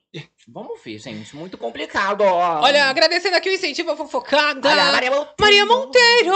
Vamos 0.46 0.82
ver, 0.84 0.98
gente. 0.98 1.34
Muito 1.34 1.56
complicado, 1.56 2.20
ó. 2.22 2.60
Olha, 2.60 2.84
agradecendo 2.90 3.36
aqui 3.36 3.48
o 3.48 3.54
incentivo 3.54 3.92
à 3.92 3.96
fofocada. 3.96 4.68
Olha, 4.68 4.92
Maria 4.92 5.10
Monteiro. 5.10 5.34
Maria 5.40 5.64
Monteiro! 5.66 6.32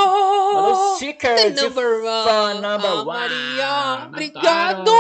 Mandou 0.55 0.97
sticker 0.97 1.53
de 1.53 1.63
number 1.63 1.85
one. 2.03 2.25
fã 2.25 2.55
number 2.55 2.91
Ah, 2.91 2.95
one. 2.95 3.05
Maria, 3.05 4.07
obrigado! 4.07 4.91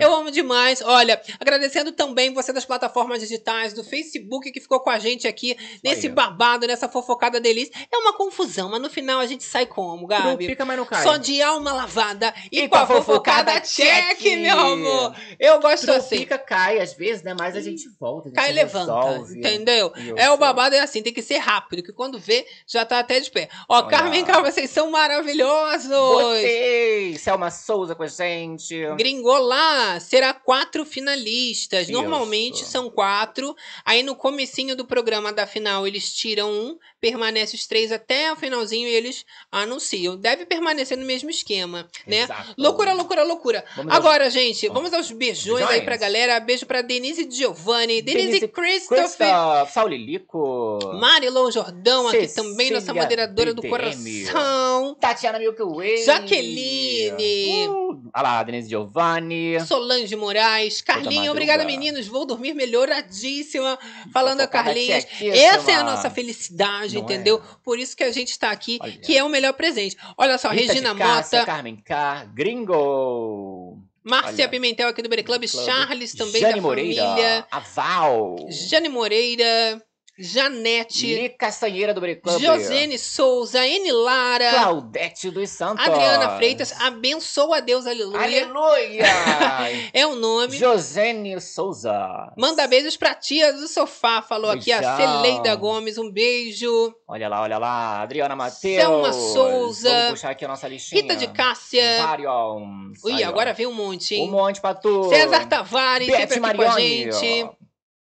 Eu 0.00 0.12
amo 0.14 0.32
demais. 0.32 0.82
Olha, 0.82 1.20
agradecendo 1.38 1.92
também 1.92 2.34
você 2.34 2.52
das 2.52 2.64
plataformas 2.64 3.20
digitais, 3.20 3.72
do 3.72 3.84
Facebook 3.84 4.50
que 4.50 4.60
ficou 4.60 4.80
com 4.80 4.90
a 4.90 4.98
gente 4.98 5.28
aqui 5.28 5.56
nesse 5.84 6.08
babado, 6.08 6.66
nessa 6.66 6.88
fofocada 6.88 7.40
delícia. 7.40 7.72
É 7.92 7.96
uma 7.98 8.14
confusão, 8.14 8.68
mas 8.70 8.80
no 8.82 8.90
final 8.90 9.20
a 9.20 9.26
gente 9.26 9.44
sai 9.44 9.66
como, 9.66 10.06
Gabi? 10.08 10.46
Fica, 10.46 10.64
mas 10.64 10.76
não 10.76 10.84
cai. 10.86 11.04
Só 11.04 11.16
de 11.16 11.40
alma 11.40 11.72
lavada 11.72 12.34
e, 12.50 12.62
E 12.62 12.68
com 12.68 12.76
a 12.76 12.86
fofocada 12.86 13.60
check, 13.60 14.18
check. 14.18 14.38
meu 14.40 14.58
amor. 14.58 15.14
Eu 15.38 15.60
gosto 15.60 15.90
assim. 15.92 16.18
Fica, 16.18 16.38
cai, 16.38 16.80
às 16.80 16.94
vezes, 16.94 17.22
né? 17.22 17.36
Mas 17.38 17.51
a 17.56 17.60
gente 17.60 17.88
volta. 18.00 18.28
A 18.28 18.30
gente 18.30 18.36
Cai 18.36 18.52
levanta, 18.52 18.92
resolve. 18.94 19.38
entendeu? 19.38 19.92
Isso. 19.96 20.14
É 20.16 20.30
o 20.30 20.36
babado, 20.36 20.74
é 20.74 20.80
assim, 20.80 21.02
tem 21.02 21.12
que 21.12 21.22
ser 21.22 21.38
rápido, 21.38 21.82
que 21.82 21.92
quando 21.92 22.18
vê, 22.18 22.46
já 22.66 22.84
tá 22.84 22.98
até 22.98 23.20
de 23.20 23.30
pé. 23.30 23.48
Ó, 23.68 23.78
Olha. 23.78 23.88
Carmen 23.88 24.24
Cal, 24.24 24.42
vocês 24.42 24.70
são 24.70 24.90
maravilhosos! 24.90 25.88
Vocês! 25.88 27.20
Selma 27.20 27.50
Souza 27.50 27.94
com 27.94 28.02
a 28.02 28.06
gente. 28.08 28.74
Gringolá, 28.96 30.00
será 30.00 30.32
quatro 30.34 30.84
finalistas. 30.84 31.82
Isso. 31.84 31.92
Normalmente 31.92 32.64
são 32.64 32.90
quatro. 32.90 33.54
Aí 33.84 34.02
no 34.02 34.14
comecinho 34.16 34.74
do 34.76 34.84
programa 34.84 35.32
da 35.32 35.46
final 35.46 35.86
eles 35.86 36.12
tiram 36.12 36.50
um, 36.50 36.78
permanece 37.00 37.54
os 37.54 37.66
três 37.66 37.92
até 37.92 38.32
o 38.32 38.36
finalzinho 38.36 38.88
e 38.88 38.94
eles 38.94 39.24
anunciam. 39.50 40.16
Deve 40.16 40.46
permanecer 40.46 40.96
no 40.96 41.04
mesmo 41.04 41.30
esquema, 41.30 41.88
né? 42.06 42.22
Exato. 42.22 42.54
Loucura, 42.56 42.92
loucura, 42.92 43.22
loucura. 43.22 43.64
Vamos 43.76 43.92
aos- 43.92 43.98
Agora, 44.04 44.30
gente, 44.30 44.68
Ó. 44.68 44.72
vamos 44.72 44.92
aos 44.92 45.10
beijões 45.10 45.62
aí 45.62 45.66
Beijões. 45.68 45.84
pra 45.84 45.96
galera. 45.96 46.40
Beijo 46.40 46.66
pra 46.66 46.82
Denise 46.82 47.24
Giovanni, 47.42 48.00
Denise, 48.02 48.26
Denise 48.26 48.48
Christopher. 48.48 48.98
Christoph, 48.98 49.70
Saulilico. 49.72 50.78
Marilou 50.94 51.50
Jordão, 51.50 52.06
aqui 52.06 52.28
Cecília 52.28 52.50
também, 52.50 52.70
nossa 52.70 52.94
moderadora 52.94 53.52
do 53.52 53.62
coração. 53.62 54.96
Tatiana 55.00 55.38
Milky 55.40 55.62
Way. 55.62 56.04
Jaqueline. 56.04 57.68
Uh, 57.68 58.10
olha 58.14 58.22
lá, 58.22 58.42
Denise 58.44 58.68
Giovanni. 58.68 59.58
Solange 59.66 60.14
Moraes, 60.14 60.82
madruga. 60.86 61.30
obrigada 61.32 61.64
meninos, 61.64 62.06
vou 62.06 62.24
dormir 62.24 62.54
melhoradíssima. 62.54 63.76
Falando 64.12 64.42
a 64.42 64.46
Carlinhos, 64.46 65.04
essa 65.20 65.72
é 65.72 65.74
a 65.74 65.82
nossa 65.82 66.08
felicidade, 66.10 66.94
Não 66.94 67.02
entendeu? 67.02 67.38
é? 67.38 67.56
Por 67.64 67.78
isso 67.78 67.96
que 67.96 68.04
a 68.04 68.12
gente 68.12 68.38
tá 68.38 68.50
aqui, 68.50 68.78
Olha. 68.80 68.92
que 68.92 69.16
é 69.16 69.24
o 69.24 69.28
melhor 69.28 69.52
presente. 69.54 69.96
Olha 70.16 70.38
só, 70.38 70.50
Rita 70.50 70.72
Regina 70.72 70.94
Cássia, 70.94 71.40
Mota, 71.40 71.52
Carmen 71.52 71.76
K. 71.76 72.24
Gringo. 72.34 73.78
Márcia 74.04 74.44
olha. 74.44 74.48
Pimentel 74.48 74.88
aqui 74.88 75.02
do 75.02 75.08
Bere 75.08 75.22
Club, 75.22 75.44
Club. 75.48 75.64
Charles 75.64 76.12
também 76.14 76.40
Jane 76.40 76.54
da 76.56 76.60
Moreira. 76.60 77.02
família, 77.02 77.46
A 77.50 77.58
Val. 77.60 78.36
Jane 78.50 78.88
Moreira, 78.88 79.82
Janete, 80.18 81.06
Li 81.14 81.28
Castanheira 81.30 81.94
do 81.94 82.00
Club. 82.00 82.40
Josene 82.40 82.98
Souza, 82.98 83.66
Eni 83.66 83.90
Lara, 83.90 84.50
Claudete 84.50 85.30
dos 85.30 85.48
Santos. 85.48 85.86
Adriana 85.86 86.36
Freitas, 86.36 86.72
abençoa 86.80 87.56
a 87.56 87.60
Deus, 87.60 87.86
aleluia. 87.86 88.20
Aleluia! 88.20 89.04
É 89.92 90.06
o 90.06 90.14
nome. 90.14 90.56
Josene 90.56 91.40
Souza. 91.40 92.32
Manda 92.36 92.66
beijos 92.66 92.96
pra 92.96 93.14
tia 93.14 93.52
do 93.52 93.66
sofá, 93.68 94.22
falou 94.22 94.50
aqui 94.50 94.70
a 94.70 94.78
Beijão. 94.80 94.96
Celeida 95.22 95.54
Gomes, 95.54 95.98
um 95.98 96.10
beijo. 96.10 96.94
Olha 97.08 97.28
lá, 97.28 97.42
olha 97.42 97.58
lá. 97.58 98.02
Adriana 98.02 98.36
Matheus. 98.36 98.80
Selma 98.82 99.12
Souza. 99.12 99.90
Vamos 99.90 100.10
puxar 100.12 100.30
aqui 100.30 100.44
a 100.44 100.48
nossa 100.48 100.68
listinha. 100.68 101.00
Rita 101.00 101.16
de 101.16 101.26
Cássia. 101.28 102.02
Vários. 102.02 103.02
Ui, 103.04 103.22
agora 103.22 103.52
veio 103.52 103.70
um 103.70 103.74
monte, 103.74 104.14
Um 104.14 104.18
hein? 104.18 104.30
monte 104.30 104.60
pra 104.60 104.74
tu. 104.74 105.08
César 105.08 105.46
Tavares, 105.46 106.06
Beth 106.08 106.28
sempre 106.28 106.50
aqui 106.50 106.56
com 106.56 106.62
a 106.70 106.80
gente. 106.80 107.50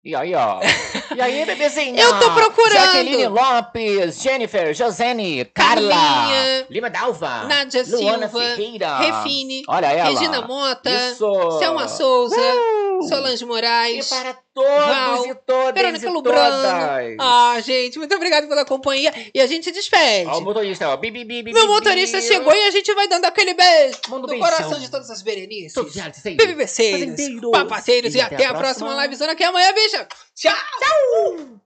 E 0.04 0.16
aí, 0.16 0.34
ó. 0.34 0.60
E 1.16 1.22
aí, 1.22 1.44
bebezinha? 1.44 2.00
Eu 2.02 2.20
tô 2.20 2.32
procurando. 2.34 2.72
Jaqueline 2.86 3.28
Lopes, 3.28 4.22
Jennifer, 4.22 4.74
Josene, 4.76 5.44
Carla, 5.44 5.90
Carlinha. 5.90 6.68
Lima 6.70 6.90
Dalva, 6.90 7.46
Nádia 7.46 7.84
Luana 7.90 8.30
Silva, 8.30 8.46
Ferreira. 8.56 8.98
Refine, 9.00 9.64
Olha 9.68 9.88
ela. 9.88 10.10
Regina 10.12 10.42
Mota, 10.44 10.90
Isso. 10.90 11.58
Selma 11.58 11.88
Souza, 11.88 12.36
Uh! 12.40 12.80
Solange 13.10 13.44
E 13.44 13.48
Moraes. 13.48 14.08
para 14.08 14.38
todos 14.54 14.70
Val, 14.70 15.26
e 15.26 15.36
todas 15.36 15.74
Verônica 15.74 16.06
e 16.06 16.10
Lubrano. 16.10 17.16
Ah, 17.20 17.58
gente, 17.62 17.98
muito 17.98 18.14
obrigada 18.14 18.46
pela 18.48 18.66
companhia. 18.66 19.12
E 19.34 19.40
a 19.42 19.48
gente 19.48 19.64
se 19.66 19.72
despede. 19.72 20.30
Ó, 20.30 20.38
o 20.38 20.42
motorista, 20.42 20.90
ó. 20.90 20.98
Bi, 20.98 21.10
bi, 21.10 21.24
bi, 21.24 21.42
bi, 21.42 21.54
Meu 21.54 21.68
motorista 21.68 22.22
chegou 22.22 22.54
e 22.54 22.68
a 22.68 22.72
gente 22.72 22.94
vai 22.94 23.08
dando 23.08 23.26
aquele 23.26 23.54
beijo 23.54 23.98
Manda 24.10 24.22
no 24.24 24.28
beijão. 24.28 24.48
coração 24.50 24.80
de 24.80 24.92
todas 24.92 25.10
as 25.10 25.22
berenices. 25.22 25.74
Todos 25.74 25.96
os. 25.96 26.02
BBBceiros, 26.36 27.16
papaceiros 27.52 28.14
e, 28.14 28.18
E 28.18 28.22
até 28.22 28.46
a 28.46 28.54
próxima 28.54 29.02
livezona 29.02 29.34
que 29.36 29.44
é 29.44 29.48
amanhã, 29.48 29.72
bicha. 29.90 30.08
Tchau! 30.36 31.62